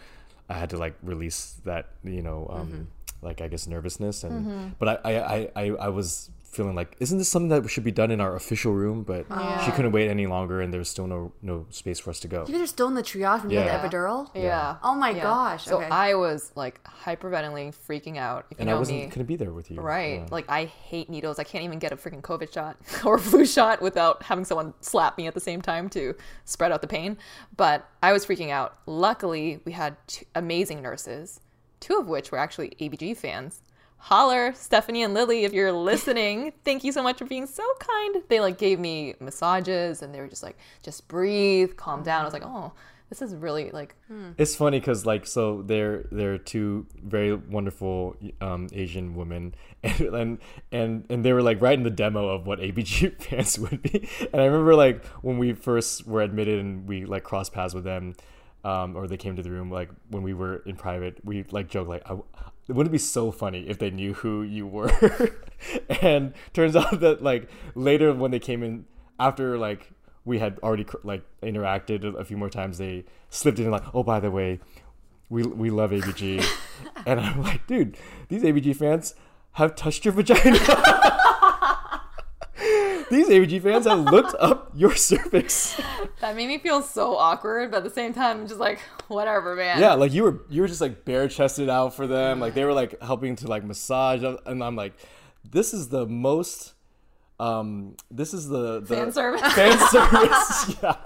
I 0.49 0.55
had 0.55 0.71
to 0.71 0.77
like 0.77 0.95
release 1.03 1.61
that, 1.65 1.91
you 2.03 2.23
know, 2.23 2.49
um 2.53 2.67
mm-hmm. 2.67 2.83
like 3.23 3.41
I 3.41 3.49
guess 3.49 3.67
nervousness 3.67 4.25
and 4.25 4.47
mm-hmm. 4.47 4.69
but 4.79 5.05
I 5.05 5.13
I, 5.13 5.37
I 5.37 5.51
I 5.57 5.65
I 5.87 5.89
was 5.89 6.31
feeling 6.51 6.75
like 6.75 6.97
isn't 6.99 7.19
this 7.19 7.29
something 7.29 7.49
that 7.49 7.69
should 7.71 7.85
be 7.85 7.93
done 7.93 8.11
in 8.11 8.21
our 8.21 8.35
official 8.35 8.73
room 8.73 9.05
but 9.05 9.25
ah. 9.31 9.63
she 9.65 9.71
couldn't 9.71 9.93
wait 9.93 10.09
any 10.11 10.27
longer 10.27 10.61
and 10.61 10.73
there 10.73 10.81
was 10.81 10.89
still 10.89 11.07
no 11.07 11.33
no 11.43 11.65
space 11.71 12.01
for 12.01 12.11
us 12.11 12.19
to 12.19 12.27
go 12.27 12.45
You 12.47 12.55
guys 12.55 12.63
are 12.63 12.67
still 12.67 12.89
in 12.89 12.95
the 12.95 13.03
triage 13.05 13.43
when 13.43 13.51
you 13.51 13.59
Yeah. 13.59 13.79
had 13.79 13.89
the 13.89 13.97
epidural? 13.97 14.29
yeah. 14.35 14.77
Oh 14.83 14.95
my 14.97 15.11
Yeah. 15.11 15.23
gosh. 15.23 15.65
So 15.67 15.77
okay. 15.79 15.87
I 15.87 16.15
was 16.15 16.51
like 16.57 16.83
hyperventilating, 16.85 17.73
freaking 17.89 18.17
out. 18.17 18.47
If 18.51 18.59
you 18.59 18.63
and 18.63 18.69
know 18.69 18.77
I 18.77 18.79
wasn't 18.81 18.99
me, 18.99 19.07
couldn't 19.09 19.27
be 19.27 19.37
there 19.37 19.53
with 19.53 19.71
you 19.71 19.81
Right. 19.81 20.21
Yeah. 20.21 20.27
Like 20.31 20.47
I 20.49 20.65
hate 20.65 21.09
needles. 21.09 21.39
I 21.39 21.45
can't 21.45 21.63
even 21.65 21.79
get 21.79 21.93
a 21.93 21.97
freaking 21.97 22.21
COVID 22.21 22.53
shot 22.53 22.77
or 23.05 23.19
flu 23.19 23.47
shot 23.47 23.81
without 23.81 24.25
having 24.25 24.45
someone 24.45 24.75
slap 24.81 25.17
me 25.17 25.27
at 25.29 25.35
the 25.35 25.41
same 25.41 25.63
time 25.63 25.89
to 25.91 26.15
spread 26.45 26.73
out 26.73 26.81
the 26.81 26.89
pain. 26.89 27.17
But 27.57 27.89
I 28.03 28.13
was 28.13 28.27
freaking 28.27 28.51
out. 28.51 28.77
Luckily, 28.87 29.61
we 29.65 29.73
had 29.73 29.97
two 30.09 30.25
amazing 30.35 30.83
nurses, 30.83 31.41
two 31.79 31.97
of 31.97 32.09
which 32.09 32.33
were 32.33 32.39
actually 32.39 32.71
ABG 32.81 33.17
fans. 33.17 33.63
Holler, 34.01 34.53
Stephanie 34.55 35.03
and 35.03 35.15
Lily, 35.15 35.45
if 35.45 35.53
you're 35.53 35.73
listening, 35.73 36.53
thank 36.65 36.85
you 36.85 36.91
so 36.91 37.03
much 37.03 37.19
for 37.19 37.27
being 37.27 37.47
so 37.47 37.63
kind. 37.79 38.17
They 38.29 38.41
like 38.41 38.59
gave 38.59 38.81
me 38.81 39.15
massages 39.21 40.03
and 40.03 40.15
they 40.15 40.21
were 40.21 40.29
just 40.29 40.43
like, 40.43 40.57
just 40.83 41.07
breathe, 41.07 41.77
calm 41.77 42.03
down. 42.03 42.23
I 42.23 42.25
was 42.25 42.33
like, 42.33 42.45
oh, 42.45 42.73
this 43.11 43.21
is 43.21 43.35
really 43.35 43.71
like 43.73 43.95
It's 44.39 44.55
funny 44.55 44.79
because 44.79 45.05
like 45.05 45.27
so 45.27 45.63
they're 45.63 46.05
they're 46.13 46.39
two 46.39 46.87
very 47.05 47.35
wonderful 47.35 48.17
um, 48.41 48.69
Asian 48.73 49.15
women 49.15 49.55
and, 49.83 50.01
and 50.01 50.39
and 50.73 51.05
and 51.11 51.25
they 51.25 51.33
were 51.33 51.43
like 51.43 51.61
writing 51.61 51.83
the 51.83 51.91
demo 51.91 52.29
of 52.29 52.47
what 52.47 52.61
ABG 52.61 53.21
fans 53.21 53.59
would 53.59 53.83
be 53.83 54.09
and 54.33 54.41
I 54.41 54.45
remember 54.45 54.77
like 54.77 55.05
when 55.23 55.39
we 55.39 55.53
first 55.53 56.07
were 56.07 56.23
admitted 56.23 56.61
and 56.61 56.89
we 56.89 57.05
like 57.05 57.25
crossed 57.25 57.53
paths 57.53 57.75
with 57.75 57.85
them 57.85 58.15
um, 58.63 58.95
or 58.97 59.09
they 59.09 59.17
came 59.17 59.35
to 59.37 59.43
the 59.43 59.51
room 59.51 59.71
like 59.71 59.91
when 60.11 60.23
we 60.23 60.33
were 60.33 60.63
in 60.65 60.77
private 60.77 61.19
we 61.25 61.45
like 61.51 61.69
joked 61.69 61.89
like 61.89 62.09
I, 62.09 62.17
wouldn't 62.75 62.89
it 62.89 62.93
be 62.93 62.99
so 62.99 63.31
funny 63.31 63.69
if 63.69 63.79
they 63.79 63.91
knew 63.91 64.15
who 64.15 64.43
you 64.43 64.67
were? 64.67 64.91
And 66.01 66.33
turns 66.55 66.75
out 66.75 67.01
that 67.01 67.23
like 67.23 67.51
later 67.75 68.15
when 68.15 68.31
they 68.31 68.39
came 68.39 68.63
in 68.63 68.87
after 69.19 69.59
like 69.59 69.93
we 70.25 70.39
had 70.39 70.59
already 70.63 70.87
like 71.05 71.23
interacted 71.43 72.19
a 72.19 72.25
few 72.25 72.37
more 72.37 72.49
times 72.51 72.79
they 72.79 73.05
slipped 73.29 73.59
in 73.59 73.71
like 73.71 73.83
oh 73.95 74.03
by 74.03 74.21
the 74.21 74.31
way 74.31 74.59
we 75.29 75.43
we 75.43 75.71
love 75.71 75.91
abg 75.91 76.45
and 77.07 77.21
i'm 77.21 77.43
like 77.43 77.67
dude 77.67 77.97
these 78.29 78.43
abg 78.43 78.75
fans 78.77 79.15
have 79.53 79.75
touched 79.75 80.05
your 80.05 80.13
vagina 80.13 80.59
these 83.11 83.29
abg 83.29 83.62
fans 83.62 83.87
have 83.87 84.01
looked 84.01 84.35
up 84.40 84.70
your 84.75 84.94
cervix 84.94 85.81
that 86.20 86.37
made 86.37 86.49
me 86.49 86.59
feel 86.59 86.83
so 86.83 87.16
awkward, 87.16 87.70
but 87.70 87.79
at 87.79 87.85
the 87.85 87.90
same 87.90 88.12
time, 88.12 88.40
I'm 88.40 88.46
just 88.46 88.61
like, 88.61 88.79
whatever, 89.09 89.55
man. 89.57 89.81
yeah 89.81 89.94
like 89.94 90.12
you 90.12 90.23
were 90.23 90.42
you 90.49 90.62
were 90.62 90.68
just 90.68 90.81
like 90.81 91.05
bare 91.05 91.29
chested 91.29 91.68
out 91.68 91.94
for 91.94 92.07
them 92.07 92.40
like 92.40 92.55
they 92.55 92.64
were 92.64 92.73
like 92.73 93.01
helping 93.03 93.37
to 93.37 93.49
like 93.49 93.64
massage 93.64 94.23
and 94.23 94.62
i'm 94.62 94.77
like 94.77 94.92
this 95.51 95.73
is 95.75 95.88
the 95.88 96.07
most 96.07 96.75
um 97.38 97.96
this 98.11 98.35
is 98.35 98.49
the, 98.49 98.81
the 98.81 98.94
Fan 98.96 99.12
service. 99.12 99.40
fan 99.55 99.79
service 99.88 100.77
yeah, 100.83 100.96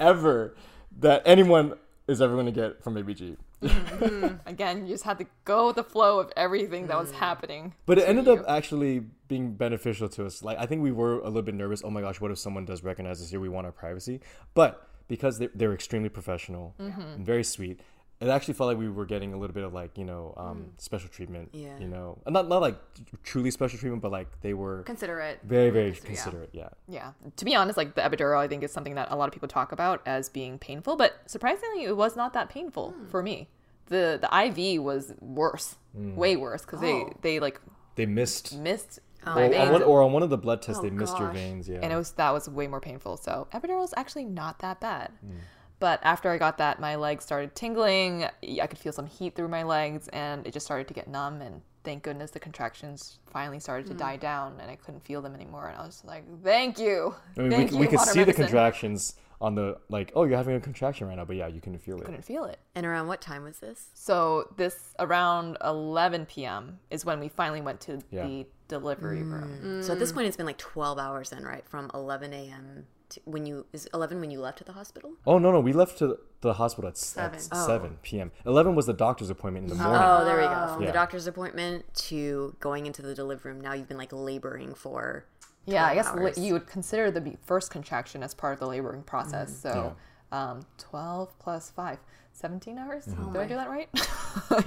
ever 0.00 0.54
that 1.00 1.22
anyone 1.26 1.74
is 2.06 2.22
ever 2.22 2.34
going 2.34 2.46
to 2.46 2.52
get 2.52 2.82
from 2.82 2.94
abg 2.94 3.36
Mm-hmm. 3.64 4.48
Again, 4.48 4.86
you 4.86 4.94
just 4.94 5.04
had 5.04 5.18
to 5.18 5.26
go 5.44 5.68
with 5.68 5.76
the 5.76 5.84
flow 5.84 6.20
of 6.20 6.32
everything 6.36 6.86
that 6.88 6.98
was 6.98 7.10
mm. 7.10 7.14
happening. 7.14 7.74
But 7.86 7.98
it 7.98 8.08
ended 8.08 8.26
you. 8.26 8.34
up 8.34 8.44
actually 8.48 9.00
being 9.28 9.54
beneficial 9.54 10.08
to 10.10 10.26
us. 10.26 10.42
Like 10.42 10.58
I 10.58 10.66
think 10.66 10.82
we 10.82 10.92
were 10.92 11.18
a 11.18 11.26
little 11.26 11.42
bit 11.42 11.54
nervous. 11.54 11.82
Oh 11.84 11.90
my 11.90 12.00
gosh, 12.00 12.20
what 12.20 12.30
if 12.30 12.38
someone 12.38 12.64
does 12.64 12.82
recognize 12.82 13.20
us 13.22 13.30
here? 13.30 13.40
We 13.40 13.48
want 13.48 13.66
our 13.66 13.72
privacy. 13.72 14.20
But 14.54 14.88
because 15.08 15.38
they, 15.38 15.48
they 15.48 15.66
were 15.66 15.74
extremely 15.74 16.08
professional 16.08 16.74
mm-hmm. 16.80 17.00
and 17.00 17.26
very 17.26 17.44
sweet, 17.44 17.80
it 18.20 18.28
actually 18.28 18.54
felt 18.54 18.68
like 18.68 18.78
we 18.78 18.88
were 18.88 19.04
getting 19.04 19.34
a 19.34 19.36
little 19.36 19.52
bit 19.52 19.64
of 19.64 19.74
like 19.74 19.98
you 19.98 20.04
know 20.04 20.34
um, 20.36 20.58
mm. 20.58 20.80
special 20.80 21.08
treatment. 21.08 21.50
Yeah. 21.52 21.78
You 21.78 21.88
know, 21.88 22.18
not 22.26 22.48
not 22.48 22.60
like 22.60 22.76
truly 23.22 23.50
special 23.50 23.78
treatment, 23.78 24.02
but 24.02 24.12
like 24.12 24.40
they 24.40 24.54
were 24.54 24.82
Considerate. 24.82 25.40
very 25.42 25.70
very 25.70 25.88
Yeah. 25.88 26.00
considerate. 26.00 26.50
Yeah. 26.52 26.68
Yeah. 26.88 27.12
To 27.36 27.44
be 27.44 27.54
honest, 27.54 27.76
like 27.76 27.94
the 27.94 28.02
epidural, 28.02 28.38
I 28.38 28.48
think 28.48 28.62
is 28.62 28.72
something 28.72 28.94
that 28.94 29.08
a 29.10 29.16
lot 29.16 29.28
of 29.28 29.32
people 29.32 29.48
talk 29.48 29.72
about 29.72 30.00
as 30.06 30.28
being 30.28 30.58
painful, 30.58 30.96
but 30.96 31.20
surprisingly, 31.26 31.84
it 31.84 31.96
was 31.96 32.16
not 32.16 32.32
that 32.34 32.48
painful 32.48 32.90
hmm. 32.92 33.06
for 33.08 33.22
me. 33.22 33.48
The 33.86 34.18
the 34.20 34.46
IV 34.46 34.82
was 34.82 35.12
worse, 35.20 35.76
mm. 35.96 36.14
way 36.14 36.36
worse, 36.36 36.62
because 36.62 36.80
they 36.80 36.92
oh. 36.92 37.12
they 37.22 37.40
like 37.40 37.60
They 37.96 38.06
missed. 38.06 38.56
missed 38.58 39.00
oh, 39.26 39.32
or, 39.32 39.48
my 39.48 39.58
on 39.58 39.72
one, 39.72 39.82
or 39.82 40.02
on 40.02 40.12
one 40.12 40.22
of 40.22 40.30
the 40.30 40.38
blood 40.38 40.62
tests, 40.62 40.80
Oh, 40.80 40.82
they 40.82 40.90
missed 40.90 41.18
your 41.18 41.30
veins. 41.30 41.68
Yeah. 41.68 41.80
and 41.82 41.92
it 41.92 41.96
was 41.96 42.12
that 42.12 42.30
was 42.30 42.48
way 42.48 42.66
more 42.66 42.80
painful. 42.80 43.16
So 43.16 43.48
epidural 43.52 43.84
is 43.84 43.94
actually 43.96 44.24
not 44.24 44.60
that 44.60 44.80
bad. 44.80 45.12
Mm. 45.24 45.36
But 45.80 46.00
after 46.02 46.30
I 46.30 46.38
got 46.38 46.58
that, 46.58 46.80
my 46.80 46.94
legs 46.94 47.24
started 47.24 47.54
tingling. 47.54 48.26
I 48.42 48.66
could 48.66 48.78
feel 48.78 48.92
some 48.92 49.06
heat 49.06 49.34
through 49.34 49.48
my 49.48 49.64
legs, 49.64 50.08
and 50.08 50.46
it 50.46 50.52
just 50.52 50.64
started 50.64 50.88
to 50.88 50.94
get 50.94 51.08
numb. 51.08 51.42
And 51.42 51.60
thank 51.82 52.04
goodness 52.04 52.30
the 52.30 52.40
contractions 52.40 53.18
finally 53.30 53.60
started 53.60 53.86
to 53.88 53.94
mm. 53.94 53.98
die 53.98 54.16
down, 54.16 54.58
and 54.60 54.70
I 54.70 54.76
couldn't 54.76 55.04
feel 55.04 55.20
them 55.20 55.34
anymore. 55.34 55.68
And 55.68 55.78
I 55.78 55.84
was 55.84 56.02
like, 56.04 56.24
"Thank 56.42 56.78
you, 56.78 57.14
I 57.36 57.42
mean, 57.42 57.50
thank 57.50 57.70
we, 57.70 57.76
you." 57.76 57.80
we 57.80 57.86
could 57.88 57.98
water 57.98 58.12
see 58.12 58.24
the 58.24 58.32
contractions 58.32 59.16
on 59.40 59.54
the 59.54 59.78
like. 59.88 60.12
Oh, 60.14 60.24
you're 60.24 60.36
having 60.36 60.56
a 60.56 60.60
contraction 60.60 61.06
right 61.08 61.16
now, 61.16 61.24
but 61.24 61.36
yeah, 61.36 61.46
you 61.46 61.60
couldn't 61.60 61.80
feel 61.80 61.98
it. 62.00 62.04
Couldn't 62.04 62.24
feel 62.24 62.44
it. 62.44 62.58
And 62.74 62.86
around 62.86 63.06
what 63.08 63.20
time 63.20 63.42
was 63.44 63.58
this? 63.58 63.88
So 63.94 64.52
this 64.56 64.94
around 64.98 65.56
11 65.64 66.26
p.m. 66.26 66.80
is 66.90 67.04
when 67.04 67.20
we 67.20 67.28
finally 67.28 67.60
went 67.60 67.80
to 67.82 68.00
Yeah. 68.10 68.26
the 68.26 68.46
delivery 68.68 69.20
mm. 69.20 69.32
room. 69.32 69.82
So 69.82 69.92
at 69.92 69.98
this 69.98 70.12
point, 70.12 70.26
it's 70.26 70.36
been 70.36 70.46
like 70.46 70.58
12 70.58 70.98
hours 70.98 71.30
then, 71.30 71.44
right? 71.44 71.66
From 71.68 71.90
11 71.94 72.32
a.m. 72.32 72.86
to 73.10 73.20
when 73.24 73.44
you 73.46 73.66
is 73.72 73.86
11 73.92 74.20
when 74.20 74.30
you 74.30 74.40
left 74.40 74.58
to 74.58 74.64
the 74.64 74.72
hospital. 74.72 75.12
Oh 75.26 75.38
no 75.38 75.52
no, 75.52 75.60
we 75.60 75.72
left 75.72 75.98
to 75.98 76.18
the 76.40 76.54
hospital 76.54 76.88
at 76.88 76.94
s- 76.96 77.16
at 77.16 77.40
Seven. 77.40 77.58
Oh. 77.58 77.66
seven 77.66 77.98
p.m. 78.02 78.32
Eleven 78.46 78.74
was 78.74 78.86
the 78.86 78.92
doctor's 78.92 79.30
appointment 79.30 79.70
in 79.70 79.76
the 79.76 79.84
oh. 79.84 79.88
morning. 79.88 80.06
Oh, 80.06 80.24
there 80.24 80.36
we 80.36 80.42
go. 80.44 80.72
From 80.74 80.82
Yeah. 80.82 80.88
the 80.88 80.92
doctor's 80.92 81.26
appointment 81.26 81.92
to 81.94 82.54
going 82.60 82.86
into 82.86 83.02
the 83.02 83.14
delivery 83.14 83.52
room. 83.52 83.60
Now 83.60 83.72
you've 83.74 83.88
been 83.88 83.98
like 83.98 84.12
laboring 84.12 84.74
for. 84.74 85.26
Yeah, 85.66 85.86
I 85.86 85.94
guess 85.94 86.12
li- 86.14 86.22
hours. 86.22 86.38
you 86.38 86.52
would 86.52 86.66
consider 86.66 87.10
the 87.10 87.36
first 87.44 87.70
contraction 87.70 88.22
as 88.22 88.34
part 88.34 88.52
of 88.54 88.60
the 88.60 88.66
laboring 88.66 89.02
process. 89.02 89.56
So 89.56 89.96
um, 90.32 90.66
12 90.78 91.38
plus 91.38 91.70
5, 91.70 91.98
17 92.32 92.78
hours? 92.78 93.04
Did 93.04 93.36
I 93.36 93.46
do 93.46 93.54
that 93.54 93.68
right? 93.70 93.88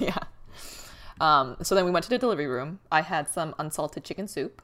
yeah. 0.00 0.16
Um, 1.20 1.56
so 1.62 1.74
then 1.74 1.84
we 1.84 1.90
went 1.90 2.04
to 2.04 2.10
the 2.10 2.18
delivery 2.18 2.46
room. 2.46 2.80
I 2.90 3.02
had 3.02 3.28
some 3.28 3.54
unsalted 3.58 4.04
chicken 4.04 4.28
soup 4.28 4.62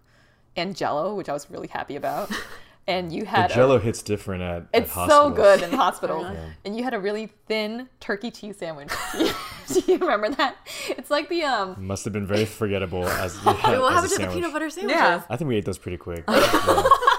and 0.57 0.77
jello, 0.77 1.15
which 1.15 1.29
I 1.29 1.33
was 1.33 1.51
really 1.51 1.69
happy 1.69 1.97
about. 1.97 2.31
And 2.87 3.11
you 3.13 3.23
The 3.23 3.29
had 3.29 3.51
a- 3.51 3.55
Jello 3.55 3.79
hits 3.79 4.03
different 4.03 4.43
at. 4.43 4.63
at 4.75 4.83
It's 4.83 4.93
so 4.93 5.31
good 5.31 5.63
in 5.63 5.71
hospitals. 5.73 6.27
And 6.65 6.77
you 6.77 6.85
had 6.85 6.93
a 6.95 7.01
really 7.01 7.31
thin 7.49 7.89
turkey 8.01 8.31
cheese 8.31 8.59
sandwich. 8.59 8.91
Do 9.15 9.81
you 9.87 9.99
remember 9.99 10.29
that? 10.31 10.57
It's 10.91 11.11
like 11.11 11.29
the 11.31 11.45
um 11.45 11.87
Must 11.87 12.05
have 12.05 12.13
been 12.13 12.27
very 12.27 12.45
forgettable 12.45 13.05
as, 13.07 13.37
yeah, 13.45 13.53
Wait, 13.53 13.81
what 13.81 13.93
as 13.93 14.05
a 14.05 14.09
happened 14.09 14.11
to 14.11 14.19
the 14.19 14.33
peanut 14.35 14.53
butter 14.53 14.69
sandwiches? 14.69 15.01
Yeah. 15.01 15.23
I 15.31 15.37
think 15.37 15.49
we 15.49 15.57
ate 15.57 15.65
those 15.65 15.79
pretty 15.79 15.97
quick. 15.97 16.25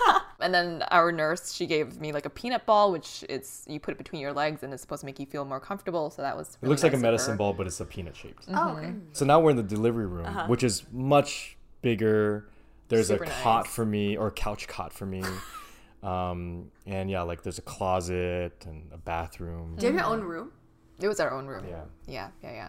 Yeah. 0.07 0.19
and 0.41 0.53
then 0.53 0.83
our 0.91 1.11
nurse 1.11 1.53
she 1.53 1.65
gave 1.65 1.99
me 1.99 2.11
like 2.11 2.25
a 2.25 2.29
peanut 2.29 2.65
ball 2.67 2.91
which 2.91 3.23
it's 3.29 3.63
you 3.67 3.79
put 3.79 3.93
it 3.93 3.97
between 3.97 4.21
your 4.21 4.33
legs 4.33 4.61
and 4.63 4.71
it's 4.73 4.81
supposed 4.81 4.99
to 4.99 5.05
make 5.05 5.17
you 5.19 5.25
feel 5.25 5.45
more 5.45 5.59
comfortable. 5.59 6.09
So 6.11 6.21
that 6.21 6.37
was 6.37 6.49
It 6.49 6.57
really 6.61 6.69
looks 6.71 6.83
like 6.83 6.93
a 6.93 6.97
medicine 6.97 7.37
ball, 7.37 7.53
but 7.53 7.65
it's 7.65 7.79
a 7.79 7.85
peanut 7.85 8.15
shaped. 8.15 8.45
Oh, 8.53 8.77
okay. 8.77 8.93
So 9.13 9.25
now 9.25 9.39
we're 9.39 9.51
in 9.51 9.57
the 9.57 9.63
delivery 9.63 10.05
room, 10.05 10.27
which 10.47 10.63
is 10.63 10.83
much 10.91 11.57
bigger. 11.81 12.47
There's 12.87 13.07
Super 13.07 13.23
a 13.23 13.27
cot 13.27 13.65
nice. 13.65 13.73
for 13.73 13.85
me, 13.85 14.15
or 14.17 14.27
a 14.27 14.31
couch 14.31 14.67
cot 14.67 14.93
for 14.93 15.05
me. 15.05 15.23
um, 16.03 16.71
and 16.85 17.09
yeah, 17.09 17.21
like 17.23 17.41
there's 17.43 17.57
a 17.57 17.63
closet 17.63 18.63
and 18.67 18.91
a 18.91 18.97
bathroom. 18.97 19.75
Do 19.77 19.87
you 19.87 19.93
have 19.93 20.01
your 20.01 20.13
own 20.13 20.21
room? 20.23 20.51
It 20.99 21.07
was 21.07 21.19
our 21.19 21.31
own 21.31 21.47
room. 21.47 21.65
Yeah. 21.67 21.83
Yeah, 22.07 22.29
yeah, 22.43 22.51
yeah. 22.53 22.67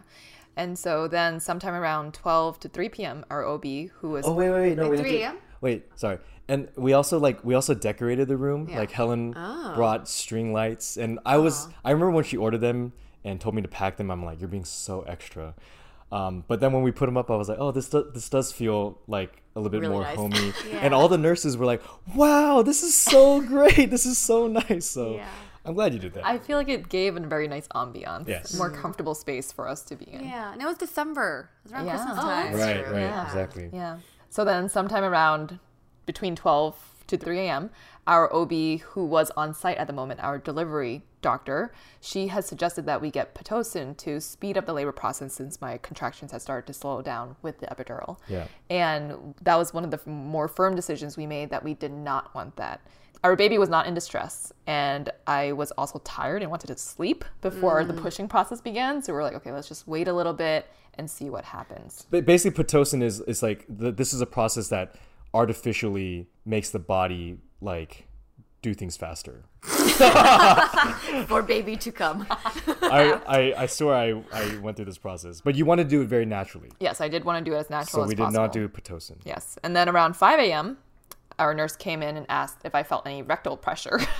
And 0.56 0.78
so 0.78 1.06
then 1.06 1.38
sometime 1.38 1.74
around 1.74 2.14
12 2.14 2.60
to 2.60 2.68
3 2.68 2.88
p.m., 2.88 3.24
our 3.30 3.44
OB, 3.44 3.64
who 4.00 4.08
was 4.10 4.24
Oh 4.26 4.32
wait, 4.32 4.50
wait, 4.50 4.60
wait, 4.70 4.76
no, 4.76 4.88
we 4.88 4.96
have 4.96 5.06
3 5.06 5.12
to- 5.12 5.18
a.m.? 5.22 5.38
Wait, 5.60 5.84
sorry. 5.96 6.18
And 6.48 6.68
we 6.76 6.92
also 6.92 7.18
like 7.18 7.44
we 7.44 7.54
also 7.54 7.74
decorated 7.74 8.28
the 8.28 8.36
room. 8.36 8.68
Yeah. 8.70 8.78
Like 8.78 8.90
Helen 8.92 9.34
Oh. 9.36 9.72
brought 9.74 10.08
string 10.08 10.52
lights, 10.52 10.96
and 10.96 11.18
I 11.26 11.36
was 11.38 11.68
I 11.84 11.90
remember 11.90 12.12
when 12.12 12.24
she 12.24 12.36
ordered 12.36 12.60
them 12.60 12.92
and 13.24 13.40
told 13.40 13.54
me 13.54 13.62
to 13.62 13.68
pack 13.68 13.96
them. 13.96 14.10
I'm 14.10 14.24
like, 14.24 14.38
you're 14.40 14.48
being 14.48 14.64
so 14.64 15.02
extra. 15.02 15.54
Um, 16.12 16.44
but 16.46 16.60
then 16.60 16.72
when 16.72 16.82
we 16.82 16.92
put 16.92 17.06
them 17.06 17.16
up, 17.16 17.30
I 17.30 17.36
was 17.36 17.48
like, 17.48 17.58
oh, 17.58 17.72
this 17.72 17.88
do- 17.88 18.10
this 18.14 18.28
does 18.28 18.52
feel 18.52 18.98
like 19.08 19.42
a 19.56 19.60
little 19.60 19.70
bit 19.70 19.80
Really 19.80 19.92
more 19.92 20.02
nice. 20.04 20.16
homey. 20.16 20.52
And 20.80 20.94
all 20.94 21.08
the 21.08 21.18
nurses 21.18 21.56
were 21.56 21.66
like, 21.66 21.82
wow, 22.14 22.62
this 22.62 22.82
is 22.82 22.94
so 22.94 23.40
great. 23.54 23.90
This 23.90 24.06
is 24.06 24.16
so 24.18 24.46
nice. 24.46 24.86
So 24.86 25.20
I'm 25.64 25.74
glad 25.74 25.92
you 25.94 25.98
did 25.98 26.14
that. 26.14 26.24
I 26.24 26.38
feel 26.38 26.58
like 26.58 26.68
it 26.68 26.88
gave 26.88 27.16
a 27.16 27.20
very 27.20 27.48
nice 27.48 27.66
ambiance, 27.68 28.28
Yes. 28.28 28.56
more 28.56 28.70
comfortable 28.70 29.14
space 29.16 29.50
for 29.50 29.66
us 29.68 29.82
to 29.84 29.96
be 29.96 30.04
in. 30.12 30.22
Yeah, 30.24 30.52
and 30.52 30.62
it 30.62 30.64
was 30.64 30.76
December. 30.76 31.50
It 31.58 31.64
was 31.64 31.72
around 31.72 31.86
Yeah. 31.86 31.96
Christmas 31.96 32.18
Oh, 32.18 32.22
time. 32.22 32.54
right, 32.54 32.92
right, 32.92 33.00
Yeah. 33.00 33.26
exactly. 33.26 33.70
Yeah. 33.72 33.98
So 34.30 34.44
then, 34.44 34.68
sometime 34.68 35.02
around 35.02 35.58
between 36.04 36.36
12 36.36 36.76
to 37.08 37.16
3 37.16 37.40
a.m., 37.40 37.70
our 38.06 38.32
OB, 38.32 38.78
who 38.90 39.04
was 39.04 39.32
on 39.36 39.52
site 39.54 39.76
at 39.78 39.88
the 39.88 39.92
moment, 39.92 40.20
our 40.22 40.38
delivery 40.38 41.02
doctor, 41.26 41.72
she 42.00 42.28
has 42.28 42.46
suggested 42.46 42.86
that 42.86 43.00
we 43.00 43.10
get 43.10 43.34
Pitocin 43.34 43.96
to 43.96 44.20
speed 44.20 44.56
up 44.56 44.64
the 44.64 44.72
labor 44.72 44.92
process 44.92 45.34
since 45.34 45.60
my 45.60 45.76
contractions 45.78 46.30
had 46.30 46.40
started 46.40 46.68
to 46.68 46.72
slow 46.72 47.02
down 47.02 47.34
with 47.42 47.58
the 47.58 47.66
epidural. 47.66 48.18
Yeah. 48.28 48.46
And 48.70 49.34
that 49.42 49.56
was 49.56 49.74
one 49.74 49.82
of 49.82 49.90
the 49.90 49.96
f- 49.96 50.06
more 50.06 50.46
firm 50.46 50.76
decisions 50.76 51.16
we 51.16 51.26
made 51.26 51.50
that 51.50 51.64
we 51.64 51.74
did 51.74 51.90
not 51.90 52.32
want 52.32 52.54
that. 52.56 52.80
Our 53.24 53.34
baby 53.34 53.58
was 53.58 53.68
not 53.68 53.88
in 53.88 53.94
distress, 53.94 54.52
and 54.68 55.10
I 55.26 55.50
was 55.50 55.72
also 55.72 56.00
tired 56.04 56.42
and 56.42 56.50
wanted 56.50 56.68
to 56.68 56.78
sleep 56.78 57.24
before 57.40 57.82
the 57.84 57.92
mm. 57.92 58.00
pushing 58.00 58.28
process 58.28 58.60
began. 58.60 59.02
So 59.02 59.12
we're 59.12 59.24
like, 59.24 59.34
okay, 59.34 59.50
let's 59.50 59.66
just 59.66 59.88
wait 59.88 60.06
a 60.06 60.12
little 60.12 60.34
bit 60.34 60.70
and 60.94 61.10
see 61.10 61.28
what 61.28 61.44
happens. 61.44 62.06
But 62.08 62.24
basically, 62.24 62.62
pitocin 62.62 63.02
is 63.02 63.20
is 63.22 63.42
like 63.42 63.64
the, 63.68 63.90
this 63.90 64.14
is 64.14 64.20
a 64.20 64.26
process 64.26 64.68
that 64.68 64.94
artificially 65.34 66.28
makes 66.44 66.70
the 66.70 66.78
body 66.78 67.38
like 67.60 68.05
do 68.66 68.74
things 68.74 68.96
faster. 68.96 69.44
For 71.28 71.40
baby 71.42 71.76
to 71.76 71.92
come. 71.92 72.26
I, 72.82 73.20
I 73.26 73.62
I 73.62 73.66
swear 73.66 73.94
I, 73.94 74.06
I 74.32 74.56
went 74.58 74.76
through 74.76 74.86
this 74.86 74.98
process, 74.98 75.40
but 75.40 75.54
you 75.54 75.64
want 75.64 75.78
to 75.78 75.84
do 75.84 76.02
it 76.02 76.08
very 76.08 76.26
naturally. 76.26 76.70
Yes, 76.80 77.00
I 77.00 77.08
did 77.08 77.24
want 77.24 77.44
to 77.44 77.48
do 77.48 77.54
it 77.56 77.60
as 77.60 77.70
natural 77.70 78.00
So 78.00 78.02
as 78.02 78.08
we 78.08 78.14
did 78.16 78.24
possible. 78.24 78.42
not 78.42 78.52
do 78.52 78.68
pitocin. 78.68 79.18
Yes. 79.24 79.58
And 79.62 79.74
then 79.76 79.88
around 79.88 80.16
5 80.16 80.40
a.m., 80.40 80.78
our 81.38 81.54
nurse 81.54 81.76
came 81.76 82.02
in 82.02 82.16
and 82.16 82.26
asked 82.28 82.58
if 82.64 82.74
I 82.74 82.82
felt 82.82 83.06
any 83.06 83.22
rectal 83.22 83.56
pressure. 83.56 84.00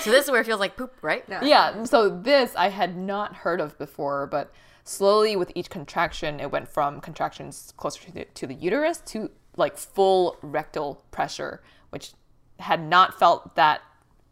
So 0.00 0.10
this 0.12 0.24
is 0.24 0.30
where 0.30 0.40
it 0.40 0.46
feels 0.46 0.60
like 0.60 0.76
poop, 0.76 0.94
right? 1.02 1.24
yeah. 1.42 1.82
So 1.84 2.08
this 2.08 2.54
I 2.56 2.68
had 2.68 2.96
not 2.96 3.34
heard 3.36 3.60
of 3.60 3.76
before, 3.78 4.26
but 4.26 4.52
slowly 4.84 5.36
with 5.36 5.50
each 5.54 5.70
contraction, 5.70 6.40
it 6.40 6.50
went 6.50 6.68
from 6.68 7.00
contractions 7.00 7.72
closer 7.76 8.00
to 8.04 8.12
the, 8.12 8.24
to 8.34 8.46
the 8.46 8.54
uterus 8.54 8.98
to 9.12 9.30
like 9.56 9.76
full 9.76 10.36
rectal 10.40 11.04
pressure, 11.10 11.60
which 11.90 12.12
had 12.58 12.82
not 12.82 13.18
felt 13.18 13.54
that 13.56 13.82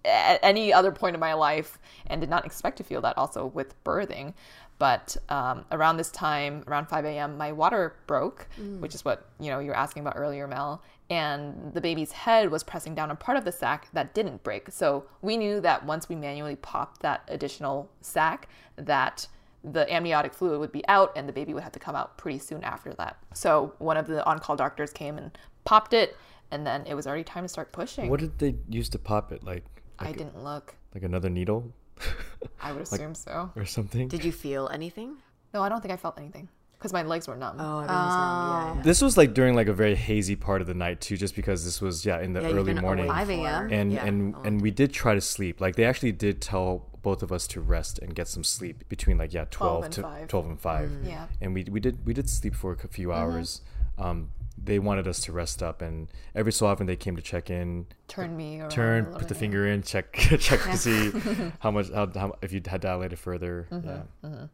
at 0.05 0.39
any 0.43 0.73
other 0.73 0.93
point 0.93 1.15
in 1.15 1.21
my 1.21 1.35
life 1.35 1.79
and 2.07 2.21
did 2.21 2.31
not 2.31 2.47
expect 2.47 2.77
to 2.79 2.85
feel 2.85 3.01
that 3.01 3.19
also 3.19 3.47
with 3.47 3.83
birthing. 3.85 4.35
But 4.79 5.17
um, 5.31 5.65
around 5.73 5.97
this 5.97 6.11
time, 6.11 6.63
around 6.67 6.87
5 6.89 7.05
a.m., 7.07 7.39
my 7.39 7.51
water 7.51 7.97
broke, 8.07 8.47
which 8.81 8.95
is 8.95 9.05
what 9.05 9.27
you 9.41 9.51
know 9.51 9.59
you 9.59 9.69
were 9.71 9.77
asking 9.77 10.03
about 10.03 10.15
earlier, 10.17 10.47
Mel. 10.47 10.83
And 11.09 11.73
the 11.73 11.81
baby's 11.81 12.13
head 12.13 12.51
was 12.51 12.63
pressing 12.63 12.95
down 12.95 13.11
on 13.11 13.17
part 13.17 13.39
of 13.39 13.45
the 13.45 13.53
sac 13.53 13.89
that 13.93 14.13
didn't 14.13 14.43
break. 14.43 14.71
So 14.71 15.05
we 15.23 15.37
knew 15.37 15.61
that 15.61 15.87
once 15.87 16.09
we 16.09 16.17
manually 16.17 16.57
popped 16.57 17.01
that 17.03 17.23
additional 17.29 17.89
sac, 18.01 18.49
that 18.77 19.29
the 19.65 19.91
amniotic 19.93 20.35
fluid 20.35 20.61
would 20.61 20.73
be 20.73 20.87
out 20.89 21.13
and 21.17 21.29
the 21.29 21.33
baby 21.33 21.55
would 21.55 21.63
have 21.63 21.73
to 21.73 21.79
come 21.79 21.97
out 21.97 22.19
pretty 22.19 22.39
soon 22.39 22.63
after 22.63 22.93
that. 22.95 23.17
So 23.35 23.75
one 23.79 23.97
of 23.97 24.07
the 24.07 24.25
on-call 24.27 24.57
doctors 24.57 24.93
came 24.93 25.17
and 25.17 25.37
popped 25.65 25.93
it, 25.93 26.17
and 26.51 26.67
then 26.67 26.87
it 26.87 26.95
was 26.95 27.07
already 27.07 27.25
time 27.25 27.45
to 27.45 27.49
start 27.49 27.73
pushing. 27.73 28.09
What 28.09 28.21
did 28.21 28.39
they 28.39 28.57
use 28.69 28.89
to 28.91 28.99
pop 28.99 29.33
it? 29.33 29.45
Like 29.45 29.65
I 29.99 30.13
didn't 30.13 30.43
look. 30.43 30.75
like 30.95 31.03
another 31.03 31.31
needle 31.31 31.73
I 32.61 32.73
would 32.73 32.83
assume 32.83 33.15
so. 33.15 33.51
or 33.57 33.65
something. 33.65 34.09
Did 34.09 34.25
you 34.25 34.33
feel 34.33 34.69
anything? 34.73 35.17
No, 35.55 35.63
I 35.63 35.69
don't 35.69 35.81
think 35.81 35.93
I 35.93 35.97
felt 35.97 36.19
anything 36.19 36.49
because 36.79 36.93
my 36.93 37.03
legs 37.03 37.27
were 37.27 37.37
numb. 37.37 37.57
Oh, 37.59 37.79
everything's 37.79 37.89
numb. 37.89 37.89
Yeah, 37.89 37.97
ah. 37.99 38.75
yeah. 38.77 38.83
This 38.83 39.01
was 39.01 39.17
like 39.17 39.35
during 39.35 39.55
like 39.55 39.69
a 39.69 39.73
very 39.73 39.95
hazy 39.95 40.37
part 40.37 40.61
of 40.61 40.67
the 40.67 40.75
night 40.75 41.01
too, 41.01 41.17
just 41.17 41.35
because 41.35 41.65
this 41.65 41.81
was 41.81 42.05
yeah 42.05 42.21
in 42.21 42.33
the 42.33 42.43
Yeah, 42.43 42.51
early 42.51 42.75
morning. 42.75 43.09
5 43.09 43.31
a.m. 43.31 43.73
and 43.73 43.93
yeah, 43.93 44.05
and 44.05 44.35
a 44.35 44.41
and 44.43 44.61
we 44.61 44.71
did 44.71 44.93
try 44.93 45.15
to 45.15 45.21
sleep. 45.21 45.61
Like 45.61 45.77
they 45.77 45.85
actually 45.85 46.13
did 46.13 46.41
tell 46.41 46.91
both 47.03 47.23
of 47.23 47.33
us 47.33 47.47
to 47.47 47.61
rest 47.61 47.99
and 48.01 48.15
get 48.15 48.29
some 48.29 48.45
sleep 48.45 48.89
between 48.89 49.17
like 49.19 49.33
yeah 49.33 49.47
12, 49.51 49.85
and 49.85 49.93
to 49.95 50.03
5. 50.03 50.29
12 50.29 50.47
and 50.47 50.61
5. 50.61 50.89
Mm. 50.89 51.09
Yeah. 51.09 51.27
And 51.41 51.55
we 51.55 51.65
we 51.65 51.81
did 51.81 52.05
we 52.07 52.13
did 52.13 52.29
sleep 52.29 52.55
for 52.55 52.73
a 52.73 52.89
few 52.89 53.09
mm-hmm. 53.09 53.19
hours. 53.19 53.63
Um 53.99 54.31
they 54.63 54.79
wanted 54.79 55.07
us 55.07 55.21
to 55.21 55.33
rest 55.33 55.63
up 55.63 55.83
and 55.83 56.09
every 56.35 56.53
so 56.53 56.67
often 56.67 56.87
they 56.87 56.97
came 56.97 57.15
to 57.17 57.23
check 57.23 57.51
in, 57.51 57.87
Turn 58.09 58.37
me 58.37 58.61
around. 58.61 58.71
turn, 58.71 59.05
put 59.07 59.29
the 59.29 59.35
finger 59.35 59.67
in, 59.67 59.83
check 59.83 60.13
check 60.39 60.61
to 60.63 60.77
see 60.77 61.13
how 61.61 61.71
much 61.71 61.91
how, 61.91 62.11
how 62.15 62.35
if 62.43 62.53
you 62.53 62.61
had 62.67 62.81
dilated 62.81 63.19
further. 63.19 63.67
Mm-hmm, 63.71 63.89
yeah. 63.89 64.03
Mm-hmm. 64.25 64.45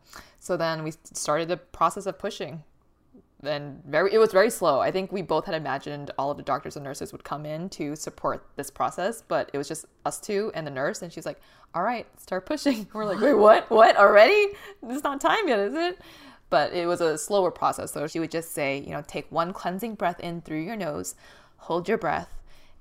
So 0.40 0.56
then 0.56 0.82
we 0.84 0.92
started 1.12 1.48
the 1.48 1.56
process 1.56 2.06
of 2.06 2.18
pushing. 2.18 2.64
Then 3.40 3.80
very, 3.88 4.12
it 4.14 4.18
was 4.18 4.30
very 4.30 4.50
slow. 4.50 4.78
I 4.78 4.92
think 4.92 5.10
we 5.10 5.20
both 5.20 5.46
had 5.46 5.56
imagined 5.56 6.12
all 6.16 6.30
of 6.30 6.36
the 6.36 6.44
doctors 6.44 6.76
and 6.76 6.84
nurses 6.84 7.10
would 7.10 7.24
come 7.24 7.44
in 7.44 7.68
to 7.70 7.96
support 7.96 8.46
this 8.54 8.70
process, 8.70 9.20
but 9.26 9.50
it 9.52 9.58
was 9.58 9.66
just 9.66 9.84
us 10.06 10.20
two 10.20 10.52
and 10.54 10.64
the 10.64 10.70
nurse, 10.70 11.02
and 11.02 11.12
she's 11.12 11.26
like, 11.26 11.40
"All 11.74 11.82
right, 11.82 12.06
start 12.20 12.46
pushing." 12.46 12.86
We're 12.94 13.04
like, 13.04 13.20
"Wait, 13.20 13.34
what? 13.34 13.68
What 13.68 13.96
already? 13.96 14.52
It's 14.88 15.02
not 15.02 15.20
time 15.20 15.48
yet, 15.48 15.58
is 15.58 15.74
it?" 15.74 15.98
But 16.52 16.74
it 16.74 16.86
was 16.86 17.00
a 17.00 17.16
slower 17.16 17.50
process. 17.50 17.92
So 17.92 18.06
she 18.06 18.20
would 18.20 18.30
just 18.30 18.52
say, 18.52 18.76
you 18.78 18.90
know, 18.90 19.02
take 19.06 19.24
one 19.32 19.54
cleansing 19.54 19.94
breath 19.94 20.20
in 20.20 20.42
through 20.42 20.60
your 20.60 20.76
nose, 20.76 21.14
hold 21.56 21.88
your 21.88 21.96
breath, 21.96 22.28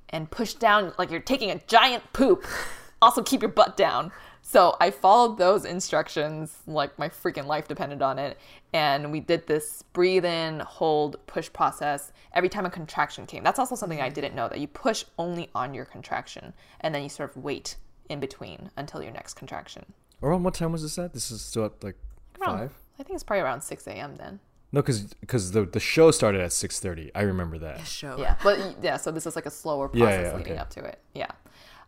and 0.09 0.29
push 0.29 0.55
down 0.55 0.91
like 0.97 1.09
you're 1.09 1.21
taking 1.21 1.49
a 1.49 1.61
giant 1.67 2.03
poop. 2.11 2.45
Also, 3.03 3.23
keep 3.23 3.41
your 3.41 3.49
butt 3.49 3.75
down. 3.75 4.11
So 4.43 4.77
I 4.79 4.91
followed 4.91 5.39
those 5.39 5.65
instructions 5.65 6.55
like 6.67 6.99
my 6.99 7.09
freaking 7.09 7.47
life 7.47 7.67
depended 7.67 8.03
on 8.03 8.19
it. 8.19 8.37
And 8.73 9.11
we 9.11 9.19
did 9.19 9.47
this 9.47 9.83
breathe 9.91 10.23
in, 10.23 10.59
hold, 10.59 11.15
push 11.25 11.51
process 11.51 12.11
every 12.33 12.47
time 12.47 12.67
a 12.67 12.69
contraction 12.69 13.25
came. 13.25 13.43
That's 13.43 13.57
also 13.57 13.73
something 13.73 13.99
I 13.99 14.05
mm-hmm. 14.05 14.13
didn't 14.13 14.35
know 14.35 14.47
that 14.49 14.59
you 14.59 14.67
push 14.67 15.03
only 15.17 15.49
on 15.55 15.73
your 15.73 15.85
contraction 15.85 16.53
and 16.81 16.93
then 16.93 17.01
you 17.01 17.09
sort 17.09 17.35
of 17.35 17.43
wait 17.43 17.77
in 18.07 18.19
between 18.19 18.69
until 18.77 19.01
your 19.01 19.13
next 19.13 19.33
contraction. 19.33 19.83
Around 20.21 20.43
what 20.43 20.53
time 20.53 20.71
was 20.71 20.83
this 20.83 20.99
at? 20.99 21.13
This 21.13 21.31
is 21.31 21.41
still 21.41 21.65
at 21.65 21.83
like 21.83 21.95
Around- 22.39 22.59
five. 22.59 22.73
I 23.01 23.03
think 23.03 23.15
it's 23.15 23.23
probably 23.23 23.41
around 23.41 23.61
6 23.61 23.87
a.m. 23.87 24.15
then. 24.17 24.39
No, 24.71 24.81
because 24.81 25.51
the 25.51 25.65
the 25.65 25.81
show 25.81 26.11
started 26.11 26.39
at 26.39 26.53
six 26.53 26.79
thirty. 26.79 27.11
I 27.13 27.23
remember 27.23 27.57
that. 27.57 27.85
Show. 27.85 28.15
Yeah, 28.17 28.37
but 28.41 28.57
yeah, 28.81 28.95
so 28.95 29.11
this 29.11 29.25
is 29.25 29.35
like 29.35 29.45
a 29.45 29.51
slower 29.51 29.89
Yeah, 29.93 30.05
process 30.05 30.25
yeah, 30.31 30.37
leading 30.37 30.53
okay. 30.53 30.61
up 30.61 30.69
to 30.69 30.85
it. 30.85 30.99
Yeah. 31.13 31.31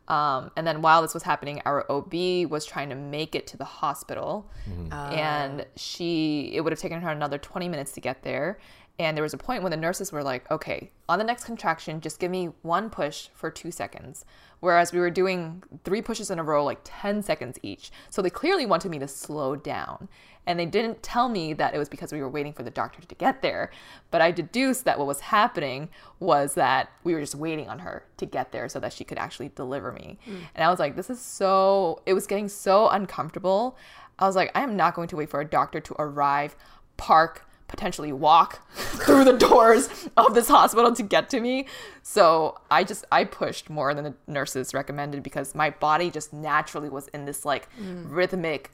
Um, 0.10 0.52
and 0.58 0.68
then 0.68 0.82
while 0.82 1.02
this 1.02 1.14
was 1.14 1.24
happening, 1.24 1.62
our 1.66 1.90
OB 1.90 2.14
was 2.52 2.66
trying 2.66 2.90
to 2.90 2.96
make 2.96 3.36
it 3.36 3.48
to 3.48 3.58
the 3.58 3.64
hospital, 3.64 4.52
and 4.92 5.66
she 5.78 6.52
it 6.54 6.60
would 6.60 6.74
have 6.74 6.80
taken 6.80 7.00
her 7.00 7.10
another 7.10 7.38
20 7.38 7.70
minutes 7.70 7.94
to 7.94 8.02
get 8.02 8.24
there. 8.24 8.60
And 9.00 9.16
there 9.16 9.24
was 9.24 9.34
a 9.34 9.38
point 9.38 9.64
when 9.64 9.72
the 9.72 9.78
nurses 9.78 10.12
were 10.12 10.22
like, 10.22 10.52
"Okay, 10.52 10.92
on 11.08 11.20
the 11.20 11.24
next 11.26 11.46
contraction, 11.46 12.02
just 12.02 12.20
give 12.20 12.32
me 12.32 12.50
one 12.64 12.90
push 12.90 13.30
for 13.34 13.50
two 13.50 13.72
seconds." 13.72 14.26
Whereas 14.64 14.94
we 14.94 15.00
were 15.00 15.10
doing 15.10 15.62
three 15.84 16.02
pushes 16.02 16.32
in 16.32 16.40
a 16.40 16.44
row, 16.44 16.64
like 16.64 16.80
10 16.86 17.22
seconds 17.22 17.60
each. 17.64 17.92
So 18.10 18.22
they 18.22 18.30
clearly 18.30 18.66
wanted 18.66 18.92
me 18.92 19.00
to 19.00 19.10
slow 19.10 19.58
down. 19.58 20.08
And 20.48 20.58
they 20.58 20.66
didn't 20.66 21.04
tell 21.04 21.28
me 21.28 21.52
that 21.52 21.76
it 21.76 21.78
was 21.78 21.90
because 21.90 22.14
we 22.14 22.22
were 22.22 22.30
waiting 22.30 22.54
for 22.54 22.64
the 22.64 22.70
doctor 22.70 23.02
to 23.02 23.16
get 23.16 23.42
there. 23.42 23.72
But 24.10 24.22
I 24.22 24.32
deduced 24.32 24.86
that 24.86 24.98
what 24.98 25.06
was 25.06 25.20
happening 25.20 25.90
was 26.22 26.54
that 26.54 26.94
we 27.04 27.14
were 27.14 27.20
just 27.20 27.36
waiting 27.36 27.68
on 27.68 27.80
her 27.80 28.06
to 28.16 28.26
get 28.26 28.54
there 28.54 28.70
so 28.70 28.80
that 28.80 28.94
she 28.94 29.04
could 29.04 29.18
actually 29.18 29.50
deliver 29.50 29.92
me. 29.92 30.18
Mm. 30.26 30.38
And 30.56 30.64
I 30.64 30.70
was 30.70 30.80
like, 30.80 30.96
this 30.96 31.10
is 31.10 31.20
so, 31.20 32.02
it 32.06 32.14
was 32.14 32.26
getting 32.26 32.48
so 32.48 32.88
uncomfortable. 32.88 33.78
I 34.18 34.28
was 34.28 34.38
like, 34.38 34.50
I 34.56 34.64
am 34.64 34.78
not 34.78 34.96
going 34.96 35.10
to 35.10 35.18
wait 35.18 35.30
for 35.30 35.42
a 35.42 35.46
doctor 35.46 35.82
to 35.82 35.96
arrive, 36.00 36.56
park, 36.96 37.46
potentially 37.68 38.12
walk 38.12 38.68
through 38.74 39.24
the 39.24 39.38
doors 39.38 39.90
of 40.18 40.34
this 40.34 40.48
hospital 40.48 40.94
to 40.94 41.04
get 41.04 41.30
to 41.32 41.40
me. 41.40 41.68
So 42.02 42.60
I 42.70 42.84
just 42.84 43.06
I 43.12 43.24
pushed 43.24 43.70
more 43.70 43.94
than 43.94 44.04
the 44.04 44.14
nurses 44.28 44.74
recommended 44.74 45.24
because 45.24 45.56
my 45.56 45.70
body 45.70 46.12
just 46.12 46.34
naturally 46.34 46.90
was 46.90 47.08
in 47.10 47.26
this 47.26 47.46
like 47.46 47.68
mm. 47.80 48.04
rhythmic 48.08 48.72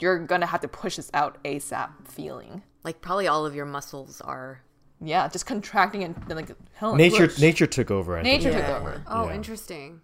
you're 0.00 0.18
gonna 0.18 0.46
have 0.46 0.60
to 0.60 0.68
push 0.68 0.96
this 0.96 1.10
out 1.14 1.42
ASAP 1.44 1.90
feeling. 2.06 2.62
Like 2.84 3.00
probably 3.00 3.26
all 3.28 3.46
of 3.46 3.54
your 3.54 3.66
muscles 3.66 4.20
are. 4.20 4.62
Yeah, 5.00 5.28
just 5.28 5.46
contracting 5.46 6.04
and 6.04 6.14
like 6.28 6.50
hell, 6.74 6.94
Nature 6.94 7.26
push. 7.26 7.40
nature 7.40 7.66
took 7.66 7.90
over. 7.90 8.16
I 8.18 8.22
nature 8.22 8.52
think. 8.52 8.66
took 8.66 8.76
over. 8.76 9.02
Oh, 9.06 9.26
Yeah. 9.26 9.34
interesting. 9.34 10.00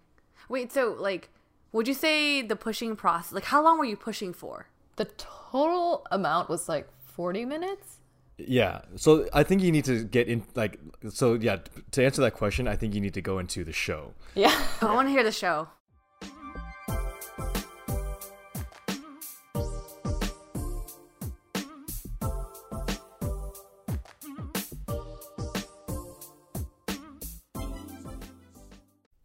Wait, 0.49 0.73
so 0.73 0.95
like, 0.99 1.29
would 1.71 1.87
you 1.87 1.93
say 1.93 2.41
the 2.41 2.55
pushing 2.55 2.95
process? 2.95 3.31
Like, 3.31 3.45
how 3.45 3.63
long 3.63 3.77
were 3.77 3.85
you 3.85 3.95
pushing 3.95 4.33
for? 4.33 4.67
The 4.97 5.05
total 5.05 6.05
amount 6.11 6.49
was 6.49 6.67
like 6.67 6.89
40 7.05 7.45
minutes. 7.45 7.98
Yeah. 8.47 8.81
So 8.95 9.27
I 9.33 9.43
think 9.43 9.61
you 9.61 9.71
need 9.71 9.85
to 9.85 10.03
get 10.03 10.27
in 10.27 10.43
like 10.55 10.79
so 11.09 11.33
yeah, 11.33 11.57
to 11.91 12.03
answer 12.03 12.21
that 12.21 12.33
question, 12.33 12.67
I 12.67 12.75
think 12.75 12.95
you 12.95 13.01
need 13.01 13.13
to 13.15 13.21
go 13.21 13.39
into 13.39 13.63
the 13.63 13.73
show. 13.73 14.13
Yeah. 14.35 14.57
I 14.81 14.93
want 14.93 15.07
to 15.07 15.11
hear 15.11 15.23
the 15.23 15.31
show. 15.31 15.67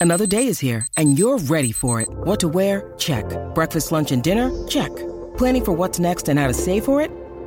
Another 0.01 0.27
day 0.27 0.49
is 0.49 0.61
here 0.61 0.87
and 0.99 1.19
you're 1.19 1.39
ready 1.39 1.73
for 1.73 1.99
it. 2.03 2.09
What 2.11 2.39
to 2.41 2.49
wear? 2.49 2.93
Check. 2.99 3.25
Breakfast, 3.55 3.91
lunch 3.91 4.13
and 4.13 4.23
dinner? 4.23 4.51
Check. 4.69 4.95
Planning 5.39 5.65
for 5.65 5.73
what's 5.73 5.99
next 5.99 6.29
and 6.29 6.39
how 6.39 6.47
to 6.47 6.53
save 6.53 6.85
for 6.85 7.01
it? 7.01 7.11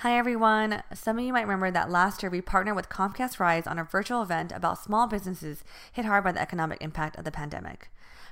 Hi 0.00 0.18
everyone. 0.18 0.82
Some 0.92 1.18
of 1.18 1.24
you 1.24 1.32
might 1.32 1.46
remember 1.46 1.70
that 1.70 1.90
last 1.90 2.22
year 2.22 2.28
we 2.28 2.42
partnered 2.42 2.76
with 2.76 2.90
Comcast 2.90 3.40
Rise 3.40 3.66
on 3.66 3.78
a 3.78 3.84
virtual 3.84 4.20
event 4.20 4.52
about 4.52 4.78
small 4.78 5.06
businesses 5.06 5.64
hit 5.90 6.04
hard 6.04 6.22
by 6.22 6.32
the 6.32 6.40
economic 6.40 6.82
impact 6.82 7.16
of 7.16 7.24
the 7.24 7.30
pandemic. 7.30 7.88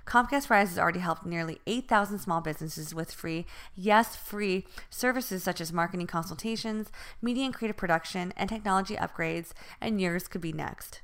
Comcast 0.07 0.51
Rise 0.51 0.69
has 0.69 0.79
already 0.79 0.99
helped 0.99 1.25
nearly 1.25 1.63
8,000 1.67 2.19
small 2.19 2.43
businesses 2.43 2.95
with 2.95 3.11
free, 3.11 3.47
yes, 3.75 4.15
free 4.15 4.67
services 4.91 5.43
such 5.43 5.59
as 5.59 5.73
marketing 5.73 6.07
consultations, 6.07 6.93
media 7.23 7.47
and 7.47 7.55
creative 7.55 7.79
production, 7.79 8.35
and 8.37 8.51
technology 8.51 8.97
upgrades, 8.97 9.53
and 9.81 10.03
yours 10.03 10.29
could 10.29 10.43
be 10.43 10.53
next. 10.53 11.01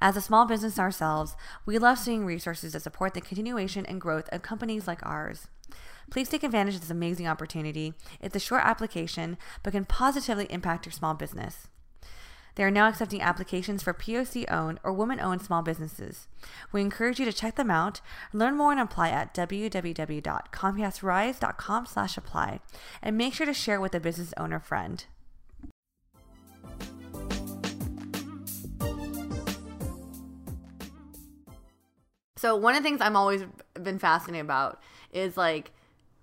As 0.00 0.16
a 0.16 0.20
small 0.20 0.44
business 0.44 0.76
ourselves, 0.76 1.36
we 1.64 1.78
love 1.78 2.00
seeing 2.00 2.26
resources 2.26 2.72
that 2.72 2.82
support 2.82 3.14
the 3.14 3.20
continuation 3.20 3.86
and 3.86 4.00
growth 4.00 4.28
of 4.32 4.42
companies 4.42 4.88
like 4.88 5.06
ours. 5.06 5.46
Please 6.10 6.28
take 6.28 6.42
advantage 6.42 6.74
of 6.74 6.80
this 6.80 6.90
amazing 6.90 7.28
opportunity. 7.28 7.94
It's 8.20 8.34
a 8.34 8.40
short 8.40 8.62
application, 8.64 9.38
but 9.62 9.72
can 9.72 9.84
positively 9.84 10.46
impact 10.50 10.84
your 10.84 10.92
small 10.92 11.14
business. 11.14 11.68
They 12.56 12.64
are 12.64 12.70
now 12.70 12.88
accepting 12.88 13.22
applications 13.22 13.80
for 13.80 13.94
POC 13.94 14.50
owned 14.50 14.80
or 14.82 14.92
woman 14.92 15.20
owned 15.20 15.42
small 15.42 15.62
businesses. 15.62 16.26
We 16.72 16.80
encourage 16.80 17.20
you 17.20 17.24
to 17.26 17.32
check 17.32 17.54
them 17.54 17.70
out, 17.70 18.00
learn 18.32 18.56
more 18.56 18.72
and 18.72 18.80
apply 18.80 19.10
at 19.10 19.32
www.comcastrise.com 19.34 21.86
slash 21.86 22.16
apply, 22.16 22.58
and 23.00 23.16
make 23.16 23.34
sure 23.34 23.46
to 23.46 23.54
share 23.54 23.76
it 23.76 23.80
with 23.80 23.94
a 23.94 24.00
business 24.00 24.34
owner 24.36 24.58
friend. 24.58 25.04
So 32.36 32.56
one 32.56 32.74
of 32.74 32.82
the 32.82 32.88
things 32.88 33.00
I'm 33.00 33.16
always 33.16 33.44
been 33.74 34.00
fascinated 34.00 34.44
about 34.44 34.80
is 35.12 35.36
like 35.36 35.70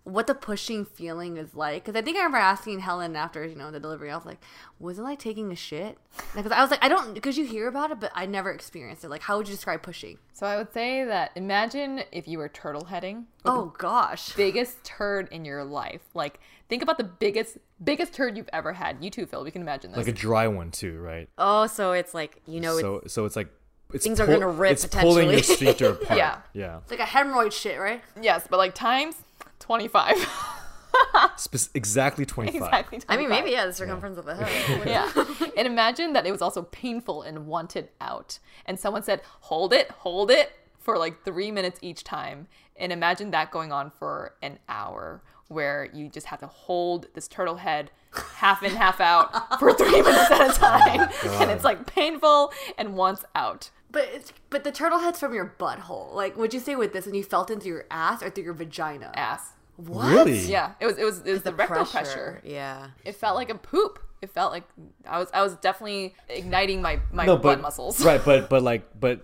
what 0.07 0.25
the 0.25 0.33
pushing 0.33 0.85
feeling 0.85 1.35
is 1.37 1.53
like. 1.53 1.83
Because 1.83 1.99
I 1.99 2.01
think 2.01 2.15
I 2.15 2.19
remember 2.19 2.37
asking 2.37 2.79
Helen 2.79 3.15
after 3.15 3.45
you 3.45 3.55
know 3.55 3.71
the 3.71 3.79
delivery, 3.79 4.09
I 4.09 4.15
was 4.15 4.25
like, 4.25 4.41
"Was 4.79 4.99
it 4.99 5.01
like 5.01 5.19
taking 5.19 5.51
a 5.51 5.55
shit?" 5.55 5.97
Because 6.33 6.51
I 6.51 6.61
was 6.61 6.71
like, 6.71 6.83
I 6.83 6.87
don't 6.87 7.13
because 7.13 7.37
you 7.37 7.45
hear 7.45 7.67
about 7.67 7.91
it, 7.91 7.99
but 7.99 8.11
I 8.15 8.25
never 8.25 8.49
experienced 8.51 9.03
it. 9.03 9.09
Like, 9.09 9.21
how 9.21 9.37
would 9.37 9.47
you 9.47 9.53
describe 9.53 9.81
pushing? 9.81 10.17
So 10.33 10.47
I 10.47 10.55
would 10.55 10.71
say 10.73 11.03
that 11.03 11.31
imagine 11.35 12.03
if 12.11 12.27
you 12.27 12.37
were 12.37 12.47
turtle 12.47 12.85
heading. 12.85 13.27
Oh 13.43 13.73
gosh, 13.77 14.33
biggest 14.35 14.83
turd 14.83 15.27
in 15.31 15.43
your 15.43 15.63
life. 15.65 16.01
Like 16.13 16.39
think 16.69 16.81
about 16.81 16.97
the 16.97 17.03
biggest 17.03 17.57
biggest 17.83 18.13
turd 18.13 18.37
you've 18.37 18.49
ever 18.53 18.73
had. 18.73 19.03
You 19.03 19.09
too, 19.09 19.25
Phil. 19.25 19.43
We 19.43 19.51
can 19.51 19.61
imagine 19.61 19.91
this. 19.91 19.97
Like 19.97 20.07
a 20.07 20.13
dry 20.13 20.47
one 20.47 20.71
too, 20.71 20.99
right? 20.99 21.27
Oh, 21.37 21.67
so 21.67 21.91
it's 21.91 22.13
like 22.13 22.41
you 22.47 22.61
know, 22.61 22.79
so 22.79 23.01
so 23.07 23.25
it's 23.25 23.35
like 23.35 23.49
it's 23.93 24.03
Things 24.03 24.19
are 24.19 24.27
gonna 24.27 24.47
rip 24.47 24.71
It's 24.73 24.85
pulling 24.85 25.29
your 25.29 25.39
potentially. 25.39 25.55
sphincter 25.55 25.89
apart. 26.01 26.17
Yeah. 26.17 26.39
yeah. 26.53 26.77
it's 26.77 26.91
like 26.91 26.99
a 26.99 27.03
hemorrhoid 27.03 27.51
shit, 27.53 27.79
right? 27.79 28.01
yes, 28.21 28.47
but 28.49 28.57
like 28.57 28.75
times 28.75 29.15
twenty 29.59 29.87
five. 29.87 30.15
Spe- 31.35 31.75
exactly 31.75 32.25
twenty 32.25 32.51
five. 32.51 32.67
exactly. 32.67 32.99
25. 32.99 33.09
I 33.09 33.17
mean, 33.21 33.29
maybe 33.29 33.51
yeah, 33.51 33.65
the 33.65 33.73
circumference 33.73 34.17
of 34.17 34.25
the 34.25 34.35
head. 34.35 34.87
yeah. 34.87 35.11
And 35.57 35.67
imagine 35.67 36.13
that 36.13 36.25
it 36.25 36.31
was 36.31 36.41
also 36.41 36.63
painful 36.63 37.21
and 37.21 37.47
wanted 37.47 37.89
out. 38.01 38.39
And 38.65 38.79
someone 38.79 39.03
said, 39.03 39.21
hold 39.41 39.73
it, 39.73 39.91
hold 39.91 40.31
it 40.31 40.53
for 40.79 40.97
like 40.97 41.23
three 41.23 41.51
minutes 41.51 41.79
each 41.81 42.03
time. 42.03 42.47
And 42.75 42.91
imagine 42.91 43.31
that 43.31 43.51
going 43.51 43.71
on 43.71 43.91
for 43.91 44.35
an 44.41 44.59
hour 44.69 45.21
where 45.49 45.89
you 45.93 46.09
just 46.09 46.27
have 46.27 46.39
to 46.39 46.47
hold 46.47 47.07
this 47.13 47.27
turtle 47.27 47.57
head 47.57 47.91
half 48.35 48.63
in, 48.63 48.71
half 48.71 48.99
out 48.99 49.59
for 49.59 49.73
three 49.73 50.01
minutes 50.01 50.31
at 50.31 50.41
a 50.41 50.45
oh, 50.45 50.53
time. 50.53 51.09
and 51.41 51.51
it's 51.51 51.63
like 51.63 51.85
painful 51.85 52.51
and 52.77 52.95
wants 52.95 53.23
out. 53.35 53.69
But 53.91 54.09
it's 54.13 54.33
but 54.49 54.63
the 54.63 54.71
turtle 54.71 54.99
head's 54.99 55.19
from 55.19 55.33
your 55.33 55.55
butthole. 55.59 56.13
Like, 56.13 56.37
would 56.37 56.53
you 56.53 56.59
say 56.59 56.75
with 56.75 56.93
this, 56.93 57.05
and 57.05 57.15
you 57.15 57.23
felt 57.23 57.49
into 57.49 57.67
your 57.67 57.85
ass 57.89 58.21
or 58.21 58.29
through 58.29 58.43
your 58.43 58.53
vagina? 58.53 59.11
Ass. 59.15 59.53
What? 59.77 60.07
Really? 60.11 60.39
Yeah. 60.39 60.73
It 60.79 60.85
was 60.85 60.97
it 60.97 61.03
was 61.03 61.19
it 61.19 61.31
was 61.31 61.43
the, 61.43 61.53
rectal 61.53 61.85
pressure. 61.85 62.41
Yeah. 62.43 62.87
It 63.05 63.15
felt 63.15 63.35
like 63.35 63.49
a 63.49 63.55
poop. 63.55 63.99
It 64.21 64.31
felt 64.31 64.51
like 64.51 64.63
I 65.07 65.19
was 65.19 65.29
I 65.33 65.41
was 65.41 65.55
definitely 65.57 66.15
igniting 66.27 66.81
my, 66.81 66.99
my 67.11 67.25
No, 67.25 67.35
butt 67.35 67.57
but 67.57 67.61
muscles. 67.61 68.03
right, 68.03 68.23
but 68.23 68.49
but 68.49 68.63
like 68.63 68.99
but 68.99 69.21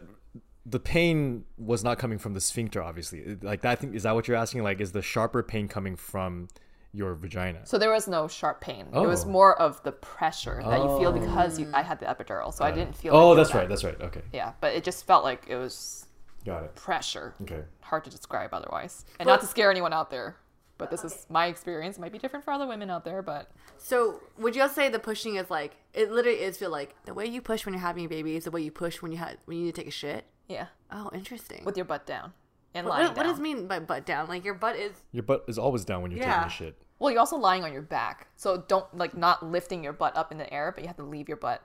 the 0.66 0.80
pain 0.80 1.44
was 1.58 1.84
not 1.84 1.98
coming 1.98 2.18
from 2.18 2.34
the 2.34 2.42
sphincter. 2.42 2.82
Obviously, 2.82 3.38
like 3.42 3.62
that. 3.62 3.72
I 3.72 3.76
think 3.76 3.96
is 3.96 4.04
that 4.04 4.14
what 4.16 4.28
you're 4.28 4.38
asking? 4.38 4.64
Like, 4.64 4.80
is 4.80 4.92
the 4.92 5.02
sharper 5.02 5.44
pain 5.44 5.68
coming 5.68 5.96
from 5.96 6.48
your 6.94 7.16
vagina? 7.16 7.66
So 7.66 7.78
there 7.78 7.92
was 7.92 8.08
no 8.08 8.28
sharp 8.28 8.62
pain. 8.62 8.88
It 8.94 9.00
was 9.00 9.26
Oh. 9.26 9.30
more 9.30 9.60
of 9.60 9.82
the 9.84 9.92
pressure 9.92 10.62
that 10.64 10.80
you 10.80 11.00
feel 11.00 11.12
because 11.12 11.60
you, 11.60 11.70
I 11.74 11.82
oh. 11.82 11.84
had 11.84 12.00
the 12.00 12.06
epidural. 12.06 12.54
So 12.54 12.64
I 12.64 12.72
didn't 12.72 12.96
feel. 12.96 13.16
Oh, 13.16 13.30
like 13.30 13.38
that's 13.38 13.50
that. 13.52 13.58
right. 13.60 13.70
That's 13.70 13.84
right. 13.84 14.00
Okay, 14.02 14.22
Yeah, 14.32 14.54
but 14.62 14.74
it 14.74 14.84
just 14.84 15.06
felt 15.06 15.24
like 15.24 15.46
it 15.48 15.56
was 15.58 16.06
got 16.46 16.64
it. 16.64 16.76
pressure. 16.76 17.34
Okay. 17.42 17.64
Hard 17.82 18.04
to 18.06 18.10
describe 18.10 18.54
otherwise, 18.54 19.06
and 19.20 19.28
not 19.28 19.42
to 19.42 19.48
scare 19.48 19.72
anyone 19.72 19.94
out 19.94 20.10
there. 20.12 20.38
But 20.80 20.90
this 20.90 21.04
is 21.06 21.26
my 21.30 21.46
experience. 21.48 21.98
It 21.98 22.02
might 22.02 22.12
be 22.12 22.18
different 22.18 22.44
for 22.44 22.52
other 22.52 22.66
women 22.68 22.90
out 22.90 23.06
there, 23.06 23.22
but 23.22 23.52
So 23.78 24.22
would 24.38 24.56
you 24.56 24.68
say 24.70 24.90
the 24.90 25.00
pushing 25.00 25.36
is 25.36 25.50
like 25.50 25.76
it 25.94 26.12
literally 26.12 26.40
is 26.40 26.58
feel 26.58 26.72
like 26.72 26.96
the 27.06 27.14
way 27.14 27.26
you 27.28 27.42
push 27.42 27.64
when 27.66 27.74
you're 27.74 27.82
having 27.82 28.06
a 28.06 28.10
baby 28.10 28.36
is 28.36 28.46
the 28.46 28.52
way 28.52 28.62
you 28.62 28.72
push 28.72 29.02
when 29.02 29.12
you 29.12 29.18
had 29.20 29.38
when 29.46 29.58
you 29.58 29.66
need 29.66 29.76
to 29.76 29.82
take 29.82 29.88
a 29.88 29.92
shit? 29.92 30.26
yeah, 30.50 30.68
Oh, 30.92 31.10
interesting. 31.14 31.64
with 31.64 31.78
your 31.78 31.86
butt 31.86 32.06
down 32.06 32.34
and 32.76 32.86
what, 32.88 32.94
lying 32.94 33.08
what, 33.10 33.18
what 33.18 33.24
down. 33.24 33.32
does 33.34 33.40
mean 33.42 33.68
by 33.68 33.80
butt 33.80 34.06
down? 34.06 34.28
Like 34.28 34.44
your 34.44 34.54
butt 34.54 34.76
is 34.76 34.92
Your 35.12 35.24
butt 35.24 35.46
is 35.48 35.58
always 35.58 35.86
down 35.86 36.02
when 36.02 36.12
you're 36.12 36.20
Yeah. 36.22 36.36
taking 36.44 36.48
a 36.48 36.50
shit. 36.50 36.78
Well, 37.00 37.12
you're 37.12 37.20
also 37.20 37.38
lying 37.38 37.64
on 37.64 37.74
your 37.74 37.82
back, 37.82 38.28
so 38.38 38.64
don't 38.68 38.86
like 38.98 39.16
not 39.18 39.46
lifting 39.46 39.84
your 39.84 39.94
butt 39.94 40.16
up 40.16 40.32
in 40.32 40.38
the 40.38 40.52
air, 40.54 40.72
but 40.74 40.84
you 40.84 40.88
have 40.88 40.98
to 40.98 41.04
leave 41.04 41.28
your 41.28 41.38
butt 41.38 41.62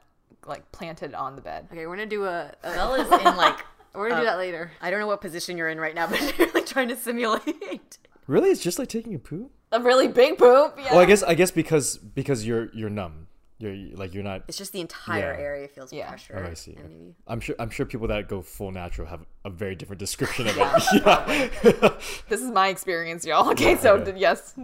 like 0.46 0.70
planted 0.72 1.14
on 1.14 1.36
the 1.36 1.42
bed. 1.42 1.68
okay. 1.70 1.86
We're 1.86 1.96
gonna 1.96 2.06
do 2.06 2.24
a. 2.24 2.52
a 2.62 2.72
Phil 2.72 2.94
is 2.94 3.12
in 3.26 3.36
like 3.36 3.59
we're 3.94 4.09
gonna 4.09 4.22
do 4.22 4.26
that 4.26 4.38
later. 4.38 4.72
I 4.80 4.90
don't 4.90 4.98
know 5.00 5.06
what 5.06 5.20
position 5.20 5.56
you're 5.56 5.68
in 5.68 5.78
right 5.78 5.94
now, 5.94 6.06
but 6.11 6.38
you're 6.38 6.50
like 6.52 6.66
trying 6.66 6.88
to 6.88 6.96
simulate. 6.96 7.98
Really, 8.26 8.50
it's 8.50 8.61
just 8.62 8.78
like 8.78 8.88
taking 8.88 9.14
a 9.14 9.18
poop. 9.18 9.52
A 9.72 9.80
really 9.80 10.09
big 10.09 10.38
poop. 10.38 10.74
Yeah. 10.78 10.90
Well, 10.92 11.00
I 11.00 11.04
guess 11.04 11.22
I 11.22 11.34
guess 11.34 11.50
because 11.50 11.96
because 11.98 12.46
you're 12.46 12.68
you're 12.74 12.90
numb. 12.90 13.27
You're 13.61 13.96
like 13.96 14.14
you're 14.14 14.22
not. 14.22 14.42
It's 14.48 14.56
just 14.59 14.72
the 14.72 14.80
entire 14.80 15.34
Yeah. 15.34 15.44
area 15.44 15.68
feels 15.68 15.92
Yeah. 15.92 16.09
pressure. 16.09 16.44
Oh, 16.46 16.50
I 16.50 16.54
see. 16.54 16.74
and 16.76 16.88
maybe- 16.88 17.14
I'm 17.26 17.40
sure 17.40 17.56
I'm 17.59 17.70
sure 17.70 17.86
people 17.86 18.06
that 18.09 18.28
go 18.28 18.40
full 18.42 18.70
natural 18.70 19.09
have 19.09 19.24
a 19.44 19.50
very 19.50 19.74
different 19.74 19.98
description 19.98 20.46
of 20.46 20.56
it. 20.59 21.04
yeah. 21.04 21.88
this 22.28 22.40
is 22.40 22.50
my 22.50 22.68
experience, 22.68 23.26
y'all. 23.26 23.50
Okay, 23.50 23.76
so 23.76 23.96
Okay. 23.96 24.14
yes, 24.16 24.54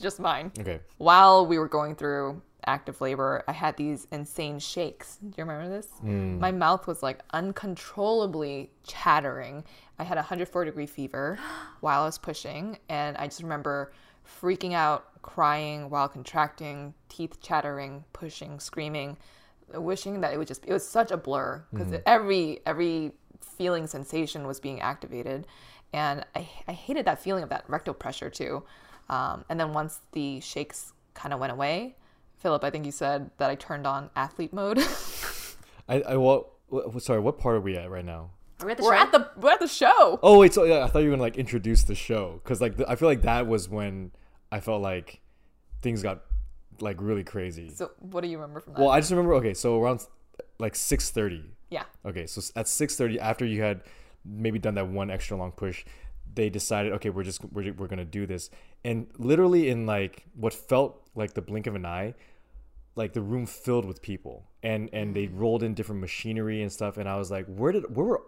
just 0.00 0.20
mine. 0.20 0.52
okay. 0.58 0.80
while 0.98 1.46
we 1.46 1.58
were 1.58 1.68
going 1.68 1.94
through 1.94 2.40
active 2.66 3.00
labor, 3.00 3.42
I 3.48 3.52
had 3.52 3.76
these 3.78 4.06
insane 4.12 4.58
shakes. 4.58 5.16
Do 5.16 5.28
you 5.28 5.44
remember 5.44 5.68
this? 5.68 5.88
Hmm. 6.00 6.38
My 6.38 6.50
mouth 6.52 6.86
was 6.86 7.02
like 7.02 7.20
uncontrollably 7.32 8.70
chattering. 8.86 9.64
I 9.98 10.04
had 10.04 10.16
a 10.18 10.20
104 10.20 10.64
degree 10.64 10.86
fever 10.86 11.38
while 11.80 12.02
I 12.02 12.04
was 12.06 12.18
pushing, 12.18 12.78
and 12.88 13.16
I 13.16 13.26
just 13.26 13.42
remember 13.42 13.92
freaking 14.40 14.72
out, 14.72 15.22
crying 15.22 15.90
while 15.90 16.08
contracting, 16.08 16.94
teeth 17.08 17.40
chattering, 17.40 18.04
pushing, 18.12 18.60
screaming, 18.60 19.16
wishing 19.74 20.20
that 20.20 20.32
it 20.32 20.38
would 20.38 20.48
just 20.48 20.64
it 20.66 20.72
was 20.72 20.86
such 20.86 21.10
a 21.10 21.16
blur 21.16 21.64
because 21.72 22.00
every 22.06 22.60
every 22.66 23.12
feeling 23.40 23.86
sensation 23.86 24.46
was 24.46 24.58
being 24.58 24.80
activated 24.80 25.46
and 25.92 26.24
I, 26.34 26.48
I 26.66 26.72
hated 26.72 27.06
that 27.06 27.22
feeling 27.22 27.42
of 27.42 27.50
that 27.50 27.64
rectal 27.68 27.94
pressure 27.94 28.30
too 28.30 28.64
um, 29.08 29.44
and 29.48 29.60
then 29.60 29.72
once 29.72 30.00
the 30.12 30.40
shakes 30.40 30.92
kind 31.14 31.32
of 31.32 31.40
went 31.40 31.52
away 31.52 31.94
philip 32.38 32.64
i 32.64 32.70
think 32.70 32.84
you 32.84 32.90
said 32.92 33.30
that 33.38 33.48
i 33.48 33.54
turned 33.54 33.86
on 33.86 34.10
athlete 34.16 34.52
mode 34.52 34.80
I 35.90 36.02
I 36.02 36.16
what, 36.16 36.48
what 36.68 37.02
sorry. 37.02 37.20
What 37.20 37.38
part 37.38 37.56
are 37.56 37.60
we 37.60 37.76
at 37.76 37.90
right 37.90 38.04
now? 38.04 38.30
we're, 38.60 38.66
we 38.66 38.72
at 38.72 38.78
the 38.78 38.84
we're 38.84 38.96
show? 38.96 39.02
at 39.02 39.12
the 39.12 39.30
we're 39.36 39.50
at 39.50 39.60
the 39.60 39.68
show 39.68 40.20
Oh 40.22 40.38
wait, 40.38 40.54
so 40.54 40.64
yeah, 40.64 40.84
I 40.84 40.86
thought 40.86 41.00
you 41.00 41.06
were 41.06 41.12
gonna 41.12 41.22
like 41.22 41.36
introduce 41.36 41.82
the 41.82 41.94
show 41.94 42.40
because 42.42 42.60
like 42.60 42.76
the, 42.76 42.88
I 42.88 42.94
feel 42.94 43.08
like 43.08 43.22
that 43.22 43.46
was 43.46 43.68
when 43.68 44.12
I 44.52 44.60
felt 44.60 44.82
like 44.82 45.20
things 45.82 46.02
got 46.02 46.22
like 46.80 46.96
really 47.00 47.24
crazy. 47.24 47.70
So 47.70 47.90
what 47.98 48.22
do 48.22 48.28
you 48.28 48.38
remember 48.38 48.60
from 48.60 48.74
that? 48.74 48.80
Well, 48.80 48.90
I 48.90 49.00
just 49.00 49.10
remember 49.10 49.34
okay, 49.34 49.54
so 49.54 49.80
around 49.80 50.06
like 50.58 50.74
six 50.74 51.10
thirty. 51.10 51.44
Yeah. 51.70 51.84
Okay, 52.04 52.26
so 52.26 52.40
at 52.56 52.68
six 52.68 52.96
thirty, 52.96 53.20
after 53.20 53.44
you 53.44 53.62
had 53.62 53.82
maybe 54.24 54.58
done 54.58 54.74
that 54.74 54.88
one 54.88 55.10
extra 55.10 55.36
long 55.36 55.52
push, 55.52 55.84
they 56.34 56.50
decided, 56.50 56.92
okay, 56.94 57.10
we're 57.10 57.24
just 57.24 57.44
we're, 57.52 57.72
we're 57.72 57.86
gonna 57.86 58.04
do 58.04 58.26
this, 58.26 58.50
and 58.84 59.06
literally 59.18 59.68
in 59.68 59.86
like 59.86 60.24
what 60.34 60.52
felt 60.52 61.08
like 61.14 61.34
the 61.34 61.42
blink 61.42 61.66
of 61.66 61.74
an 61.74 61.86
eye, 61.86 62.14
like 62.96 63.12
the 63.12 63.22
room 63.22 63.46
filled 63.46 63.84
with 63.84 64.02
people, 64.02 64.48
and 64.62 64.90
and 64.92 65.14
they 65.14 65.26
mm. 65.26 65.32
rolled 65.34 65.62
in 65.62 65.74
different 65.74 66.00
machinery 66.00 66.62
and 66.62 66.72
stuff, 66.72 66.96
and 66.96 67.08
I 67.08 67.16
was 67.16 67.30
like, 67.30 67.46
where 67.46 67.72
did 67.72 67.94
where 67.94 68.06
were 68.06 68.22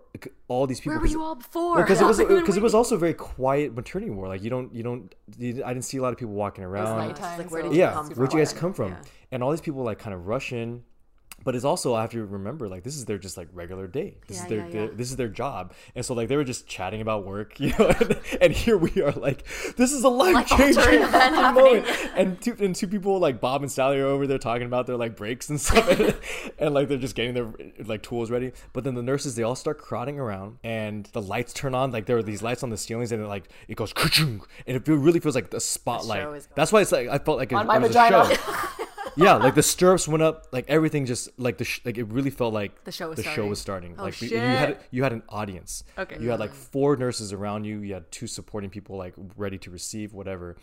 all 0.49 0.67
these 0.67 0.81
people? 0.81 0.93
Where 0.93 1.01
were 1.01 1.07
you 1.07 1.23
all 1.23 1.35
before? 1.35 1.77
Because 1.77 2.01
it 2.01 2.05
was 2.07 2.19
Like, 2.19 2.29
we 2.29 2.35
were 2.35 2.41
because 2.41 2.57
it 2.57 2.63
was 2.63 2.75
also 2.75 2.97
very 2.97 3.15
quiet 3.15 3.75
maternity 3.75 4.11
ward. 4.11 4.29
Like 4.29 4.43
you 4.43 4.51
don't 4.51 4.75
you 4.75 4.83
don't 4.83 5.15
you, 5.39 5.63
I 5.65 5.73
didn't 5.73 5.85
see 5.85 5.99
a 5.99 6.03
lot 6.03 6.13
of 6.13 6.19
people 6.19 6.35
walking 6.35 6.65
around. 6.65 6.97
nighttime, 6.97 7.39
like, 7.39 7.51
where 7.51 7.63
so 7.63 7.69
did 7.69 7.75
you 7.75 7.81
yeah, 7.81 7.93
come 7.93 8.11
where'd 8.11 8.33
you 8.33 8.39
guys 8.39 8.53
come 8.53 8.73
from? 8.73 8.93
Yeah. 8.93 9.03
And 9.33 9.43
all 9.43 9.51
these 9.51 9.61
people 9.61 9.83
like 9.83 9.99
kind 9.99 10.15
of 10.15 10.27
rush 10.27 10.53
in, 10.53 10.83
but 11.45 11.55
it's 11.55 11.65
also 11.65 11.95
I 11.95 12.01
have 12.03 12.11
to 12.11 12.25
remember 12.25 12.69
like 12.69 12.83
this 12.83 12.97
is 12.97 13.05
their 13.05 13.19
just 13.19 13.37
like 13.37 13.49
regular 13.53 13.87
day. 13.87 14.17
This 14.27 14.39
Yeah, 14.39 14.43
is 14.45 14.49
their, 14.49 14.59
yeah, 14.59 14.71
their- 14.73 14.89
this 14.89 15.11
is 15.11 15.17
their 15.17 15.29
job, 15.29 15.73
and 15.95 16.05
so 16.05 16.15
like 16.15 16.29
they 16.29 16.37
were 16.37 16.45
just 16.45 16.67
chatting 16.67 17.01
about 17.01 17.25
work, 17.27 17.59
you 17.61 17.71
know. 17.79 17.93
And, 18.01 18.21
and 18.41 18.53
here 18.53 18.77
we 18.77 19.03
are 19.03 19.13
like 19.13 19.45
this 19.77 19.93
is 19.93 20.05
a 20.05 20.09
life 20.09 20.47
changing 20.47 21.01
moment, 21.11 21.87
and 22.17 22.41
two 22.41 22.57
and 22.61 22.75
two 22.75 22.87
people 22.89 23.19
like 23.19 23.41
Bob 23.41 23.63
and 23.63 23.71
Sally 23.71 23.99
are 23.99 24.07
over 24.07 24.27
there 24.27 24.39
talking 24.39 24.67
about 24.67 24.87
their 24.87 24.97
like 24.97 25.17
breaks 25.17 25.49
and 25.51 25.61
stuff, 25.61 25.89
and, 25.89 26.15
and, 26.59 26.75
like 26.75 26.89
they're 26.89 26.99
just 26.99 27.15
getting 27.15 27.35
their 27.35 27.53
like 27.85 28.03
tools 28.03 28.31
ready. 28.31 28.53
But 28.73 28.85
then 28.85 28.95
the 28.95 29.03
nurses 29.03 29.35
they 29.35 29.43
all 29.43 29.57
start 29.57 29.79
crowding 29.79 30.19
around, 30.19 30.59
and 30.65 31.07
the 31.13 31.23
lights 31.23 31.53
turn 31.53 31.75
on. 31.75 31.91
Like 31.93 32.07
there 32.07 32.17
are 32.19 32.23
these 32.23 32.43
lights 32.43 32.63
on 32.63 32.71
the 32.71 32.77
ceilings, 32.79 33.13
and 33.13 33.23
it 33.23 33.27
like 33.27 33.49
it 33.69 33.77
goes 33.77 33.93
and 34.23 34.43
it 34.67 34.87
really 34.89 35.21
feels 35.21 35.35
like 35.35 35.51
the 35.51 35.61
spotlight. 35.61 36.47
That's 36.55 36.73
why 36.73 36.81
it's 36.83 36.93
like 36.93 37.09
I 37.09 37.19
felt 37.19 37.39
like 37.39 37.53
it, 37.53 37.55
On 37.57 37.67
my 37.67 37.77
it 37.77 37.83
was 37.83 37.89
vagina. 37.91 38.21
a 38.21 38.35
show. 38.35 38.62
Yeah, 39.17 39.35
like 39.35 39.55
the 39.55 39.63
stirrups 39.63 40.07
went 40.09 40.23
up, 40.23 40.47
like 40.53 40.65
everything 40.69 41.07
just 41.07 41.29
like 41.39 41.59
the 41.59 41.65
sh- 41.65 41.81
like 41.85 41.99
it 41.99 42.05
really 42.05 42.31
felt 42.31 42.53
like 42.55 42.85
The 42.85 42.93
show 42.93 43.09
was 43.11 43.17
the 43.17 43.23
show 43.23 43.31
starting. 43.33 43.51
was 43.51 43.61
starting. 43.61 43.95
Oh, 43.99 44.03
like 44.05 44.23
you- 44.23 44.29
you 44.31 44.39
had 44.39 44.79
you 44.91 45.03
had 45.03 45.13
an 45.13 45.23
audience. 45.29 45.85
Okay. 45.99 46.17
You 46.21 46.31
had 46.31 46.41
like 46.41 46.53
four 46.55 46.97
nurses 46.97 47.33
around 47.33 47.65
you. 47.65 47.81
You 47.81 47.95
had 47.95 48.11
two 48.11 48.27
supporting 48.27 48.71
people 48.71 48.97
like 48.97 49.15
ready 49.37 49.59
to 49.59 49.71
receive 49.71 50.13
whatever, 50.15 50.57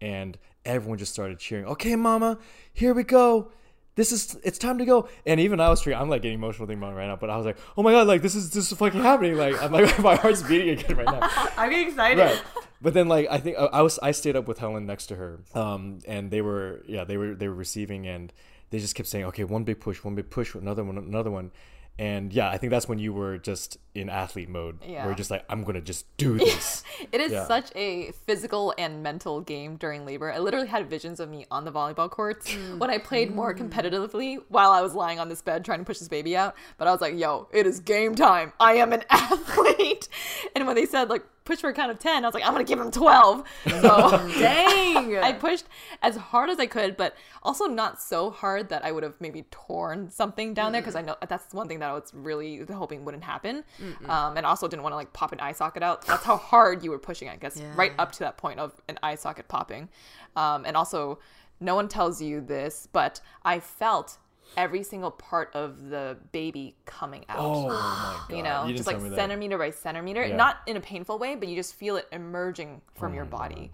and 0.00 0.38
everyone 0.64 0.98
just 0.98 1.12
started 1.12 1.38
cheering. 1.38 1.64
Okay, 1.66 1.96
mama, 1.96 2.38
here 2.72 2.94
we 2.94 3.04
go. 3.04 3.50
This 3.96 4.10
is 4.10 4.36
it's 4.42 4.58
time 4.58 4.78
to 4.78 4.84
go. 4.84 5.08
And 5.24 5.38
even 5.38 5.60
I 5.60 5.68
was 5.68 5.80
treating, 5.80 6.00
I'm 6.02 6.08
like 6.08 6.22
getting 6.22 6.38
emotional 6.38 6.66
thinking 6.66 6.82
about 6.82 6.94
it 6.94 6.96
right 6.96 7.06
now. 7.06 7.14
But 7.14 7.30
I 7.30 7.36
was 7.36 7.46
like, 7.46 7.58
oh 7.76 7.82
my 7.84 7.92
god, 7.92 8.08
like 8.08 8.22
this 8.22 8.34
is 8.34 8.50
this 8.50 8.72
is 8.72 8.76
fucking 8.76 9.00
happening. 9.00 9.36
Like 9.36 9.60
I'm 9.62 9.70
like 9.70 9.96
my 10.00 10.16
heart's 10.16 10.42
beating 10.42 10.70
again 10.70 10.96
right 10.96 11.06
now 11.06 11.20
I'm 11.56 11.70
getting 11.70 11.88
excited. 11.88 12.18
right 12.20 12.42
but 12.84 12.94
then 12.94 13.08
like 13.08 13.26
i 13.30 13.38
think 13.38 13.56
I, 13.58 13.64
I 13.64 13.82
was 13.82 13.98
i 14.00 14.12
stayed 14.12 14.36
up 14.36 14.46
with 14.46 14.58
helen 14.58 14.86
next 14.86 15.06
to 15.06 15.16
her 15.16 15.40
um 15.54 15.98
and 16.06 16.30
they 16.30 16.42
were 16.42 16.82
yeah 16.86 17.02
they 17.02 17.16
were 17.16 17.34
they 17.34 17.48
were 17.48 17.54
receiving 17.54 18.06
and 18.06 18.32
they 18.70 18.78
just 18.78 18.94
kept 18.94 19.08
saying 19.08 19.24
okay 19.26 19.42
one 19.42 19.64
big 19.64 19.80
push 19.80 20.04
one 20.04 20.14
big 20.14 20.30
push 20.30 20.54
another 20.54 20.84
one 20.84 20.98
another 20.98 21.30
one 21.30 21.50
and 21.98 22.32
yeah 22.32 22.48
i 22.50 22.58
think 22.58 22.70
that's 22.70 22.88
when 22.88 22.98
you 22.98 23.12
were 23.12 23.38
just 23.38 23.78
in 23.94 24.08
athlete 24.08 24.48
mode 24.48 24.80
where 24.80 25.06
you're 25.06 25.14
just 25.14 25.30
like 25.30 25.44
i'm 25.48 25.64
gonna 25.64 25.80
just 25.80 26.04
do 26.16 26.38
this 26.38 26.84
It 27.12 27.20
is 27.20 27.32
Yeah. 27.32 27.46
such 27.46 27.70
a 27.76 28.12
physical 28.26 28.74
and 28.78 29.02
mental 29.02 29.40
game 29.40 29.76
during 29.76 30.04
labor. 30.04 30.32
I 30.32 30.38
literally 30.38 30.66
had 30.66 30.88
visions 30.88 31.20
of 31.20 31.28
me 31.28 31.46
on 31.50 31.64
the 31.64 31.72
volleyball 31.72 32.10
courts 32.10 32.50
mm. 32.50 32.78
when 32.78 32.90
I 32.90 32.98
played 32.98 33.34
more 33.34 33.54
mm. 33.54 33.58
competitively 33.60 34.42
while 34.48 34.70
I 34.70 34.80
was 34.80 34.94
lying 34.94 35.20
on 35.20 35.28
this 35.28 35.42
bed 35.42 35.64
trying 35.64 35.78
to 35.80 35.84
push 35.84 35.98
this 35.98 36.08
baby 36.08 36.36
out. 36.36 36.54
But 36.78 36.88
I 36.88 36.92
was 36.92 37.00
like, 37.00 37.16
yo, 37.16 37.48
it 37.52 37.66
is 37.66 37.80
game 37.80 38.14
time. 38.14 38.52
I 38.58 38.74
am 38.74 38.92
an 38.92 39.04
athlete. 39.10 40.08
And 40.54 40.66
when 40.66 40.76
they 40.76 40.86
said, 40.86 41.08
like, 41.08 41.24
push 41.44 41.58
for 41.58 41.68
a 41.68 41.74
count 41.74 41.90
of 41.90 41.98
10, 41.98 42.24
I 42.24 42.26
was 42.26 42.34
like, 42.34 42.44
I'm 42.44 42.54
going 42.54 42.64
to 42.64 42.68
give 42.68 42.80
him 42.80 42.90
12. 42.90 43.44
So 43.66 44.30
Dang. 44.38 45.16
I 45.18 45.32
pushed 45.32 45.66
as 46.02 46.16
hard 46.16 46.48
as 46.50 46.58
I 46.58 46.66
could, 46.66 46.96
but 46.96 47.14
also 47.42 47.66
not 47.66 48.00
so 48.00 48.30
hard 48.30 48.70
that 48.70 48.84
I 48.84 48.92
would 48.92 49.02
have 49.02 49.20
maybe 49.20 49.44
torn 49.50 50.10
something 50.10 50.54
down 50.54 50.72
there 50.72 50.80
because 50.80 50.96
I 50.96 51.02
know 51.02 51.16
that's 51.28 51.52
one 51.52 51.68
thing 51.68 51.80
that 51.80 51.90
I 51.90 51.92
was 51.92 52.10
really 52.14 52.64
hoping 52.70 53.04
wouldn't 53.04 53.24
happen. 53.24 53.64
Um, 54.08 54.36
and 54.36 54.46
also 54.46 54.66
didn't 54.68 54.82
want 54.82 54.92
to 54.92 54.96
like 54.96 55.12
pop 55.12 55.32
an 55.32 55.40
eye 55.40 55.52
socket 55.52 55.82
out. 55.82 56.06
That's 56.06 56.24
how 56.24 56.36
hard 56.36 56.82
you 56.82 56.90
were 56.90 56.98
pushing, 56.98 57.28
I 57.28 57.36
guess, 57.36 57.60
right 57.76 57.92
up 57.98 58.12
to 58.12 58.20
that 58.20 58.36
point 58.38 58.58
of 58.58 58.80
an 58.88 58.98
eye 59.02 59.16
socket 59.16 59.48
popping. 59.48 59.88
Um, 60.36 60.64
and 60.64 60.76
also, 60.76 61.18
no 61.60 61.74
one 61.74 61.88
tells 61.88 62.20
you 62.20 62.40
this, 62.40 62.88
but 62.92 63.20
I 63.44 63.60
felt 63.60 64.18
every 64.56 64.82
single 64.82 65.10
part 65.10 65.50
of 65.54 65.88
the 65.90 66.16
baby 66.32 66.76
coming 66.84 67.24
out 67.28 67.38
oh 67.40 67.68
my 67.68 67.74
god 68.28 68.36
you 68.36 68.42
know, 68.42 68.64
didn't 68.66 68.76
just 68.76 68.86
like 68.86 69.00
centimeter 69.14 69.58
by 69.58 69.70
centimeter, 69.70 70.24
Yeah. 70.26 70.36
not 70.36 70.58
in 70.66 70.76
a 70.76 70.80
painful 70.80 71.18
way, 71.18 71.34
but 71.34 71.48
you 71.48 71.56
just 71.56 71.74
feel 71.74 71.96
it 71.96 72.06
emerging 72.12 72.80
from 72.94 73.12
Oh 73.12 73.16
your 73.16 73.24
body. 73.24 73.72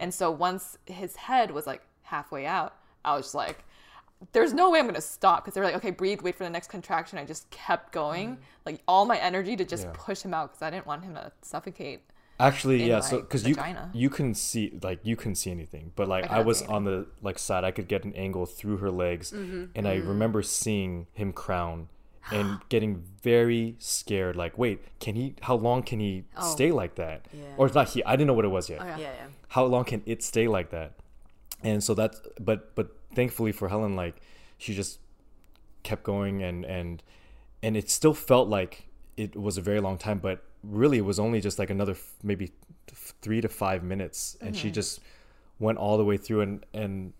And 0.00 0.12
so 0.12 0.30
once 0.30 0.78
his 0.86 1.16
head 1.16 1.50
was 1.50 1.66
like 1.66 1.82
halfway 2.02 2.46
out, 2.46 2.74
I 3.04 3.14
was 3.16 3.26
just 3.26 3.34
like, 3.34 3.64
there's 4.32 4.52
no 4.54 4.70
way 4.70 4.78
I'm 4.78 4.86
gonna 4.86 5.00
stop 5.00 5.44
because 5.44 5.54
they 5.54 5.60
were 5.60 5.66
like, 5.66 5.76
okay, 5.76 5.90
breathe, 5.90 6.22
wait 6.22 6.34
for 6.36 6.44
the 6.44 6.50
next 6.50 6.68
contraction. 6.70 7.18
I 7.18 7.24
just 7.24 7.48
kept 7.50 7.92
going, 7.92 8.38
like 8.64 8.80
all 8.88 9.04
my 9.06 9.18
energy 9.18 9.56
to 9.56 9.64
just 9.64 9.84
Mm. 9.84 9.92
Yeah. 9.94 9.98
push 10.04 10.22
him 10.22 10.34
out 10.34 10.50
because 10.52 10.62
I 10.62 10.70
didn't 10.70 10.86
want 10.86 11.04
him 11.04 11.14
to 11.14 11.30
suffocate. 11.42 12.00
Actually, 12.38 12.82
in 12.82 12.88
yeah. 12.88 12.94
my 12.96 13.00
So 13.00 13.20
because 13.20 13.46
you 13.46 13.56
you 13.92 14.10
couldn't 14.10 14.34
see 14.34 14.78
like 14.82 15.00
you 15.02 15.16
couldn't 15.16 15.36
see 15.36 15.50
anything, 15.50 15.92
but 15.96 16.06
like 16.08 16.30
I 16.30 16.38
I, 16.38 16.40
was 16.40 16.62
on 16.62 16.84
the 16.84 17.06
like 17.22 17.38
side, 17.38 17.64
I 17.64 17.70
could 17.70 17.88
get 17.88 18.04
an 18.04 18.14
angle 18.14 18.46
through 18.46 18.78
her 18.78 18.90
legs, 18.90 19.32
Mm-hmm. 19.32 19.64
and 19.74 19.88
I 19.88 19.96
remember 19.96 20.42
seeing 20.42 21.06
him 21.14 21.32
crown 21.32 21.88
and 22.32 22.58
getting 22.68 23.02
very 23.22 23.76
scared. 23.78 24.36
Like, 24.36 24.58
wait, 24.58 24.80
can 25.00 25.14
he? 25.14 25.34
How 25.42 25.54
long 25.54 25.82
can 25.82 26.00
he 26.00 26.24
stay 26.42 26.72
like 26.72 26.96
that? 26.96 27.26
Or 27.56 27.66
it's 27.66 27.74
not 27.74 27.88
he. 27.90 28.04
I 28.04 28.12
didn't 28.16 28.26
know 28.26 28.34
what 28.34 28.44
it 28.44 28.48
was 28.48 28.68
yet. 28.68 28.80
Yeah, 28.80 28.98
yeah. 28.98 29.12
How 29.48 29.64
long 29.64 29.84
can 29.84 30.02
it 30.06 30.22
stay 30.22 30.46
like 30.48 30.70
that? 30.70 30.92
And 31.62 31.82
so 31.82 31.94
that's 31.94 32.20
but 32.38 32.74
but 32.74 32.96
thankfully 33.14 33.52
for 33.52 33.68
Helen, 33.68 33.96
like 33.96 34.16
she 34.58 34.74
just 34.74 34.98
kept 35.82 36.02
going 36.02 36.42
and 36.42 36.64
and 36.66 37.02
and 37.62 37.76
it 37.76 37.88
still 37.88 38.12
felt 38.12 38.48
like 38.48 38.88
it 39.16 39.36
was 39.36 39.56
a 39.56 39.62
very 39.62 39.80
long 39.80 39.96
time 39.96 40.18
but 40.18 40.42
really 40.68 40.98
it 40.98 41.04
was 41.04 41.18
only 41.18 41.40
just 41.40 41.58
like 41.58 41.70
another 41.70 41.92
f- 41.92 42.14
maybe 42.22 42.48
th- 42.86 43.14
three 43.20 43.40
to 43.40 43.48
five 43.48 43.82
minutes 43.82 44.36
and 44.40 44.56
she 44.56 44.68
mm-hmm. 44.68 44.74
just 44.74 45.00
went 45.58 45.78
all 45.78 45.96
the 45.96 46.04
way 46.04 46.16
through 46.16 46.40
and 46.40 46.66
and 46.74 47.12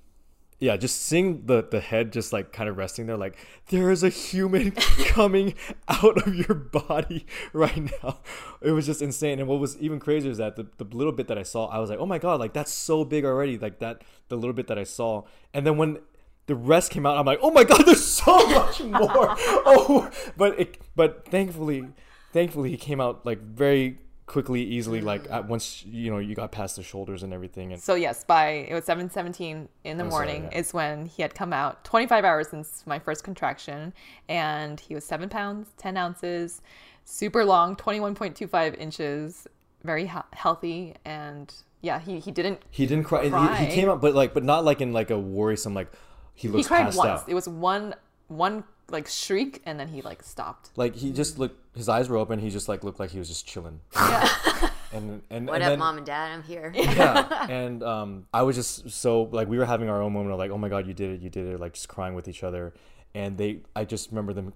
yeah 0.59 0.77
just 0.77 1.03
seeing 1.03 1.45
the 1.47 1.63
the 1.71 1.81
head 1.81 2.13
just 2.13 2.33
like 2.33 2.53
kind 2.53 2.69
of 2.69 2.77
resting 2.77 3.07
there 3.07 3.17
like 3.17 3.37
there 3.69 3.91
is 3.91 4.03
a 4.03 4.09
human 4.09 4.71
coming 5.07 5.55
out 5.89 6.27
of 6.27 6.35
your 6.35 6.55
body 6.55 7.27
right 7.53 7.91
now. 8.03 8.19
It 8.63 8.71
was 8.71 8.87
just 8.87 9.03
insane 9.03 9.39
and 9.39 9.49
what 9.49 9.61
was 9.61 9.77
even 9.79 10.01
crazier 10.01 10.31
is 10.31 10.39
that 10.39 10.57
the, 10.57 10.67
the 10.79 10.85
little 10.97 11.13
bit 11.13 11.29
that 11.29 11.39
i 11.39 11.43
saw 11.43 11.67
i 11.67 11.79
was 11.79 11.91
like 11.91 11.99
oh 11.99 12.07
my 12.07 12.19
god 12.19 12.41
like 12.41 12.53
that's 12.53 12.73
so 12.73 13.05
big 13.05 13.25
already 13.25 13.59
like 13.59 13.79
that 13.81 14.03
the 14.29 14.37
little 14.37 14.55
bit 14.55 14.67
that 14.69 14.79
i 14.79 14.85
saw 14.85 15.23
and 15.53 15.67
then 15.67 15.77
when 15.77 15.99
the 16.47 16.55
rest 16.55 16.91
came 16.91 17.05
out 17.05 17.19
i'm 17.19 17.27
like 17.27 17.39
oh 17.43 17.51
my 17.51 17.65
god 17.65 17.85
there's 17.85 18.05
so 18.05 18.47
much 18.49 18.81
more. 18.83 19.35
Oh 19.67 20.11
but 20.37 20.59
it 20.59 20.79
but 20.95 21.27
thankfully 21.29 21.89
thankfully 22.37 22.71
he 22.71 22.77
came 22.77 23.01
out 23.01 23.25
like 23.25 23.41
very 23.41 23.99
quickly 24.27 24.61
easily 24.63 25.01
like 25.01 25.25
mm. 25.29 25.33
at 25.33 25.49
once 25.49 25.85
you 25.87 26.11
know 26.11 26.19
you 26.19 26.35
got 26.35 26.51
past 26.51 26.77
the 26.77 26.83
shoulders 26.83 27.23
and 27.23 27.33
everything 27.33 27.73
and 27.73 27.81
So 27.81 27.95
yes, 27.95 28.25
by 28.25 28.47
it 28.71 28.75
was 28.75 28.85
seven 28.85 29.09
seventeen 29.09 29.69
in 29.85 29.97
the 29.99 30.05
Oh, 30.05 30.11
sorry, 30.11 30.27
morning 30.27 30.43
yeah. 30.53 30.59
is 30.59 30.75
when 30.75 31.07
he 31.07 31.23
had 31.23 31.35
come 31.35 31.53
out. 31.53 31.85
Twenty 31.85 32.07
five 32.07 32.25
hours 32.25 32.49
since 32.49 32.83
my 32.87 32.99
first 32.99 33.25
contraction, 33.25 33.95
and 34.29 34.79
he 34.81 34.95
was 34.95 35.05
seven 35.05 35.29
pounds 35.29 35.69
ten 35.79 35.97
ounces, 35.97 36.61
super 37.05 37.45
long, 37.45 37.77
twenty 37.77 38.01
one 38.01 38.15
point 38.15 38.35
two 38.37 38.49
five 38.49 38.75
inches, 38.75 39.47
very 39.85 40.07
he- 40.07 40.31
healthy, 40.33 40.95
and 41.05 41.55
yeah, 41.83 42.01
he 42.01 42.19
he 42.19 42.33
didn't. 42.33 42.59
He 42.71 42.85
didn't 42.87 43.05
cry. 43.05 43.25
He- 43.25 43.31
Cry. 43.31 43.57
He, 43.65 43.75
came 43.75 43.89
out, 43.89 44.01
but 44.01 44.15
like, 44.15 44.35
but 44.35 44.43
not 44.43 44.65
like 44.65 44.81
in 44.81 44.93
like 44.93 45.11
a 45.11 45.19
worrisome 45.19 45.73
like. 45.75 45.91
He 46.35 46.49
He 46.49 46.65
cried 46.65 46.87
once. 46.95 46.99
out. 46.99 47.29
It 47.29 47.35
was 47.35 47.49
one 47.49 47.95
one 48.29 48.65
like 48.91 49.09
shriek, 49.09 49.63
and 49.67 49.79
then 49.81 49.89
he 49.89 50.03
like 50.03 50.23
stopped. 50.23 50.71
like 50.77 50.95
he 50.97 51.13
just 51.13 51.39
looked. 51.39 51.77
His 51.77 51.89
eyes 51.89 52.09
were 52.09 52.17
open. 52.17 52.39
He 52.39 52.51
just 52.51 52.69
like 52.69 52.85
looked 52.85 53.01
like 53.01 53.11
he 53.11 53.19
was 53.19 53.29
just 53.29 53.47
chilling. 53.47 53.81
Yeah. 53.95 54.29
and 54.93 55.23
and 55.31 55.47
What 55.49 55.57
and 55.57 55.65
up, 55.65 55.71
then, 55.71 55.79
mom 55.79 55.97
and 55.99 56.07
dad? 56.07 56.33
I'm 56.33 56.43
here. 56.43 56.73
yeah, 56.75 57.47
and 57.51 57.83
um, 57.83 58.27
I 58.33 58.43
was 58.43 58.57
just 58.57 58.91
so 58.91 59.23
like 59.25 59.49
we 59.49 59.59
were 59.59 59.67
having 59.67 59.89
our 59.89 60.01
own 60.03 60.13
moment 60.13 60.33
of 60.33 60.39
like, 60.39 60.51
oh 60.51 60.59
my 60.59 60.69
god, 60.69 60.87
you 60.87 60.95
did 60.95 61.11
it, 61.11 61.21
you 61.21 61.31
did 61.31 61.47
it, 61.47 61.61
like 61.61 61.75
just 61.75 61.89
crying 61.89 62.15
with 62.15 62.29
each 62.29 62.43
other, 62.45 62.73
and 63.15 63.37
they, 63.37 63.61
I 63.75 63.85
just 63.85 64.11
remember 64.11 64.33
them 64.33 64.51
c- 64.51 64.55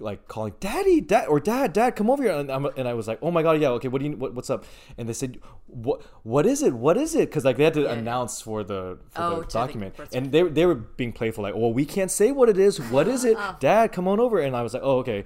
like 0.00 0.28
calling, 0.28 0.54
daddy, 0.60 1.00
dad, 1.00 1.26
or 1.26 1.40
dad, 1.40 1.72
dad, 1.72 1.96
come 1.96 2.10
over 2.10 2.22
here, 2.22 2.32
and, 2.32 2.50
I'm, 2.50 2.66
and 2.76 2.88
I 2.88 2.94
was 2.94 3.08
like, 3.08 3.18
oh 3.22 3.30
my 3.30 3.42
god, 3.42 3.60
yeah, 3.60 3.68
okay, 3.70 3.88
what 3.88 4.00
do 4.00 4.08
you, 4.08 4.16
what, 4.16 4.34
what's 4.34 4.50
up? 4.50 4.64
And 4.96 5.08
they 5.08 5.12
said, 5.12 5.38
what, 5.66 6.02
what 6.22 6.46
is 6.46 6.62
it, 6.62 6.72
what 6.74 6.96
is 6.96 7.14
it? 7.14 7.28
Because 7.28 7.44
like 7.44 7.56
they 7.56 7.64
had 7.64 7.74
to 7.74 7.90
announce 7.90 8.40
for 8.40 8.62
the 8.64 8.98
for 9.10 9.22
Oh, 9.22 9.30
the 9.30 9.36
to 9.36 9.46
the 9.46 9.52
document, 9.52 9.94
and 10.12 10.32
they 10.32 10.42
they 10.42 10.66
were 10.66 10.74
being 10.74 11.12
playful, 11.12 11.42
like, 11.42 11.54
well, 11.54 11.72
we 11.72 11.84
can't 11.84 12.10
say 12.10 12.32
what 12.32 12.48
it 12.48 12.58
is, 12.58 12.80
what 12.80 13.08
is 13.08 13.24
it, 13.24 13.36
oh. 13.38 13.56
dad, 13.60 13.92
come 13.92 14.08
on 14.08 14.20
over, 14.20 14.38
and 14.38 14.56
I 14.56 14.62
was 14.62 14.74
like, 14.74 14.82
oh 14.84 14.98
okay, 14.98 15.24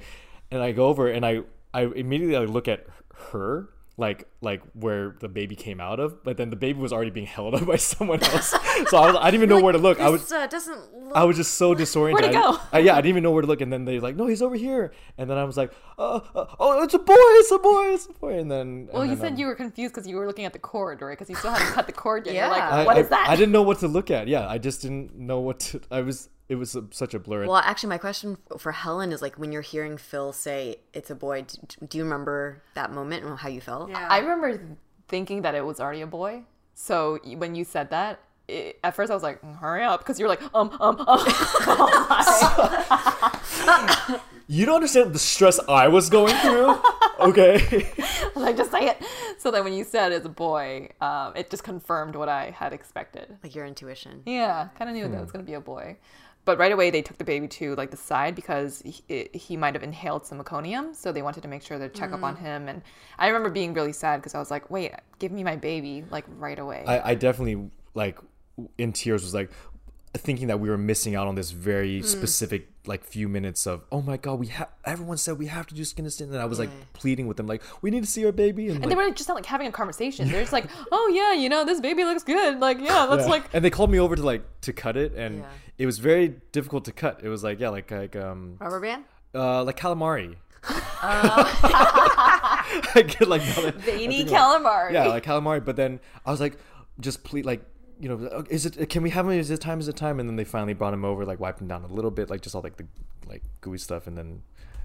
and 0.50 0.62
I 0.62 0.72
go 0.72 0.86
over 0.86 1.08
and 1.08 1.24
I 1.24 1.40
I 1.74 1.82
immediately 1.84 2.36
I 2.36 2.40
look 2.40 2.68
at 2.68 2.86
her 3.30 3.70
like 3.96 4.28
like 4.42 4.60
where 4.74 5.14
the 5.20 5.28
baby 5.28 5.54
came 5.56 5.80
out 5.80 6.00
of, 6.00 6.22
but 6.24 6.36
then 6.36 6.50
the 6.50 6.56
baby 6.56 6.78
was 6.80 6.92
already 6.92 7.10
being 7.10 7.26
held 7.26 7.54
up 7.58 7.64
by 7.64 7.76
someone 7.76 8.22
else. 8.24 8.48
so 8.88 8.98
I, 8.98 9.06
was, 9.06 9.16
I 9.20 9.30
didn't 9.30 9.44
even 9.44 9.48
know 9.48 9.62
where 9.62 9.72
to 9.72 9.78
look. 9.78 10.00
I 10.00 10.10
was 10.10 10.30
uh, 10.32 10.46
doesn't 10.48 10.92
look. 10.92 11.16
I 11.16 11.24
was 11.24 11.36
just 11.36 11.54
so 11.54 11.74
disoriented. 11.74 12.22
Where'd 12.24 12.34
he 12.34 12.38
I- 12.40 12.52
go? 12.52 12.58
I- 12.72 12.78
yeah, 12.80 12.92
I 12.94 12.96
didn't 12.96 13.10
even 13.10 13.22
know 13.22 13.30
where 13.30 13.42
to 13.42 13.46
look. 13.48 13.60
And 13.60 13.72
then 13.72 13.84
they're 13.84 14.00
like, 14.00 14.16
"No, 14.16 14.26
he's 14.26 14.42
over 14.42 14.56
here." 14.56 14.92
And 15.16 15.30
then 15.30 15.38
I 15.38 15.44
was 15.44 15.56
like, 15.56 15.72
uh, 15.98 16.20
uh, 16.34 16.46
"Oh, 16.58 16.82
it's 16.82 16.94
a 16.94 16.98
boy! 16.98 17.14
It's 17.16 17.50
a 17.52 17.58
boy! 17.58 17.84
It's 17.94 18.06
a 18.06 18.12
boy!" 18.12 18.38
And 18.38 18.50
then 18.50 18.88
Well, 18.92 19.02
and 19.02 19.10
you 19.10 19.16
then, 19.16 19.24
said 19.24 19.32
um, 19.34 19.38
you 19.38 19.46
were 19.46 19.54
confused 19.54 19.94
because 19.94 20.08
you 20.08 20.16
were 20.16 20.26
looking 20.26 20.44
at 20.44 20.52
the 20.52 20.58
cord, 20.58 21.00
right? 21.02 21.10
Because 21.16 21.30
you 21.30 21.36
still 21.36 21.52
hadn't 21.52 21.72
cut 21.74 21.86
the 21.86 21.92
cord 21.92 22.26
yet. 22.26 22.34
You're 22.34 22.44
Yeah. 22.44 22.50
like, 22.50 22.62
I, 22.62 22.84
what 22.84 22.96
I- 22.96 23.00
is 23.00 23.08
that? 23.08 23.28
I 23.28 23.36
didn't 23.36 23.52
know 23.52 23.62
what 23.62 23.78
to 23.80 23.88
look 23.88 24.10
at. 24.10 24.26
Yeah, 24.28 24.48
I 24.48 24.58
just 24.58 24.82
didn't 24.82 25.14
know 25.16 25.38
what 25.40 25.60
to. 25.60 25.80
I 25.90 26.00
was. 26.00 26.28
It 26.48 26.56
was 26.56 26.74
a, 26.76 26.84
such 26.90 27.14
a 27.14 27.18
blur. 27.18 27.46
Well, 27.46 27.56
actually, 27.56 27.88
my 27.90 27.98
question 27.98 28.36
for 28.58 28.72
Helen 28.72 29.10
is 29.12 29.22
like 29.22 29.36
when 29.38 29.52
you're 29.52 29.62
hearing 29.62 29.96
Phil 29.96 30.34
say 30.34 30.76
it's 30.92 31.08
a 31.08 31.14
boy. 31.14 31.46
Do, 31.46 31.86
do 31.86 31.96
you 31.98 32.04
remember 32.04 32.62
that 32.74 32.92
moment 32.92 33.24
and 33.24 33.38
how 33.38 33.48
you 33.48 33.62
felt? 33.62 33.88
Yeah. 33.88 34.06
I 34.10 34.18
remember 34.32 34.76
thinking 35.08 35.42
that 35.42 35.54
it 35.54 35.64
was 35.64 35.80
already 35.80 36.00
a 36.00 36.06
boy. 36.06 36.42
So 36.74 37.18
when 37.36 37.54
you 37.54 37.64
said 37.64 37.90
that, 37.90 38.20
it, 38.48 38.78
at 38.82 38.94
first 38.94 39.10
I 39.10 39.14
was 39.14 39.22
like, 39.22 39.40
"Mm, 39.42 39.58
hurry 39.58 39.84
up, 39.84 40.00
because 40.00 40.18
you 40.18 40.24
were 40.24 40.28
like, 40.28 40.42
um, 40.54 40.70
um, 40.80 40.98
um. 41.06 41.26
you 44.48 44.66
don't 44.66 44.76
understand 44.76 45.14
the 45.14 45.18
stress 45.18 45.60
I 45.68 45.88
was 45.88 46.10
going 46.10 46.34
through. 46.36 46.78
okay. 47.20 47.86
like, 48.34 48.56
just 48.56 48.70
say 48.70 48.88
it. 48.88 49.02
So 49.38 49.50
then 49.50 49.64
when 49.64 49.72
you 49.72 49.84
said 49.84 50.12
it's 50.12 50.26
a 50.26 50.30
boy, 50.30 50.90
um, 51.00 51.32
it 51.36 51.50
just 51.50 51.64
confirmed 51.64 52.16
what 52.16 52.28
I 52.28 52.50
had 52.50 52.72
expected. 52.72 53.38
Like 53.42 53.54
your 53.54 53.64
intuition. 53.66 54.22
Yeah, 54.26 54.68
kind 54.76 54.90
of 54.90 54.96
knew 54.96 55.08
that 55.08 55.16
it 55.16 55.20
was 55.20 55.32
going 55.32 55.44
to 55.44 55.48
be 55.48 55.54
a 55.54 55.60
boy. 55.60 55.96
But 56.44 56.58
right 56.58 56.72
away, 56.72 56.90
they 56.90 57.02
took 57.02 57.18
the 57.18 57.24
baby 57.24 57.46
to 57.48 57.76
like 57.76 57.92
the 57.92 57.96
side 57.96 58.34
because 58.34 58.82
he, 58.84 59.28
he 59.32 59.56
might 59.56 59.74
have 59.74 59.84
inhaled 59.84 60.26
some 60.26 60.42
meconium, 60.42 60.94
so 60.96 61.12
they 61.12 61.22
wanted 61.22 61.42
to 61.42 61.48
make 61.48 61.62
sure 61.62 61.78
to 61.78 61.88
check 61.88 62.12
up 62.12 62.24
on 62.24 62.34
him. 62.36 62.68
And 62.68 62.82
I 63.16 63.28
remember 63.28 63.48
being 63.48 63.74
really 63.74 63.92
sad 63.92 64.16
because 64.16 64.34
I 64.34 64.38
was 64.40 64.50
like, 64.50 64.68
"Wait, 64.68 64.92
give 65.20 65.30
me 65.30 65.44
my 65.44 65.54
baby 65.54 66.04
like 66.10 66.24
right 66.38 66.58
away." 66.58 66.82
I, 66.86 67.10
I 67.10 67.14
definitely 67.14 67.70
like 67.94 68.18
in 68.76 68.92
tears 68.92 69.22
was 69.22 69.34
like 69.34 69.50
thinking 70.14 70.48
that 70.48 70.60
we 70.60 70.68
were 70.68 70.76
missing 70.76 71.14
out 71.14 71.26
on 71.26 71.36
this 71.36 71.52
very 71.52 72.00
Mm. 72.00 72.04
specific 72.04 72.68
like 72.84 73.02
few 73.04 73.28
minutes 73.28 73.66
of 73.66 73.82
oh 73.92 74.02
my 74.02 74.16
god 74.18 74.38
we 74.40 74.48
have 74.48 74.68
everyone 74.84 75.16
said 75.16 75.38
we 75.38 75.46
have 75.46 75.66
to 75.68 75.74
do 75.74 75.84
skin 75.84 76.04
to 76.04 76.10
skin 76.10 76.28
and 76.28 76.36
I 76.38 76.44
was 76.46 76.58
like 76.58 76.68
pleading 76.92 77.28
with 77.28 77.36
them 77.38 77.46
like 77.46 77.62
we 77.80 77.90
need 77.90 78.02
to 78.02 78.10
see 78.10 78.26
our 78.26 78.32
baby 78.32 78.66
and, 78.66 78.72
and 78.76 78.80
like, 78.86 78.90
they 78.90 78.96
were 78.96 79.10
just 79.14 79.28
not 79.28 79.36
like 79.36 79.46
having 79.46 79.68
a 79.68 79.72
conversation. 79.72 80.28
They're 80.30 80.40
just 80.42 80.52
like, 80.52 80.66
"Oh 80.92 81.10
yeah, 81.14 81.32
you 81.40 81.48
know, 81.48 81.64
this 81.64 81.80
baby 81.80 82.04
looks 82.04 82.24
good. 82.24 82.58
Like 82.58 82.78
yeah, 82.80 83.04
let's 83.04 83.22
Yeah. 83.24 83.30
like." 83.30 83.44
and 83.54 83.64
they 83.64 83.70
called 83.70 83.90
me 83.90 83.98
over 84.00 84.16
to 84.16 84.22
like 84.22 84.42
to 84.62 84.72
cut 84.74 84.96
it 84.98 85.14
and 85.14 85.38
Yeah. 85.38 85.44
It 85.78 85.86
was 85.86 85.98
very 85.98 86.36
difficult 86.52 86.84
to 86.86 86.92
cut. 86.92 87.20
It 87.22 87.28
was 87.28 87.42
like 87.44 87.60
yeah 87.60 87.68
like 87.70 87.90
like 87.90 88.16
um 88.16 88.56
Rubber 88.60 88.80
band. 88.80 89.04
uh 89.34 89.64
like 89.64 89.78
calamari. 89.78 90.36
I 91.04 93.02
get 93.06 93.28
like 93.28 93.42
now 93.42 93.70
Veiny 93.72 94.18
think 94.18 94.28
about- 94.30 94.62
calamari. 94.62 94.92
yeah 94.92 95.06
like 95.06 95.24
calamari 95.24 95.64
but 95.64 95.76
then 95.76 96.00
I 96.24 96.30
was 96.30 96.40
like 96.40 96.58
just 97.00 97.24
please 97.24 97.44
like 97.44 97.64
you 97.98 98.08
know 98.08 98.28
"Oh, 98.32 98.44
is 98.50 98.66
it 98.66 98.88
can 98.88 99.02
we 99.02 99.10
have 99.10 99.26
him 99.26 99.32
is 99.32 99.50
it 99.50 99.60
time 99.60 99.80
is 99.80 99.88
it 99.88 99.96
time? 99.96 100.20
And 100.20 100.28
then 100.28 100.36
they 100.36 100.44
finally 100.44 100.74
brought 100.74 100.94
him 100.94 101.04
over 101.04 101.24
like 101.24 101.40
wiped 101.40 101.60
him 101.60 101.68
down 101.68 101.84
a 101.84 101.88
little 101.92 102.10
bit 102.10 102.30
like 102.30 102.40
just 102.40 102.54
all 102.54 102.62
like 102.62 102.76
the 102.76 102.86
like 103.26 103.42
gooey 103.60 103.78
stuff. 103.78 104.06
And 104.06 104.16
then 104.18 104.42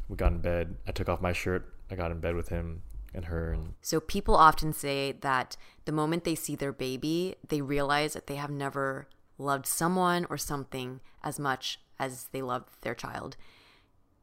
we 0.07 0.15
got 0.15 0.31
in 0.31 0.39
bed. 0.39 0.77
I 0.87 0.91
took 0.91 1.09
off 1.09 1.21
my 1.21 1.33
shirt. 1.33 1.73
I 1.91 1.95
got 1.95 2.11
in 2.11 2.19
bed 2.19 2.35
with 2.35 2.49
him 2.49 2.81
and 3.13 3.25
her 3.25 3.53
and 3.53 3.73
So 3.81 3.99
people 3.99 4.35
often 4.35 4.71
say 4.73 5.13
that 5.21 5.57
the 5.85 5.91
moment 5.91 6.23
they 6.25 6.35
see 6.35 6.55
their 6.55 6.71
baby, 6.73 7.35
they 7.47 7.61
realize 7.61 8.13
that 8.13 8.27
they 8.27 8.35
have 8.35 8.51
never 8.51 9.07
loved 9.37 9.65
someone 9.65 10.25
or 10.29 10.37
something 10.37 10.99
as 11.23 11.39
much 11.39 11.79
as 11.99 12.27
they 12.31 12.41
loved 12.41 12.69
their 12.81 12.95
child. 12.95 13.37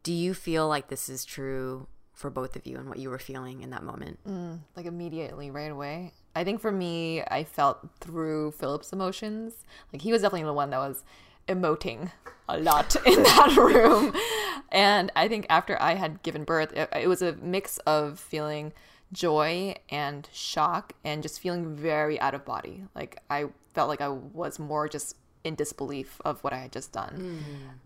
Do 0.03 0.13
you 0.13 0.35
feel 0.35 0.69
like 0.69 0.89
this 0.89 1.09
is 1.09 1.25
true 1.25 1.87
for 2.13 2.31
both 2.31 2.55
of 2.57 2.67
you 2.67 2.79
and 2.79 2.89
what 2.89 2.99
you 2.99 3.11
were 3.11 3.19
feeling 3.19 3.63
in 3.63 3.71
that 3.71 3.83
moment? 3.83 4.19
Mm, 4.27 4.61
like 4.77 4.87
immediately 4.87 5.51
right 5.51 5.71
away. 5.71 6.13
I 6.37 6.45
think 6.45 6.61
for 6.61 6.73
me, 6.73 7.23
I 7.23 7.45
felt 7.45 7.89
through 8.01 8.53
Philip's 8.53 8.93
emotions. 8.93 9.65
Like 9.93 10.03
he 10.03 10.13
was 10.13 10.23
definitely 10.23 10.45
the 10.45 10.53
one 10.53 10.71
that 10.71 10.79
was 10.79 11.05
emoting 11.49 12.11
a 12.49 12.59
lot 12.59 12.95
in 13.07 13.23
that 13.23 13.57
room. 13.57 14.15
And 14.71 15.11
I 15.17 15.29
think 15.29 15.47
after 15.49 15.81
I 15.81 15.95
had 15.95 16.23
given 16.23 16.45
birth, 16.45 16.73
it, 16.73 16.89
it 16.95 17.09
was 17.09 17.23
a 17.23 17.35
mix 17.37 17.79
of 17.79 18.19
feeling 18.19 18.73
joy 19.13 19.75
and 19.91 20.29
shock 20.33 20.93
and 21.05 21.23
just 21.23 21.41
feeling 21.41 21.75
very 21.77 22.21
out 22.21 22.35
of 22.35 22.45
body. 22.45 22.85
Like 22.95 23.21
I 23.31 23.47
felt 23.75 23.89
like 23.89 24.01
I 24.01 24.09
was 24.09 24.59
more 24.59 24.89
just 24.89 25.17
in 25.45 25.55
disbelief 25.55 26.21
of 26.25 26.43
what 26.43 26.53
I 26.53 26.59
had 26.59 26.73
just 26.73 26.93
done. 26.93 27.15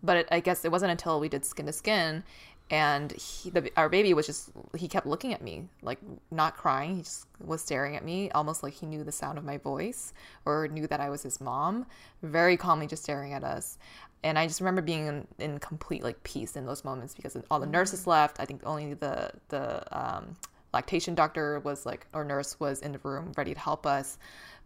But 0.03 0.17
it, 0.19 0.29
I 0.31 0.41
guess 0.41 0.65
it 0.65 0.71
wasn't 0.71 0.93
until 0.93 1.19
we 1.19 1.29
did 1.29 1.45
skin 1.45 1.67
to 1.67 1.73
skin 1.73 2.23
and 2.71 3.13
he, 3.13 3.49
the, 3.51 3.71
our 3.77 3.89
baby 3.89 4.13
was 4.13 4.27
just 4.27 4.51
he 4.77 4.89
kept 4.89 5.07
looking 5.07 5.33
at 5.33 5.41
me 5.41 5.69
like 5.81 5.99
not 6.31 6.57
crying. 6.57 6.97
He 6.97 7.03
just 7.03 7.27
was 7.43 7.63
staring 7.63 7.97
at 7.97 8.05
me 8.05 8.31
almost 8.33 8.63
like 8.63 8.75
he 8.75 8.87
knew 8.87 9.05
the 9.05 9.13
sound 9.13 9.39
of 9.39 9.45
my 9.45 9.57
voice 9.57 10.13
or 10.45 10.69
knew 10.69 10.87
that 10.87 11.01
i 11.01 11.09
was 11.09 11.23
his 11.23 11.41
mom 11.41 11.87
very 12.23 12.57
calmly 12.57 12.87
just 12.87 13.03
staring 13.03 13.33
at 13.33 13.43
us. 13.43 13.79
And 14.23 14.39
i 14.39 14.47
just 14.47 14.61
remember 14.61 14.83
being 14.83 15.07
in, 15.07 15.27
in 15.39 15.59
complete 15.61 16.03
like 16.03 16.23
peace 16.25 16.57
in 16.57 16.67
those 16.67 16.85
moments 16.85 17.15
because 17.15 17.37
all 17.51 17.61
the 17.61 17.67
nurses 17.67 18.07
left. 18.07 18.39
I 18.39 18.45
think 18.45 18.63
only 18.67 18.95
the 18.95 19.31
the 19.49 19.99
um, 19.99 20.37
lactation 20.75 21.15
doctor 21.15 21.61
was 21.61 21.87
like 21.87 22.07
or 22.13 22.25
nurse 22.25 22.61
was 22.61 22.81
in 22.81 22.93
the 22.93 23.01
room 23.03 23.33
ready 23.37 23.55
to 23.55 23.61
help 23.61 23.87
us 23.87 24.19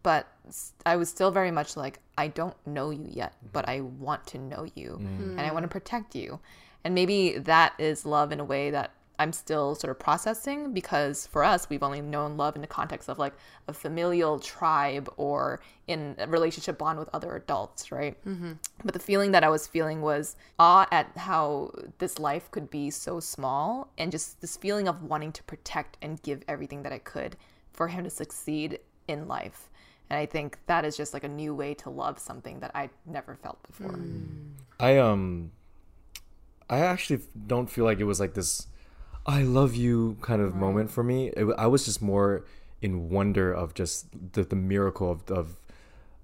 but 0.03 0.27
I 0.85 0.97
was 0.97 1.09
still 1.09 1.31
very 1.31 1.51
much 1.51 1.77
like 1.77 1.99
i 2.19 2.29
don't 2.29 2.57
know 2.67 2.91
you 2.91 3.07
yet 3.09 3.33
but 3.53 3.69
i 3.69 3.81
want 3.81 4.27
to 4.29 4.39
know 4.39 4.67
you 4.75 4.99
and 5.01 5.41
i 5.41 5.53
want 5.53 5.63
to 5.63 5.69
protect 5.69 6.15
you 6.15 6.41
and 6.85 6.95
maybe 6.95 7.39
that 7.39 7.75
is 7.79 8.05
love 8.05 8.33
in 8.33 8.41
a 8.41 8.45
way 8.45 8.71
that 8.71 8.93
I'm 9.23 9.33
still 9.33 9.77
sort 9.77 9.93
of 9.93 10.01
processing 10.01 10.73
because 10.73 11.29
for 11.29 11.45
us, 11.45 11.69
we've 11.71 11.83
only 11.85 12.01
known 12.01 12.37
love 12.37 12.57
in 12.57 12.61
the 12.61 12.67
context 12.67 13.09
of 13.09 13.21
like 13.21 13.35
a 13.69 13.73
familial 13.73 14.41
tribe 14.41 15.09
or 15.17 15.61
in 15.87 16.17
a 16.19 16.27
relationship 16.27 16.77
bond 16.77 16.99
with 16.99 17.09
other 17.13 17.37
adults, 17.37 17.93
right? 17.93 18.23
Mm-hmm. 18.25 18.53
But 18.85 18.95
the 18.95 19.01
feeling 19.01 19.31
that 19.31 19.45
I 19.45 19.49
was 19.49 19.69
feeling 19.69 20.03
was 20.03 20.35
awe 20.59 20.89
at 20.91 21.17
how 21.17 21.71
this 21.99 22.19
life 22.19 22.51
could 22.51 22.69
be 22.69 22.91
so 22.91 23.21
small 23.21 23.93
and 23.97 24.11
just 24.11 24.41
this 24.41 24.57
feeling 24.57 24.89
of 24.89 25.05
wanting 25.05 25.31
to 25.33 25.43
protect 25.45 25.99
and 26.03 26.21
give 26.23 26.43
everything 26.49 26.83
that 26.83 26.93
I 26.93 26.99
could 26.99 27.37
for 27.73 27.89
him 27.89 28.03
to 28.03 28.11
succeed 28.11 28.81
in 29.07 29.29
life. 29.29 29.71
And 30.13 30.19
I 30.19 30.27
think 30.27 30.59
that 30.67 30.85
is 30.85 30.95
just 30.95 31.15
like 31.15 31.25
a 31.25 31.29
new 31.29 31.55
way 31.55 31.73
to 31.73 31.89
love 31.89 32.19
something 32.19 32.61
that 32.61 32.71
I 32.75 32.91
never 33.07 33.35
felt 33.35 33.63
before. 33.63 33.99
I 34.79 34.99
um 34.99 35.53
I 36.69 36.81
actually 36.81 37.23
don't 37.47 37.71
feel 37.71 37.87
like 37.87 37.99
it 37.99 38.05
was 38.05 38.21
like 38.21 38.35
this 38.35 38.67
I 39.25 39.43
love 39.43 39.75
you 39.75 40.19
kind 40.21 40.43
of 40.43 40.55
moment 40.55 40.91
for 40.91 41.03
me. 41.03 41.29
It, 41.29 41.47
I 41.57 41.67
was 41.67 41.87
just 41.87 42.03
more 42.03 42.45
in 42.83 43.09
wonder 43.09 43.55
of 43.55 43.73
just 43.73 44.09
the, 44.35 44.43
the 44.43 44.55
miracle 44.55 45.11
of, 45.11 45.31
of 45.31 45.57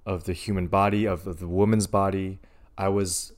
of 0.05 0.25
the 0.25 0.35
human 0.35 0.67
body, 0.67 1.07
of, 1.07 1.27
of 1.27 1.39
the 1.41 1.49
woman's 1.49 1.87
body. 1.87 2.41
I 2.77 2.89
was 2.89 3.33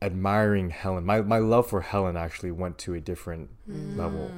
admiring 0.00 0.70
Helen. 0.70 1.04
My 1.04 1.22
my 1.22 1.38
love 1.38 1.66
for 1.66 1.80
Helen 1.80 2.16
actually 2.16 2.52
went 2.52 2.78
to 2.78 2.94
a 2.94 3.00
different 3.00 3.50
level. 3.66 4.30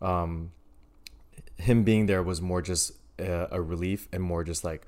Um, 0.00 0.52
him 1.56 1.82
being 1.82 2.06
there 2.06 2.22
was 2.22 2.40
more 2.40 2.62
just 2.62 2.92
a, 3.18 3.48
a 3.52 3.60
relief 3.60 4.08
and 4.12 4.22
more 4.22 4.44
just 4.44 4.64
like, 4.64 4.86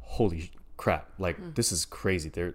holy 0.00 0.50
crap! 0.76 1.08
Like 1.18 1.54
this 1.54 1.72
is 1.72 1.84
crazy. 1.84 2.28
There, 2.28 2.54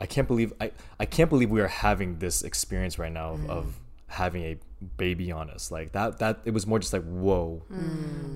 I 0.00 0.06
can't 0.06 0.28
believe 0.28 0.52
I 0.60 0.72
I 0.98 1.06
can't 1.06 1.30
believe 1.30 1.50
we 1.50 1.60
are 1.60 1.68
having 1.68 2.18
this 2.18 2.42
experience 2.42 2.98
right 2.98 3.12
now 3.12 3.32
of, 3.32 3.50
of 3.50 3.80
having 4.06 4.42
a 4.44 4.56
baby 4.96 5.30
on 5.32 5.50
us. 5.50 5.70
Like 5.70 5.92
that 5.92 6.18
that 6.18 6.40
it 6.44 6.52
was 6.52 6.66
more 6.66 6.78
just 6.78 6.92
like 6.92 7.04
whoa. 7.04 7.62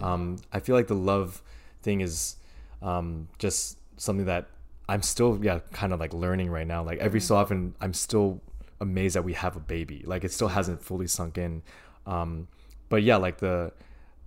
Um, 0.03 0.39
I 0.53 0.61
feel 0.61 0.76
like 0.76 0.89
the 0.89 0.95
love 0.95 1.43
thing 1.83 2.01
is 2.01 2.37
um, 2.80 3.28
just 3.39 3.78
something 3.97 4.26
that 4.26 4.49
I'm 4.89 5.03
still 5.03 5.39
yeah 5.43 5.61
kind 5.72 5.93
of 5.93 6.01
like 6.01 6.12
learning 6.14 6.51
right 6.51 6.66
now. 6.66 6.83
Like 6.83 6.99
every 6.99 7.20
so 7.20 7.37
often 7.37 7.74
I'm 7.80 7.95
still 7.95 8.41
amazed 8.80 9.14
that 9.16 9.24
we 9.24 9.33
have 9.35 9.57
a 9.57 9.61
baby. 9.61 10.03
Like 10.05 10.24
it 10.24 10.33
still 10.33 10.49
hasn't 10.49 10.83
fully 10.83 11.07
sunk 11.07 11.39
in. 11.39 11.62
Um, 12.07 12.49
but 12.89 13.03
yeah, 13.03 13.16
like 13.16 13.39
the 13.39 13.72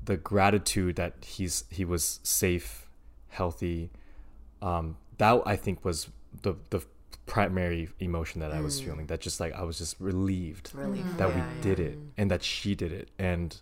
the 0.06 0.18
gratitude 0.18 0.96
that 0.96 1.14
he's 1.26 1.66
he 1.70 1.84
was 1.86 2.20
safe, 2.24 2.88
healthy. 3.30 3.92
Um, 4.62 4.98
that 5.18 5.42
I 5.46 5.56
think 5.56 5.84
was 5.84 6.10
the 6.42 6.56
the 6.70 6.82
primary 7.26 7.90
emotion 8.00 8.40
that 8.42 8.52
I 8.52 8.62
was 8.62 8.80
feeling. 8.80 9.08
That 9.08 9.20
just 9.20 9.40
like 9.40 9.54
I 9.54 9.64
was 9.64 9.78
just 9.80 10.00
relieved 10.00 10.72
Relief, 10.76 11.06
that 11.18 11.30
yeah, 11.30 11.56
we 11.58 11.62
did 11.62 11.80
it 11.80 11.98
and 12.18 12.30
that 12.30 12.44
she 12.44 12.76
did 12.76 12.92
it 12.92 13.10
and 13.18 13.60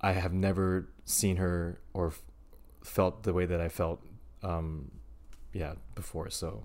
I 0.00 0.12
have 0.12 0.32
never 0.32 0.88
seen 1.04 1.36
her 1.36 1.80
or 1.92 2.08
f- 2.08 2.22
felt 2.82 3.24
the 3.24 3.32
way 3.34 3.44
that 3.44 3.60
I 3.60 3.68
felt 3.68 4.00
um 4.42 4.90
yeah 5.52 5.74
before 5.94 6.30
so 6.30 6.64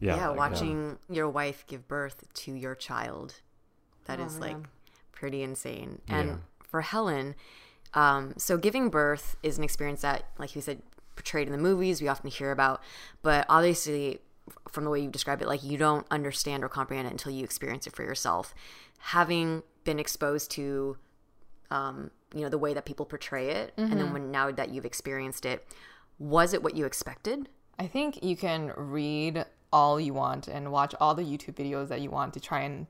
yeah 0.00 0.16
yeah, 0.16 0.28
like, 0.28 0.38
watching 0.38 0.98
your 1.08 1.28
wife 1.28 1.64
give 1.68 1.86
birth 1.86 2.24
to 2.34 2.52
your 2.54 2.74
child 2.74 3.34
that 4.06 4.18
is 4.18 4.38
like 4.40 4.56
pretty 5.12 5.42
insane 5.42 6.00
and 6.08 6.28
Yeah. 6.28 6.36
for 6.64 6.80
helen 6.80 7.34
um, 7.96 8.34
so 8.36 8.56
giving 8.56 8.88
birth 8.88 9.36
is 9.42 9.58
an 9.58 9.64
experience 9.64 10.02
that 10.02 10.24
like 10.38 10.54
you 10.54 10.62
said 10.62 10.80
portrayed 11.16 11.48
in 11.48 11.52
the 11.52 11.58
movies 11.58 12.00
we 12.00 12.06
often 12.06 12.30
hear 12.30 12.52
about 12.52 12.80
but 13.22 13.44
obviously 13.48 14.20
from 14.70 14.84
the 14.84 14.90
way 14.90 15.00
you 15.00 15.10
describe 15.10 15.42
it 15.42 15.48
like 15.48 15.64
you 15.64 15.76
don't 15.76 16.06
understand 16.10 16.62
or 16.62 16.68
comprehend 16.68 17.08
it 17.08 17.10
until 17.10 17.32
you 17.32 17.42
experience 17.42 17.86
it 17.86 17.96
for 17.96 18.04
yourself 18.04 18.54
having 18.98 19.62
been 19.82 19.98
exposed 19.98 20.50
to 20.52 20.96
um, 21.70 22.10
you 22.34 22.42
know, 22.42 22.48
the 22.48 22.58
way 22.58 22.74
that 22.74 22.84
people 22.84 23.06
portray 23.06 23.50
it, 23.50 23.72
and 23.76 23.88
Mm-hmm. 23.88 23.98
then 23.98 24.12
when 24.12 24.30
now 24.30 24.50
that 24.52 24.70
you've 24.70 24.84
experienced 24.84 25.44
it, 25.44 25.66
was 26.18 26.52
it 26.52 26.62
what 26.62 26.76
you 26.76 26.84
expected? 26.84 27.48
I 27.78 27.86
think 27.86 28.22
you 28.22 28.36
can 28.36 28.72
read 28.76 29.44
all 29.72 29.98
you 30.00 30.14
want 30.14 30.46
and 30.48 30.70
watch 30.70 30.94
all 31.00 31.14
the 31.14 31.22
YouTube 31.24 31.54
videos 31.54 31.88
that 31.88 32.00
you 32.00 32.10
want 32.10 32.34
to 32.34 32.40
try 32.40 32.60
and 32.60 32.86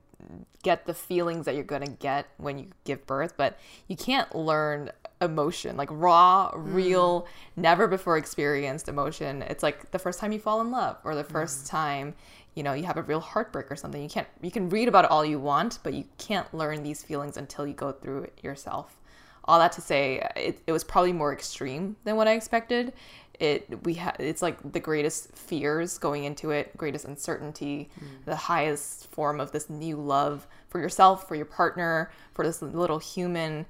get 0.63 0.85
the 0.85 0.93
feelings 0.93 1.45
that 1.45 1.55
you're 1.55 1.63
going 1.63 1.83
to 1.83 1.91
get 1.91 2.27
when 2.37 2.57
you 2.59 2.67
give 2.83 3.05
birth, 3.07 3.33
but 3.37 3.57
you 3.87 3.95
can't 3.95 4.35
learn 4.35 4.91
emotion, 5.21 5.77
like 5.77 5.89
raw, 5.91 6.51
real, 6.55 7.21
mm. 7.21 7.27
never 7.55 7.87
before 7.87 8.17
experienced 8.17 8.87
emotion. 8.87 9.41
It's 9.43 9.63
like 9.63 9.91
the 9.91 9.99
first 9.99 10.19
time 10.19 10.31
you 10.31 10.39
fall 10.39 10.61
in 10.61 10.71
love 10.71 10.97
or 11.03 11.15
the 11.15 11.23
mm. 11.23 11.31
1st 11.31 11.69
time, 11.69 12.15
you 12.55 12.63
know, 12.63 12.73
you 12.73 12.83
have 12.83 12.97
a 12.97 13.03
real 13.03 13.19
heartbreak 13.19 13.71
or 13.71 13.75
something. 13.75 14.01
You 14.01 14.09
can't 14.09 14.27
you 14.41 14.51
can 14.51 14.69
read 14.69 14.87
about 14.87 15.05
it 15.05 15.11
all 15.11 15.25
you 15.25 15.39
want, 15.39 15.79
but 15.83 15.93
you 15.93 16.05
can't 16.17 16.51
learn 16.53 16.83
these 16.83 17.03
feelings 17.03 17.37
until 17.37 17.67
you 17.67 17.73
go 17.73 17.91
through 17.91 18.23
it 18.23 18.39
yourself. 18.43 18.97
All 19.45 19.59
that 19.59 19.71
to 19.73 19.81
say 19.81 20.27
it, 20.35 20.59
it 20.67 20.71
was 20.71 20.83
probably 20.83 21.13
more 21.13 21.31
extreme 21.31 21.95
than 22.03 22.15
what 22.15 22.27
i 22.27 22.33
expected. 22.33 22.93
It 23.39 23.85
we 23.85 23.93
had 23.93 24.15
it's 24.19 24.41
like 24.41 24.71
the 24.73 24.79
greatest 24.79 25.35
fears 25.35 25.99
going 25.99 26.23
into 26.23 26.49
it 26.49 26.75
greatest 26.75 27.05
uncertainty 27.05 27.91
mm. 27.99 28.25
the 28.25 28.35
highest 28.35 29.11
form 29.11 29.39
of 29.39 29.51
this 29.51 29.69
new 29.69 29.95
love 29.95 30.47
for 30.69 30.79
yourself 30.79 31.27
for 31.27 31.35
your 31.35 31.45
partner 31.45 32.11
for 32.33 32.43
this 32.43 32.63
little 32.63 32.97
human 32.97 33.67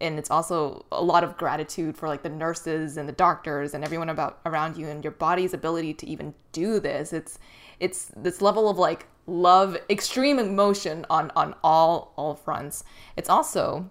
and 0.00 0.18
it's 0.18 0.30
also 0.30 0.84
a 0.92 1.02
lot 1.02 1.24
of 1.24 1.36
gratitude 1.36 1.96
for 1.96 2.08
like 2.08 2.22
the 2.22 2.28
nurses 2.28 2.96
and 2.96 3.08
the 3.08 3.12
doctors 3.12 3.74
and 3.74 3.84
everyone 3.84 4.08
about 4.08 4.40
around 4.46 4.76
you 4.76 4.88
and 4.88 5.04
your 5.04 5.12
body's 5.12 5.54
ability 5.54 5.94
to 5.94 6.06
even 6.06 6.34
do 6.52 6.80
this. 6.80 7.12
It's 7.12 7.38
it's 7.80 8.10
this 8.16 8.40
level 8.40 8.68
of 8.68 8.78
like 8.78 9.06
love 9.26 9.76
extreme 9.90 10.38
emotion 10.38 11.06
on 11.10 11.30
on 11.36 11.54
all 11.62 12.12
all 12.16 12.34
fronts. 12.34 12.84
It's 13.16 13.28
also 13.28 13.90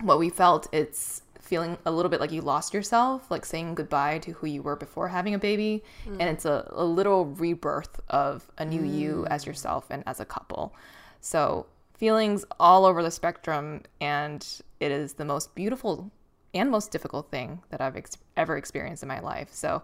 what 0.00 0.18
we 0.18 0.30
felt 0.30 0.68
it's 0.72 1.22
feeling 1.40 1.78
a 1.86 1.90
little 1.90 2.10
bit 2.10 2.20
like 2.20 2.30
you 2.30 2.42
lost 2.42 2.74
yourself 2.74 3.30
like 3.30 3.44
saying 3.44 3.74
goodbye 3.74 4.18
to 4.18 4.32
who 4.32 4.46
you 4.46 4.62
were 4.62 4.76
before 4.76 5.08
having 5.08 5.32
a 5.32 5.38
baby. 5.38 5.82
Mm. 6.06 6.16
And 6.20 6.22
it's 6.22 6.44
a, 6.44 6.70
a 6.72 6.84
little 6.84 7.24
rebirth 7.24 8.00
of 8.10 8.50
a 8.58 8.64
new 8.64 8.84
you 8.84 9.24
mm. 9.26 9.28
as 9.30 9.46
yourself 9.46 9.86
and 9.88 10.02
as 10.06 10.20
a 10.20 10.26
couple. 10.26 10.74
So 11.20 11.66
feelings 11.98 12.44
all 12.60 12.84
over 12.84 13.02
the 13.02 13.10
spectrum 13.10 13.82
and 14.00 14.46
it 14.80 14.90
is 14.90 15.14
the 15.14 15.24
most 15.24 15.54
beautiful 15.54 16.10
and 16.54 16.70
most 16.70 16.90
difficult 16.90 17.30
thing 17.30 17.62
that 17.70 17.80
i've 17.80 17.96
ex- 17.96 18.16
ever 18.36 18.56
experienced 18.56 19.02
in 19.02 19.08
my 19.08 19.20
life 19.20 19.48
so 19.52 19.82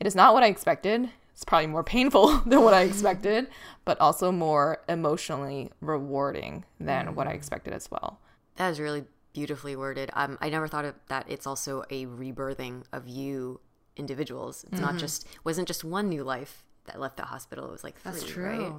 it 0.00 0.06
is 0.06 0.14
not 0.14 0.32
what 0.34 0.42
i 0.42 0.46
expected 0.46 1.10
it's 1.32 1.44
probably 1.44 1.66
more 1.66 1.84
painful 1.96 2.38
than 2.46 2.62
what 2.62 2.74
i 2.74 2.82
expected 2.82 3.46
but 3.84 4.00
also 4.00 4.32
more 4.32 4.82
emotionally 4.88 5.70
rewarding 5.80 6.64
than 6.80 7.14
what 7.14 7.26
i 7.26 7.32
expected 7.32 7.72
as 7.72 7.90
well 7.90 8.20
That 8.56 8.70
is 8.70 8.80
really 8.80 9.04
beautifully 9.34 9.76
worded. 9.76 10.10
Um, 10.14 10.36
I 10.40 10.48
never 10.48 10.66
thought 10.66 10.84
of 10.84 10.94
that. 11.08 11.26
It's 11.28 11.46
also 11.46 11.84
a 11.90 12.06
rebirthing 12.06 12.82
of 12.92 13.06
you 13.06 13.60
individuals. 13.96 14.64
It's 14.72 14.80
not 14.80 14.96
just 14.96 15.26
wasn't 15.44 15.68
just 15.68 15.84
one 15.84 16.08
new 16.08 16.24
life 16.24 16.64
that 16.86 16.98
left 16.98 17.18
the 17.18 17.24
hospital. 17.24 17.66
It 17.66 17.70
was 17.72 17.84
like 17.84 17.96
three, 18.00 18.10
That's 18.12 18.36
right? 18.36 18.72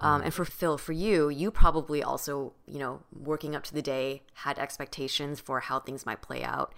Um, 0.00 0.22
and 0.22 0.34
for 0.34 0.44
Phil, 0.44 0.76
for 0.76 0.92
you, 0.92 1.28
you 1.28 1.50
probably 1.50 2.02
also, 2.02 2.52
you 2.66 2.78
know, 2.78 3.02
working 3.12 3.54
up 3.54 3.62
to 3.64 3.74
the 3.74 3.82
day, 3.82 4.22
had 4.34 4.58
expectations 4.58 5.40
for 5.40 5.60
how 5.60 5.80
things 5.80 6.04
might 6.04 6.20
play 6.20 6.42
out. 6.42 6.74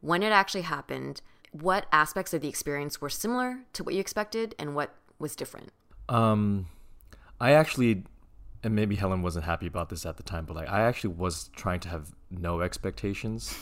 When 0.00 0.22
it 0.22 0.32
actually 0.32 0.62
happened, 0.62 1.20
what 1.52 1.86
aspects 1.92 2.32
of 2.32 2.40
the 2.40 2.48
experience 2.48 3.00
were 3.00 3.10
similar 3.10 3.60
to 3.72 3.84
what 3.84 3.94
you 3.94 4.00
expected, 4.00 4.54
and 4.58 4.74
what 4.74 4.94
was 5.18 5.34
different? 5.34 5.72
Um, 6.08 6.68
I 7.40 7.52
actually, 7.52 8.04
and 8.62 8.74
maybe 8.74 8.96
Helen 8.96 9.22
wasn't 9.22 9.44
happy 9.44 9.66
about 9.66 9.88
this 9.88 10.06
at 10.06 10.16
the 10.16 10.22
time, 10.22 10.44
but 10.44 10.56
like 10.56 10.68
I 10.68 10.82
actually 10.82 11.14
was 11.14 11.50
trying 11.56 11.80
to 11.80 11.88
have 11.88 12.12
no 12.30 12.60
expectations, 12.60 13.54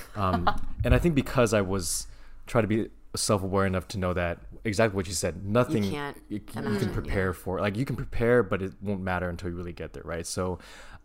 um, 0.16 0.48
and 0.84 0.94
I 0.94 0.98
think 0.98 1.14
because 1.14 1.52
I 1.52 1.60
was 1.60 2.06
trying 2.46 2.62
to 2.62 2.68
be 2.68 2.88
self-aware 3.16 3.66
enough 3.66 3.88
to 3.88 3.98
know 3.98 4.12
that 4.12 4.38
exactly 4.64 4.96
what 4.96 5.06
you 5.06 5.12
said, 5.12 5.44
nothing 5.44 5.84
can't 5.90 6.16
you, 6.28 6.40
you 6.72 6.78
can 6.78 6.92
prepare 6.92 7.32
for. 7.32 7.60
Like 7.60 7.76
you 7.76 7.84
can 7.84 7.96
prepare, 7.96 8.42
but 8.42 8.62
it 8.62 8.72
won't 8.80 9.02
matter 9.02 9.28
until 9.28 9.50
you 9.50 9.56
really 9.56 9.72
get 9.72 9.92
there, 9.92 10.02
right? 10.04 10.26
So, 10.26 10.58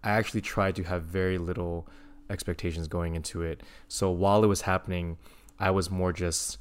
I 0.04 0.12
actually 0.12 0.42
tried 0.42 0.76
to 0.78 0.84
have 0.84 1.04
very 1.04 1.38
little 1.38 1.88
expectations 2.30 2.88
going 2.88 3.16
into 3.16 3.42
it. 3.42 3.62
So 3.88 4.10
while 4.10 4.44
it 4.44 4.48
was 4.48 4.62
happening, 4.62 5.18
I 5.60 5.72
was 5.72 5.90
more 5.90 6.14
just 6.14 6.58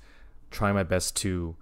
trying 0.51 0.75
my 0.75 0.83
best 0.83 1.15
to 1.17 1.57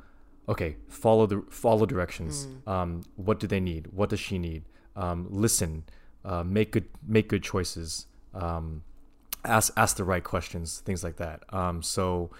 okay 0.48 0.76
follow 0.88 1.26
the 1.26 1.44
follow 1.50 1.86
directions. 1.86 2.46
Um, 2.66 3.02
what 3.16 3.40
do 3.40 3.46
they 3.46 3.60
need? 3.60 3.88
What 3.88 4.08
does 4.10 4.20
she 4.20 4.38
need? 4.38 4.64
Um, 4.94 5.26
listen 5.28 5.84
uh, 6.24 6.42
make 6.42 6.72
good 6.72 6.88
make 7.06 7.28
good 7.28 7.42
choices. 7.42 8.06
Um, 8.34 8.82
ask 9.44 9.72
ask 9.76 9.96
the 9.96 10.04
right 10.04 10.24
questions 10.24 10.80
things 10.80 11.04
like 11.04 11.16
that. 11.16 11.42
Um, 11.52 11.82
so 11.82 12.30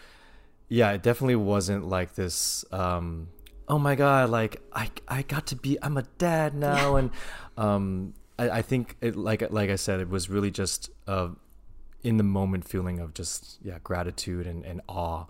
yeah 0.68 0.92
it 0.92 1.02
definitely 1.02 1.36
wasn't 1.36 1.86
like 1.88 2.14
this 2.14 2.64
um, 2.72 3.28
oh 3.68 3.78
my 3.78 3.94
god 3.94 4.30
like 4.30 4.60
I, 4.72 4.90
I 5.08 5.22
got 5.22 5.46
to 5.48 5.56
be 5.56 5.78
i'm 5.82 5.96
a 5.96 6.04
dad 6.18 6.54
now 6.54 6.96
and 6.96 7.10
um, 7.56 8.14
I, 8.38 8.50
I 8.50 8.62
think 8.62 8.96
it 9.00 9.16
like 9.16 9.48
like 9.50 9.70
i 9.70 9.76
said 9.76 10.00
it 10.00 10.08
was 10.08 10.28
really 10.28 10.50
just 10.50 10.90
uh, 11.06 11.28
in 12.06 12.18
the 12.18 12.24
moment 12.24 12.64
feeling 12.64 13.00
of 13.00 13.12
just 13.14 13.58
yeah 13.62 13.78
gratitude 13.82 14.46
and, 14.46 14.64
and 14.64 14.80
awe. 14.88 15.24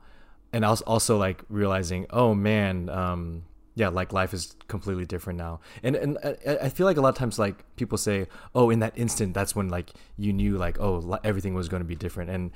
And 0.53 0.63
also 0.63 0.85
also 0.85 1.17
like 1.17 1.43
realizing 1.49 2.07
oh 2.11 2.35
man 2.35 2.91
um 2.91 3.45
yeah 3.75 3.89
like 3.89 4.13
life 4.13 4.35
is 4.35 4.55
completely 4.69 5.07
different 5.07 5.39
now. 5.39 5.61
And 5.83 5.97
and 5.97 6.19
I, 6.23 6.59
I 6.65 6.69
feel 6.69 6.87
like 6.87 6.99
a 6.99 7.01
lot 7.01 7.09
of 7.09 7.15
times 7.15 7.39
like 7.39 7.65
people 7.77 7.97
say 7.97 8.27
oh 8.55 8.69
in 8.69 8.81
that 8.81 8.93
instant 8.97 9.33
that's 9.33 9.57
when 9.57 9.71
like 9.71 9.91
you 10.19 10.35
knew 10.35 10.59
like 10.59 10.79
oh 10.79 11.19
everything 11.25 11.55
was 11.55 11.69
going 11.71 11.81
to 11.81 11.89
be 11.89 11.97
different. 11.97 12.29
And 12.29 12.51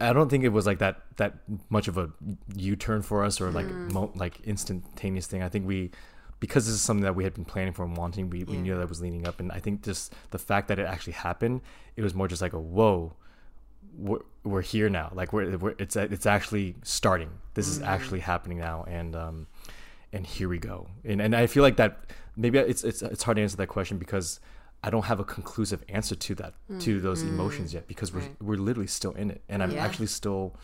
I 0.00 0.12
don't 0.12 0.28
think 0.28 0.44
it 0.44 0.48
was 0.48 0.66
like 0.66 0.78
that 0.78 1.02
that 1.16 1.34
much 1.70 1.88
of 1.88 1.98
a 1.98 2.10
U-turn 2.56 3.02
for 3.02 3.24
us 3.24 3.40
or 3.40 3.50
like 3.50 3.66
mo- 3.66 4.12
like 4.16 4.40
instantaneous 4.40 5.26
thing. 5.26 5.42
I 5.42 5.48
think 5.48 5.66
we 5.66 5.90
because 6.40 6.66
this 6.66 6.74
is 6.74 6.80
something 6.80 7.04
that 7.04 7.14
we 7.14 7.24
had 7.24 7.34
been 7.34 7.44
planning 7.44 7.72
for 7.72 7.84
and 7.84 7.96
wanting, 7.96 8.30
we, 8.30 8.44
we 8.44 8.56
knew 8.58 8.76
that 8.76 8.88
was 8.88 9.00
leading 9.00 9.26
up. 9.26 9.40
And 9.40 9.50
I 9.50 9.58
think 9.58 9.82
just 9.82 10.14
the 10.30 10.38
fact 10.38 10.68
that 10.68 10.78
it 10.78 10.86
actually 10.86 11.14
happened, 11.14 11.62
it 11.96 12.02
was 12.02 12.14
more 12.14 12.28
just 12.28 12.40
like 12.40 12.52
a 12.52 12.60
whoa, 12.60 13.14
we're, 13.96 14.20
we're 14.44 14.62
here 14.62 14.88
now. 14.88 15.10
Like 15.12 15.32
we're, 15.32 15.56
we're 15.56 15.74
it's 15.78 15.96
it's 15.96 16.26
actually 16.26 16.76
starting. 16.82 17.30
This 17.54 17.66
is 17.66 17.82
actually 17.82 18.20
happening 18.20 18.58
now, 18.58 18.84
and 18.86 19.16
um, 19.16 19.46
and 20.12 20.26
here 20.26 20.48
we 20.48 20.58
go. 20.58 20.88
And 21.04 21.20
and 21.20 21.34
I 21.34 21.46
feel 21.46 21.62
like 21.62 21.76
that 21.76 22.12
maybe 22.36 22.58
it's 22.58 22.84
it's 22.84 23.02
it's 23.02 23.24
hard 23.24 23.36
to 23.36 23.42
answer 23.42 23.56
that 23.56 23.66
question 23.66 23.98
because 23.98 24.40
I 24.82 24.90
don't 24.90 25.06
have 25.06 25.18
a 25.18 25.24
conclusive 25.24 25.82
answer 25.88 26.14
to 26.14 26.34
that 26.36 26.54
hmm. 26.68 26.78
to 26.80 27.00
those 27.00 27.22
hmm. 27.22 27.28
emotions 27.28 27.74
yet 27.74 27.86
because 27.88 28.12
we're 28.12 28.28
we're 28.40 28.56
literally 28.58 28.86
still 28.86 29.12
in 29.12 29.30
it, 29.30 29.42
and 29.48 29.62
I'm 29.62 29.72
Yeah. 29.72 29.84
actually 29.84 30.06
still 30.06 30.54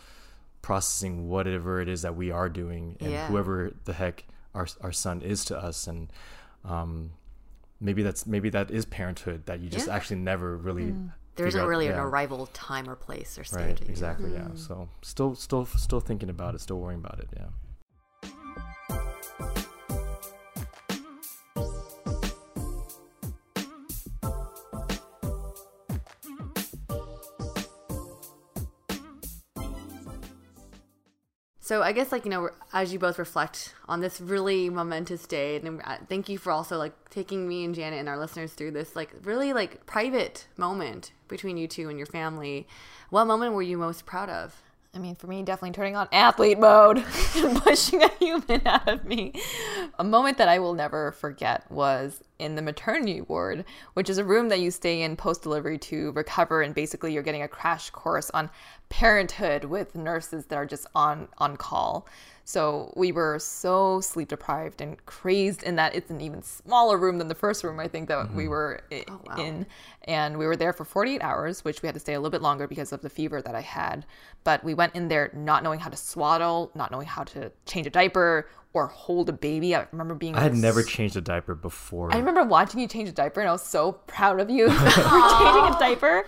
processing 0.61 1.29
whatever 1.29 1.79
it 1.81 1.87
is 1.87 2.01
that 2.01 2.15
we 2.15 2.31
are 2.31 2.49
doing 2.49 2.97
and 2.99 3.11
Yeah. 3.11 3.27
whoever 3.27 3.71
the 3.83 3.93
heck 3.93 4.25
our 4.53 4.67
our 4.81 4.91
son 4.91 5.21
is 5.21 5.45
to 5.45 5.57
us. 5.57 5.87
And 5.87 6.11
um 6.63 7.11
maybe 7.79 8.03
that's 8.03 8.25
maybe 8.25 8.49
that 8.49 8.71
is 8.71 8.85
parenthood 8.85 9.45
that 9.45 9.59
you 9.59 9.69
just 9.69 9.87
Yeah. 9.87 9.95
actually 9.95 10.17
never 10.17 10.57
really 10.57 10.91
hmm. 10.91 11.07
There 11.35 11.47
figure 11.47 11.47
isn't 11.49 11.61
out- 11.61 11.67
really 11.67 11.87
an 11.87 11.99
arrival 11.99 12.47
time 12.47 12.89
or 12.89 12.95
place 12.95 13.37
or 13.37 13.41
right 13.57 13.77
stage. 13.77 13.89
exactly 13.89 14.31
yeah. 14.31 14.47
So 14.55 14.87
still 15.01 15.35
still 15.35 15.65
still 15.65 15.99
thinking 15.99 16.29
about 16.29 16.55
it 16.55 16.61
still 16.61 16.79
worrying 16.79 17.01
about 17.01 17.19
it 17.19 17.27
yeah 17.35 17.47
So 31.65 31.81
I 31.81 31.93
guess 31.93 32.11
like 32.11 32.25
you 32.25 32.29
know 32.29 32.51
as 32.73 32.93
you 32.93 32.99
both 32.99 33.17
reflect 33.17 33.73
on 33.89 33.99
this 33.99 34.21
really 34.21 34.69
momentous 34.69 35.25
day, 35.25 35.55
and 35.55 35.81
uh, 35.83 35.97
thank 36.07 36.29
you 36.29 36.37
for 36.37 36.51
also 36.51 36.77
like 36.77 36.93
taking 37.09 37.47
me 37.47 37.65
and 37.65 37.73
Janet 37.73 37.97
and 37.97 38.07
our 38.07 38.19
listeners 38.19 38.53
through 38.53 38.69
this 38.69 38.95
like 38.95 39.09
really 39.23 39.51
like 39.51 39.83
private 39.87 40.45
moment 40.57 41.11
between 41.27 41.57
you 41.57 41.67
two 41.67 41.89
and 41.89 41.97
your 41.97 42.05
family. 42.05 42.67
What 43.09 43.25
moment 43.25 43.53
were 43.55 43.63
you 43.63 43.79
most 43.79 44.05
proud 44.05 44.29
of? 44.29 44.61
I 44.95 44.97
mean, 44.97 45.15
for 45.15 45.27
me, 45.27 45.43
definitely 45.43 45.73
turning 45.73 45.97
on 45.97 46.07
athlete 46.13 46.57
mode 46.57 46.99
and 47.35 47.61
pushing 47.61 48.01
a 48.01 48.07
human 48.17 48.61
out 48.65 48.87
of 48.87 49.03
me. 49.03 49.33
A 49.99 50.05
moment 50.05 50.37
that 50.37 50.47
I 50.47 50.57
will 50.59 50.73
never 50.73 51.11
forget 51.11 51.69
was 51.69 52.21
in 52.39 52.55
the 52.55 52.61
maternity 52.61 53.19
ward, 53.19 53.65
which 53.93 54.09
is 54.09 54.17
a 54.17 54.23
room 54.23 54.47
that 54.49 54.61
you 54.61 54.71
stay 54.71 55.01
in 55.01 55.17
post 55.17 55.41
delivery 55.43 55.77
to 55.79 56.13
recover. 56.13 56.61
And 56.61 56.73
basically, 56.73 57.13
you're 57.13 57.23
getting 57.23 57.41
a 57.41 57.47
crash 57.49 57.89
course 57.89 58.29
on 58.29 58.49
parenthood 58.87 59.65
with 59.65 59.95
nurses 59.95 60.45
that 60.45 60.55
are 60.55 60.65
just 60.65 60.87
on, 60.95 61.27
on 61.39 61.57
call. 61.57 62.07
So 62.47 62.93
we 62.95 63.11
were 63.11 63.39
so 63.39 63.99
sleep 64.01 64.29
deprived 64.29 64.79
and 64.79 65.03
crazed 65.07 65.63
in 65.63 65.75
that 65.77 65.95
it's 65.95 66.11
an 66.11 66.21
even 66.21 66.43
smaller 66.43 66.95
room 66.95 67.17
than 67.17 67.27
the 67.27 67.35
first 67.35 67.63
room 67.63 67.79
I 67.79 67.87
think 67.87 68.07
that 68.07 68.31
we 68.35 68.43
mm-hmm. 68.43 68.49
were 68.51 68.81
i- 68.91 69.03
oh, 69.09 69.41
in. 69.41 69.65
And 70.03 70.37
we 70.37 70.45
were 70.45 70.55
there 70.55 70.71
for 70.71 70.85
48 70.85 71.23
hours, 71.23 71.65
which 71.65 71.81
we 71.81 71.87
had 71.87 71.95
to 71.95 71.99
stay 71.99 72.13
a 72.13 72.19
little 72.19 72.29
bit 72.29 72.43
longer 72.43 72.67
because 72.67 72.93
of 72.93 73.01
the 73.01 73.09
fever 73.09 73.41
that 73.41 73.55
I 73.55 73.61
had. 73.61 74.05
But 74.43 74.63
we 74.63 74.75
went 74.75 74.93
in 74.93 75.07
there 75.07 75.31
not 75.33 75.63
knowing 75.63 75.79
how 75.79 75.89
to 75.89 75.97
swaddle, 75.97 76.71
not 76.75 76.91
knowing 76.91 77.07
how 77.07 77.23
to 77.23 77.51
change 77.65 77.87
a 77.87 77.89
diaper 77.89 78.47
or 78.73 78.87
hold 78.87 79.27
a 79.27 79.33
baby. 79.33 79.73
I 79.73 79.87
remember 79.91 80.13
being 80.13 80.35
I 80.35 80.41
had 80.41 80.51
s- 80.51 80.57
never 80.59 80.83
changed 80.83 81.17
a 81.17 81.21
diaper 81.21 81.55
before 81.55 82.13
I 82.13 82.17
remember 82.17 82.43
watching 82.43 82.79
you 82.79 82.87
change 82.87 83.09
a 83.09 83.13
diaper 83.13 83.39
and 83.39 83.49
I 83.49 83.53
was 83.53 83.65
so 83.65 83.93
proud 83.93 84.39
of 84.39 84.51
you 84.51 84.69
for 84.69 84.85
changing 84.85 85.01
a 85.01 85.77
diaper. 85.79 86.27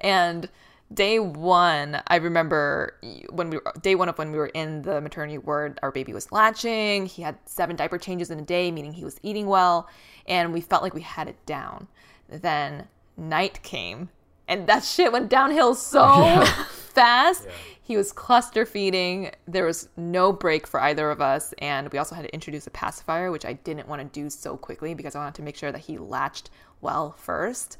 And 0.00 0.48
day 0.92 1.18
one, 1.18 2.02
I 2.06 2.16
remember 2.16 2.96
when 3.30 3.50
we 3.50 3.58
were, 3.58 3.72
day 3.80 3.94
one 3.94 4.08
of 4.08 4.18
when 4.18 4.32
we 4.32 4.38
were 4.38 4.48
in 4.48 4.82
the 4.82 5.00
maternity 5.00 5.38
ward, 5.38 5.78
our 5.82 5.92
baby 5.92 6.12
was 6.12 6.32
latching. 6.32 7.06
He 7.06 7.22
had 7.22 7.38
seven 7.44 7.76
diaper 7.76 7.98
changes 7.98 8.30
in 8.30 8.38
a 8.38 8.42
day, 8.42 8.70
meaning 8.70 8.92
he 8.92 9.04
was 9.04 9.18
eating 9.22 9.46
well, 9.46 9.88
and 10.26 10.52
we 10.52 10.60
felt 10.60 10.82
like 10.82 10.94
we 10.94 11.02
had 11.02 11.28
it 11.28 11.44
down. 11.46 11.86
Then 12.28 12.88
night 13.16 13.62
came, 13.62 14.08
and 14.48 14.66
that 14.66 14.84
shit 14.84 15.12
went 15.12 15.28
downhill 15.28 15.74
so 15.76 16.44
fast. 16.44 17.46
He 17.82 17.96
was 17.96 18.12
cluster 18.12 18.66
feeding. 18.66 19.30
There 19.48 19.64
was 19.64 19.88
no 19.96 20.32
break 20.32 20.66
for 20.66 20.80
either 20.80 21.10
of 21.10 21.20
us, 21.20 21.54
and 21.58 21.90
we 21.92 21.98
also 21.98 22.14
had 22.14 22.22
to 22.22 22.34
introduce 22.34 22.66
a 22.66 22.70
pacifier, 22.70 23.30
which 23.30 23.44
I 23.44 23.54
didn't 23.54 23.88
want 23.88 24.00
to 24.00 24.20
do 24.20 24.30
so 24.30 24.56
quickly 24.56 24.94
because 24.94 25.14
I 25.14 25.20
wanted 25.20 25.34
to 25.36 25.42
make 25.42 25.56
sure 25.56 25.72
that 25.72 25.82
he 25.82 25.98
latched 25.98 26.50
well 26.80 27.12
first. 27.12 27.76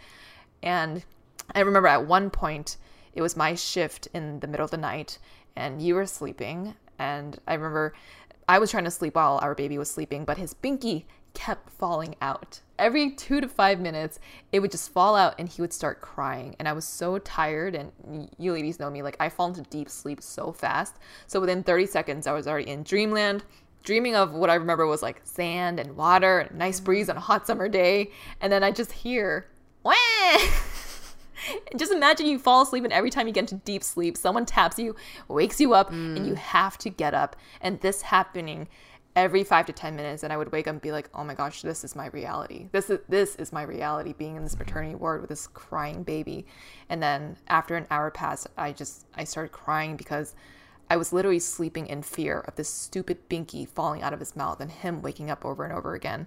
And 0.63 1.05
I 1.55 1.61
remember 1.61 1.89
at 1.89 2.07
one 2.07 2.31
point, 2.31 2.77
it 3.15 3.23
was 3.23 3.37
my 3.37 3.55
shift 3.55 4.09
in 4.15 4.41
the 4.41 4.47
middle 4.47 4.65
of 4.65 4.71
the 4.71 4.77
night, 4.77 5.19
and 5.57 5.83
you 5.83 5.95
were 5.95 6.07
sleeping. 6.07 6.75
And 6.99 7.39
I 7.47 7.55
remember 7.55 7.95
I 8.49 8.59
was 8.59 8.71
trying 8.71 8.85
to 8.85 8.91
sleep 8.91 9.15
while 9.15 9.39
our 9.43 9.55
baby 9.55 9.79
was 9.79 9.91
sleeping, 9.91 10.25
but 10.25 10.39
his 10.39 10.55
binky 10.55 11.05
kept 11.35 11.71
falling 11.71 12.17
out. 12.21 12.61
Every 12.79 13.11
two 13.11 13.41
to 13.41 13.49
five 13.49 13.79
minutes, 13.79 14.19
it 14.53 14.61
would 14.61 14.71
just 14.71 14.93
fall 14.93 15.15
out 15.15 15.35
and 15.39 15.49
he 15.49 15.61
would 15.61 15.73
start 15.73 16.01
crying. 16.01 16.57
And 16.59 16.67
I 16.67 16.73
was 16.73 16.85
so 16.85 17.19
tired, 17.19 17.75
and 17.75 17.93
you 18.39 18.53
ladies 18.53 18.81
know 18.81 18.91
me, 18.91 19.03
like 19.03 19.17
I 19.21 19.29
fall 19.29 19.49
into 19.49 19.63
deep 19.63 19.89
sleep 19.89 20.23
so 20.23 20.53
fast. 20.53 20.97
So 21.27 21.41
within 21.41 21.63
30 21.63 21.87
seconds, 21.87 22.27
I 22.27 22.33
was 22.33 22.47
already 22.47 22.71
in 22.71 22.83
dreamland, 22.83 23.45
dreaming 23.83 24.17
of 24.17 24.33
what 24.33 24.51
I 24.51 24.55
remember 24.55 24.87
was 24.87 25.03
like 25.03 25.21
sand 25.25 25.81
and 25.81 25.97
water 25.97 26.41
and 26.41 26.59
nice 26.59 26.81
breeze 26.81 27.09
on 27.09 27.17
a 27.17 27.21
hot 27.21 27.47
summer 27.47 27.69
day. 27.69 28.11
And 28.41 28.53
then 28.53 28.63
I 28.63 28.71
just 28.71 28.93
hear, 28.93 29.47
Wah! 29.83 29.95
just 31.77 31.93
imagine 31.93 32.27
you 32.27 32.39
fall 32.39 32.63
asleep 32.63 32.85
and 32.85 32.93
every 32.93 33.11
time 33.11 33.27
you 33.27 33.33
get 33.33 33.51
into 33.51 33.57
deep 33.57 33.83
sleep 33.83 34.17
someone 34.17 34.47
taps 34.47 34.79
you 34.79 34.95
wakes 35.29 35.61
you 35.61 35.75
up 35.75 35.91
and 35.91 36.27
you 36.27 36.35
mm. 36.35 36.39
have 36.39 36.79
to 36.79 36.91
get 36.91 37.15
up. 37.15 37.37
And 37.61 37.81
this 37.81 38.03
happening 38.03 38.69
every 39.17 39.43
five 39.43 39.67
to 39.67 39.73
ten 39.73 39.97
minutes 39.97 40.23
and 40.23 40.33
i 40.33 40.37
would 40.37 40.53
wake 40.53 40.69
up 40.69 40.73
and 40.73 40.81
be 40.81 40.93
like 40.93 41.11
oh 41.15 41.25
my 41.25 41.35
gosh 41.35 41.63
this 41.63 41.85
is 41.85 41.97
my 41.97 42.07
reality. 42.09 42.69
This 42.73 42.91
is 42.91 43.01
this 43.09 43.37
is 43.37 43.53
my 43.53 43.63
reality 43.63 44.13
being 44.13 44.37
in 44.37 44.45
this 44.45 44.59
maternity 44.59 44.95
ward 44.95 45.21
with 45.21 45.31
this 45.31 45.47
crying 45.47 46.03
baby. 46.03 46.47
And 46.89 47.03
then 47.03 47.37
after 47.49 47.77
an 47.77 47.87
hour 47.91 48.11
passed 48.11 48.49
i 48.57 48.73
just 48.73 49.07
i 49.15 49.25
started 49.25 49.53
crying 49.53 49.97
because 49.97 50.35
I 50.91 50.97
was 50.97 51.13
literally 51.13 51.39
sleeping 51.39 51.87
in 51.87 52.03
fear 52.03 52.41
of 52.41 52.57
this 52.57 52.69
stupid 52.69 53.29
binky 53.29 53.67
falling 53.69 54.03
out 54.03 54.13
of 54.13 54.19
his 54.19 54.35
mouth 54.35 54.61
and 54.61 54.73
him 54.73 55.03
waking 55.03 55.31
up 55.31 55.45
over 55.45 55.63
and 55.63 55.73
over 55.73 55.95
again. 55.95 56.27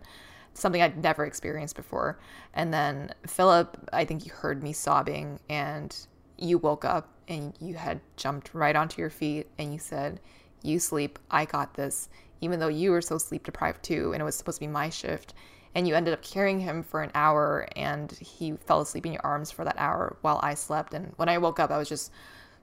Something 0.53 0.81
I'd 0.81 1.01
never 1.01 1.25
experienced 1.25 1.75
before. 1.75 2.19
And 2.53 2.73
then 2.73 3.13
Philip, 3.25 3.89
I 3.91 4.05
think 4.05 4.25
you 4.25 4.31
heard 4.31 4.61
me 4.61 4.73
sobbing 4.73 5.39
and 5.49 5.95
you 6.37 6.57
woke 6.57 6.85
up 6.85 7.09
and 7.27 7.53
you 7.59 7.75
had 7.75 8.01
jumped 8.17 8.53
right 8.53 8.75
onto 8.75 9.01
your 9.01 9.09
feet 9.09 9.47
and 9.57 9.73
you 9.73 9.79
said, 9.79 10.19
You 10.61 10.79
sleep, 10.79 11.19
I 11.31 11.45
got 11.45 11.73
this, 11.73 12.09
even 12.41 12.59
though 12.59 12.67
you 12.67 12.91
were 12.91 13.01
so 13.01 13.17
sleep 13.17 13.43
deprived 13.45 13.83
too, 13.83 14.11
and 14.13 14.21
it 14.21 14.25
was 14.25 14.35
supposed 14.35 14.57
to 14.57 14.67
be 14.67 14.71
my 14.71 14.89
shift. 14.89 15.33
And 15.75 15.87
you 15.87 15.95
ended 15.95 16.13
up 16.13 16.21
carrying 16.21 16.59
him 16.59 16.83
for 16.83 17.01
an 17.01 17.11
hour 17.15 17.67
and 17.75 18.11
he 18.11 18.51
fell 18.51 18.81
asleep 18.81 19.07
in 19.07 19.13
your 19.13 19.25
arms 19.25 19.49
for 19.49 19.65
that 19.65 19.75
hour 19.79 20.17
while 20.21 20.39
I 20.43 20.53
slept. 20.53 20.93
And 20.93 21.13
when 21.15 21.29
I 21.29 21.39
woke 21.39 21.59
up, 21.59 21.71
I 21.71 21.79
was 21.79 21.89
just 21.89 22.11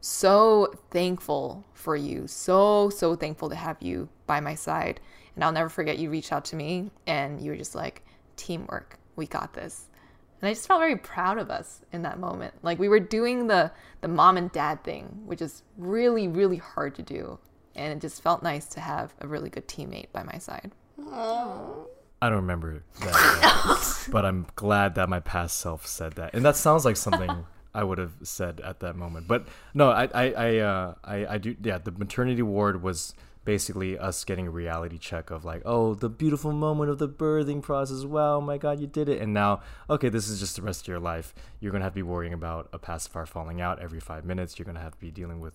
so 0.01 0.73
thankful 0.91 1.65
for 1.73 1.97
you. 1.97 2.27
So, 2.27 2.91
so 2.91 3.15
thankful 3.15 3.49
to 3.51 3.57
have 3.57 3.77
you 3.81 4.09
by 4.27 4.41
my 4.41 4.55
side. 4.55 5.01
And 5.35 5.45
I'll 5.45 5.53
never 5.53 5.69
forget 5.69 5.99
you 5.99 6.11
reached 6.11 6.33
out 6.33 6.45
to 6.47 6.57
me 6.57 6.91
and 7.07 7.41
you 7.41 7.51
were 7.51 7.57
just 7.57 7.75
like, 7.75 8.05
teamwork, 8.37 8.99
we 9.17 9.27
got 9.27 9.53
this. 9.55 9.87
And 10.41 10.49
I 10.49 10.55
just 10.55 10.67
felt 10.67 10.81
very 10.81 10.97
proud 10.97 11.39
of 11.39 11.51
us 11.51 11.83
in 11.93 12.03
that 12.03 12.19
moment. 12.19 12.55
Like 12.63 12.79
we 12.79 12.89
were 12.89 13.01
doing 13.01 13.47
the 13.47 13.71
the 14.01 14.09
mom 14.09 14.39
and 14.39 14.51
dad 14.51 14.83
thing, 14.83 15.23
which 15.27 15.43
is 15.43 15.63
really, 15.77 16.29
really 16.29 16.57
hard 16.57 16.95
to 16.95 17.03
do. 17.03 17.39
And 17.75 17.93
it 17.93 18.01
just 18.01 18.23
felt 18.23 18.43
nice 18.43 18.67
to 18.69 18.81
have 18.81 19.15
a 19.21 19.29
really 19.29 19.51
good 19.51 19.69
teammate 19.69 20.11
by 20.13 20.23
my 20.23 20.39
side. 20.39 20.73
I 22.23 22.29
don't 22.29 22.37
remember 22.37 22.83
that, 23.01 24.09
but 24.11 24.25
I'm 24.27 24.47
glad 24.55 24.95
that 24.97 25.09
my 25.09 25.21
past 25.21 25.59
self 25.59 25.87
said 25.87 26.15
that, 26.15 26.35
and 26.35 26.45
that 26.45 26.57
sounds 26.57 26.85
like 26.85 26.97
something 26.97 27.47
I 27.75 27.85
would 27.85 27.99
have 27.99 28.13
said 28.23 28.61
at 28.61 28.81
that 28.81 28.97
moment. 28.97 29.29
But 29.29 29.47
no, 29.75 29.91
I, 29.91 30.09
I, 30.13 30.33
I, 30.33 30.57
uh, 30.59 30.95
I, 31.05 31.27
I 31.27 31.39
do. 31.39 31.57
Yeah, 31.63 31.79
the 31.79 31.93
maternity 31.93 32.43
ward 32.43 32.83
was 32.83 33.15
basically 33.45 33.99
us 33.99 34.25
getting 34.25 34.47
a 34.47 34.51
reality 34.51 34.99
check 34.99 35.31
of 35.31 35.45
like, 35.45 35.63
oh, 35.65 35.95
the 35.95 36.09
beautiful 36.09 36.53
moment 36.53 36.91
of 36.91 36.99
the 36.99 37.09
birthing 37.09 37.63
process. 37.63 38.05
Wow, 38.05 38.41
my 38.41 38.59
God, 38.59 38.81
you 38.81 38.87
did 38.87 39.09
it. 39.09 39.21
And 39.21 39.33
now, 39.33 39.63
okay, 39.89 40.09
this 40.09 40.29
is 40.29 40.41
just 40.41 40.57
the 40.57 40.63
rest 40.63 40.83
of 40.83 40.89
your 40.89 41.01
life. 41.01 41.35
You're 41.61 41.73
gonna 41.73 41.85
have 41.85 41.93
to 41.93 41.97
be 41.97 42.03
worrying 42.03 42.33
about 42.33 42.69
a 42.73 42.79
pacifier 42.79 43.27
falling 43.27 43.61
out 43.61 43.81
every 43.81 44.01
five 44.01 44.25
minutes. 44.25 44.59
You're 44.59 44.67
gonna 44.67 44.81
have 44.81 44.93
to 44.93 45.01
be 45.01 45.11
dealing 45.11 45.41
with 45.41 45.55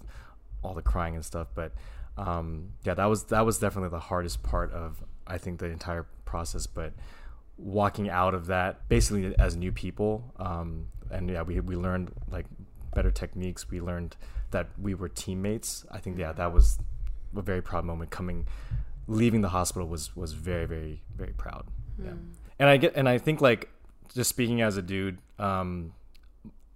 all 0.64 0.74
the 0.74 0.82
crying 0.82 1.16
and 1.16 1.24
stuff. 1.24 1.48
But 1.54 1.74
um, 2.18 2.74
yeah, 2.84 2.94
that 2.96 3.06
was 3.06 3.26
that 3.26 3.46
was 3.46 3.60
definitely 3.60 3.90
the 3.90 4.00
hardest 4.00 4.42
part 4.42 4.72
of 4.72 5.04
I 5.28 5.38
think 5.38 5.60
the 5.60 5.68
entire 5.68 6.06
process. 6.26 6.66
But 6.68 6.94
walking 7.58 8.10
out 8.10 8.34
of 8.34 8.48
that 8.48 8.88
basically 8.90 9.34
as 9.38 9.56
new 9.56 9.72
people, 9.72 10.34
um, 10.38 10.88
and 11.12 11.30
yeah, 11.30 11.42
we 11.42 11.60
we 11.60 11.76
learned 11.76 12.12
like 12.30 12.46
better 12.94 13.12
techniques. 13.12 13.70
We 13.70 13.82
learned 13.82 14.16
that 14.52 14.68
we 14.80 14.94
were 14.94 15.10
teammates. 15.10 15.86
I 15.92 16.00
think 16.00 16.18
yeah, 16.18 16.34
that 16.34 16.54
was 16.54 16.80
a 17.36 17.42
very 17.42 17.62
proud 17.62 17.86
moment. 17.86 18.12
Coming, 18.12 18.48
leaving 19.08 19.42
the 19.42 19.50
hospital 19.50 19.88
was 19.88 20.16
was 20.16 20.34
very 20.34 20.66
very 20.66 21.02
very 21.16 21.34
proud. 21.34 21.66
Yeah, 21.98 22.12
hmm. 22.12 22.32
and 22.60 22.70
I 22.70 22.78
get 22.78 22.96
and 22.96 23.08
I 23.08 23.18
think 23.18 23.42
like 23.42 23.70
just 24.14 24.30
speaking 24.30 24.62
as 24.62 24.78
a 24.78 24.82
dude. 24.82 25.20
Um, 25.40 25.94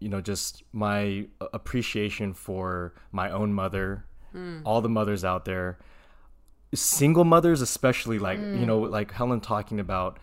you 0.02 0.08
know, 0.08 0.22
just 0.22 0.64
my 0.72 1.26
appreciation 1.52 2.34
for 2.34 2.94
my 3.12 3.30
own 3.32 3.52
mother, 3.52 4.06
hmm. 4.32 4.60
all 4.64 4.80
the 4.80 4.88
mothers 4.88 5.26
out 5.26 5.44
there, 5.44 5.78
single 6.74 7.24
mothers 7.24 7.62
especially 7.62 8.20
like 8.20 8.40
you 8.40 8.46
hmm. 8.46 8.66
know 8.66 8.80
like 8.80 9.12
helen 9.12 9.40
talking 9.40 9.80
about 9.80 10.20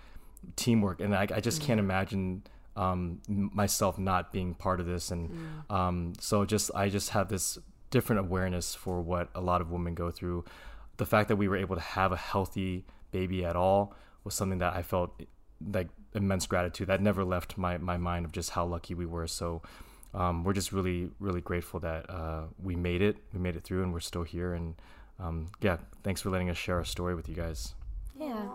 teamwork 0.54 1.00
and 1.00 1.14
i, 1.14 1.26
I 1.34 1.40
just 1.40 1.60
can't 1.60 1.80
imagine 1.80 2.42
um, 2.76 3.20
myself 3.28 3.98
not 3.98 4.32
being 4.32 4.54
part 4.54 4.80
of 4.80 4.86
this. 4.86 5.10
And 5.10 5.30
um, 5.70 6.12
so 6.20 6.44
just 6.44 6.70
i 6.74 6.88
just 6.88 7.10
have 7.10 7.28
this 7.28 7.58
different 7.90 8.20
awareness 8.20 8.74
for 8.74 9.00
what 9.00 9.28
a 9.34 9.40
lot 9.40 9.60
of 9.60 9.70
women 9.70 9.94
go 9.94 10.10
through. 10.10 10.44
The 10.98 11.06
fact 11.06 11.28
that 11.28 11.36
we 11.36 11.48
were 11.48 11.56
able 11.56 11.76
to 11.76 11.82
have 11.82 12.12
a 12.12 12.16
healthy 12.16 12.84
baby 13.12 13.44
at 13.44 13.56
all 13.56 13.94
was 14.24 14.34
something 14.34 14.58
that 14.58 14.74
i 14.74 14.82
felt 14.82 15.22
like 15.72 15.88
immense 16.14 16.46
gratitude. 16.46 16.88
That 16.88 17.00
never 17.00 17.24
left 17.24 17.56
my, 17.56 17.78
my 17.78 17.96
mind 17.96 18.24
of 18.24 18.32
just 18.32 18.50
how 18.50 18.66
lucky 18.66 18.94
we 18.94 19.06
were. 19.06 19.26
So 19.26 19.62
um, 20.14 20.44
we're 20.44 20.52
just 20.52 20.72
really 20.72 21.10
really 21.18 21.40
grateful 21.40 21.80
that 21.80 22.08
uh, 22.10 22.44
we 22.62 22.76
made 22.76 23.02
it 23.02 23.16
we 23.32 23.40
made 23.40 23.56
it 23.56 23.64
through 23.64 23.82
and 23.82 23.92
we're 23.92 24.00
still 24.00 24.22
here. 24.22 24.54
And 24.54 24.74
um, 25.18 25.48
yeah 25.60 25.78
thanks 26.02 26.20
for 26.20 26.30
letting 26.30 26.50
us 26.50 26.56
share 26.56 26.76
our 26.76 26.84
story 26.84 27.14
with 27.14 27.28
you 27.28 27.34
guys. 27.34 27.74
Yeah. 28.18 28.48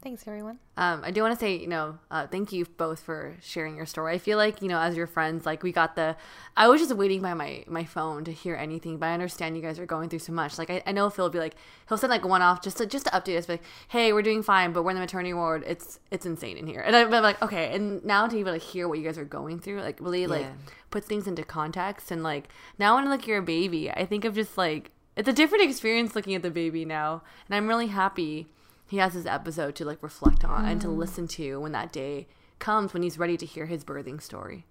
Thanks, 0.00 0.28
everyone. 0.28 0.60
Um, 0.76 1.02
I 1.04 1.10
do 1.10 1.22
want 1.22 1.34
to 1.34 1.40
say, 1.40 1.56
you 1.56 1.66
know, 1.66 1.98
uh, 2.08 2.28
thank 2.28 2.52
you 2.52 2.64
both 2.76 3.00
for 3.00 3.36
sharing 3.42 3.76
your 3.76 3.84
story. 3.84 4.14
I 4.14 4.18
feel 4.18 4.38
like, 4.38 4.62
you 4.62 4.68
know, 4.68 4.78
as 4.78 4.96
your 4.96 5.08
friends, 5.08 5.44
like 5.44 5.64
we 5.64 5.72
got 5.72 5.96
the. 5.96 6.14
I 6.56 6.68
was 6.68 6.80
just 6.80 6.94
waiting 6.94 7.20
by 7.20 7.34
my 7.34 7.64
my 7.66 7.84
phone 7.84 8.22
to 8.24 8.32
hear 8.32 8.54
anything, 8.54 8.98
but 8.98 9.06
I 9.06 9.12
understand 9.12 9.56
you 9.56 9.62
guys 9.62 9.76
are 9.80 9.86
going 9.86 10.08
through 10.08 10.20
so 10.20 10.32
much. 10.32 10.56
Like 10.56 10.70
I, 10.70 10.82
I 10.86 10.92
know 10.92 11.10
Phil 11.10 11.24
will 11.24 11.30
be 11.30 11.40
like, 11.40 11.56
he'll 11.88 11.98
send 11.98 12.12
like 12.12 12.24
one 12.24 12.42
off 12.42 12.62
just 12.62 12.76
to 12.78 12.86
just 12.86 13.06
to 13.06 13.10
update 13.10 13.36
us, 13.38 13.48
like, 13.48 13.62
hey, 13.88 14.12
we're 14.12 14.22
doing 14.22 14.44
fine, 14.44 14.72
but 14.72 14.84
we're 14.84 14.90
in 14.92 14.96
the 14.96 15.00
maternity 15.00 15.34
ward. 15.34 15.64
It's 15.66 15.98
it's 16.12 16.24
insane 16.24 16.56
in 16.58 16.68
here, 16.68 16.80
and 16.80 16.94
I'm 16.94 17.10
like, 17.10 17.42
okay. 17.42 17.74
And 17.74 18.04
now 18.04 18.24
to 18.28 18.36
even 18.38 18.52
like 18.52 18.62
hear 18.62 18.86
what 18.88 19.00
you 19.00 19.04
guys 19.04 19.18
are 19.18 19.24
going 19.24 19.58
through, 19.58 19.80
like 19.80 19.98
really 20.00 20.28
like 20.28 20.42
Yeah. 20.42 20.52
puts 20.90 21.08
things 21.08 21.26
into 21.26 21.42
context, 21.42 22.12
and 22.12 22.22
like 22.22 22.48
now 22.78 22.94
when 22.94 23.10
like 23.10 23.26
you're 23.26 23.38
a 23.38 23.42
baby, 23.42 23.90
I 23.90 24.06
think 24.06 24.24
of 24.24 24.36
just 24.36 24.56
like 24.56 24.92
it's 25.16 25.28
a 25.28 25.32
different 25.32 25.64
experience 25.64 26.14
looking 26.14 26.36
at 26.36 26.42
the 26.42 26.52
baby 26.52 26.84
now, 26.84 27.24
and 27.48 27.56
I'm 27.56 27.66
really 27.66 27.88
happy 27.88 28.46
he 28.88 28.96
has 28.96 29.14
this 29.14 29.26
episode 29.26 29.74
to 29.76 29.84
like 29.84 30.02
reflect 30.02 30.44
on 30.44 30.64
and 30.64 30.80
to 30.80 30.88
mm. 30.88 30.96
listen 30.96 31.28
to 31.28 31.60
when 31.60 31.72
that 31.72 31.92
day 31.92 32.26
comes 32.58 32.92
when 32.92 33.02
he's 33.02 33.18
ready 33.18 33.36
to 33.36 33.46
hear 33.46 33.66
his 33.66 33.84
birthing 33.84 34.20
story. 34.20 34.66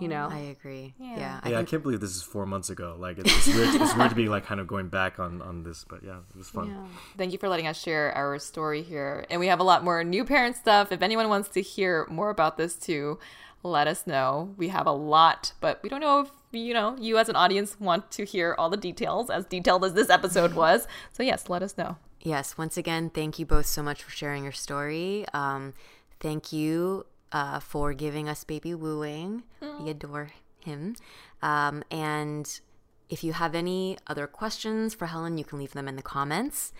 You 0.00 0.08
know, 0.08 0.28
I 0.30 0.38
agree. 0.38 0.94
Yeah. 0.98 1.40
I 1.42 1.50
yeah, 1.50 1.56
I 1.56 1.58
think 1.58 1.68
can't 1.68 1.82
believe 1.82 2.00
this 2.00 2.16
is 2.16 2.22
four 2.22 2.46
months 2.46 2.70
ago. 2.70 2.96
Like 2.98 3.18
it's, 3.18 3.48
it's 3.48 3.54
weird. 3.54 3.74
it's 3.74 3.94
weird 3.94 4.10
to 4.10 4.16
be 4.16 4.28
like 4.28 4.46
kind 4.46 4.60
of 4.60 4.66
going 4.66 4.88
back 4.88 5.18
on 5.18 5.42
on 5.42 5.62
this, 5.62 5.84
but 5.84 6.02
yeah, 6.02 6.18
it 6.30 6.38
was 6.38 6.48
fun. 6.48 6.88
Thank 7.18 7.32
you 7.32 7.38
for 7.38 7.48
letting 7.48 7.66
us 7.66 7.78
share 7.78 8.12
our 8.12 8.38
story 8.38 8.82
here. 8.82 9.26
And 9.28 9.40
we 9.40 9.48
have 9.48 9.60
a 9.60 9.64
lot 9.64 9.84
more 9.84 10.02
new 10.04 10.24
parent 10.24 10.56
stuff. 10.56 10.92
If 10.92 11.02
anyone 11.02 11.28
wants 11.28 11.48
to 11.50 11.60
hear 11.60 12.06
more 12.08 12.30
about 12.30 12.56
this 12.56 12.76
too, 12.76 13.18
let 13.62 13.86
us 13.86 14.06
know. 14.06 14.54
We 14.56 14.68
have 14.68 14.86
a 14.86 14.92
lot, 14.92 15.52
but 15.60 15.82
we 15.82 15.88
don't 15.88 16.00
know 16.00 16.20
if 16.20 16.30
you 16.52 16.72
know 16.72 16.96
you 16.98 17.18
as 17.18 17.28
an 17.28 17.36
audience 17.36 17.78
want 17.78 18.10
to 18.12 18.24
hear 18.24 18.54
all 18.56 18.70
the 18.70 18.76
details, 18.76 19.28
as 19.28 19.44
detailed 19.44 19.84
as 19.84 19.92
this 19.92 20.08
episode 20.08 20.54
was. 20.54 20.88
So 21.12 21.22
yes, 21.22 21.50
let 21.50 21.62
us 21.62 21.76
know. 21.76 21.96
Yes, 22.22 22.58
once 22.58 22.76
again, 22.76 23.10
thank 23.10 23.38
you 23.38 23.46
both 23.46 23.66
so 23.66 23.82
much 23.82 24.02
for 24.02 24.10
sharing 24.10 24.42
your 24.42 24.52
story. 24.52 25.24
Um, 25.32 25.72
thank 26.20 26.52
you 26.52 27.06
uh, 27.32 27.60
for 27.60 27.94
giving 27.94 28.28
us 28.28 28.44
baby 28.44 28.74
wooing. 28.74 29.44
We 29.82 29.90
adore 29.90 30.30
him. 30.60 30.96
Um, 31.40 31.82
and 31.90 32.60
if 33.08 33.24
you 33.24 33.32
have 33.32 33.54
any 33.54 33.96
other 34.06 34.26
questions 34.26 34.94
for 34.94 35.06
Helen, 35.06 35.38
you 35.38 35.44
can 35.44 35.58
leave 35.58 35.72
them 35.72 35.88
in 35.88 35.96
the 35.96 36.02
comments. 36.02 36.72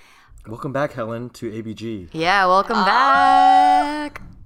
Welcome 0.47 0.72
back, 0.72 0.93
Helen, 0.93 1.30
to 1.30 1.51
ABG. 1.51 2.11
Yeah, 2.12 2.47
welcome 2.47 2.84
back. 2.84 4.22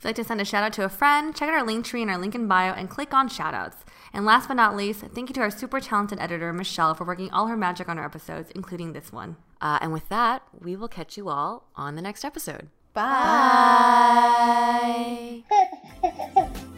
If 0.00 0.04
you'd 0.04 0.08
like 0.08 0.16
to 0.16 0.24
send 0.24 0.40
a 0.40 0.46
shout 0.46 0.64
out 0.64 0.72
to 0.72 0.84
a 0.86 0.88
friend, 0.88 1.36
check 1.36 1.50
out 1.50 1.54
our 1.54 1.62
link 1.62 1.84
tree 1.84 2.00
in 2.00 2.08
our 2.08 2.16
link 2.16 2.34
in 2.34 2.48
bio 2.48 2.72
and 2.72 2.88
click 2.88 3.12
on 3.12 3.28
shoutouts. 3.28 3.74
And 4.14 4.24
last 4.24 4.48
but 4.48 4.54
not 4.54 4.74
least, 4.74 5.02
thank 5.14 5.28
you 5.28 5.34
to 5.34 5.42
our 5.42 5.50
super 5.50 5.78
talented 5.78 6.18
editor, 6.18 6.54
Michelle, 6.54 6.94
for 6.94 7.04
working 7.04 7.30
all 7.32 7.48
her 7.48 7.56
magic 7.56 7.86
on 7.86 7.98
our 7.98 8.06
episodes, 8.06 8.50
including 8.54 8.94
this 8.94 9.12
one. 9.12 9.36
Uh, 9.60 9.78
and 9.82 9.92
with 9.92 10.08
that, 10.08 10.42
we 10.58 10.74
will 10.74 10.88
catch 10.88 11.18
you 11.18 11.28
all 11.28 11.68
on 11.76 11.96
the 11.96 12.02
next 12.02 12.24
episode. 12.24 12.70
Bye. 12.94 13.04
Bye. 15.50 16.50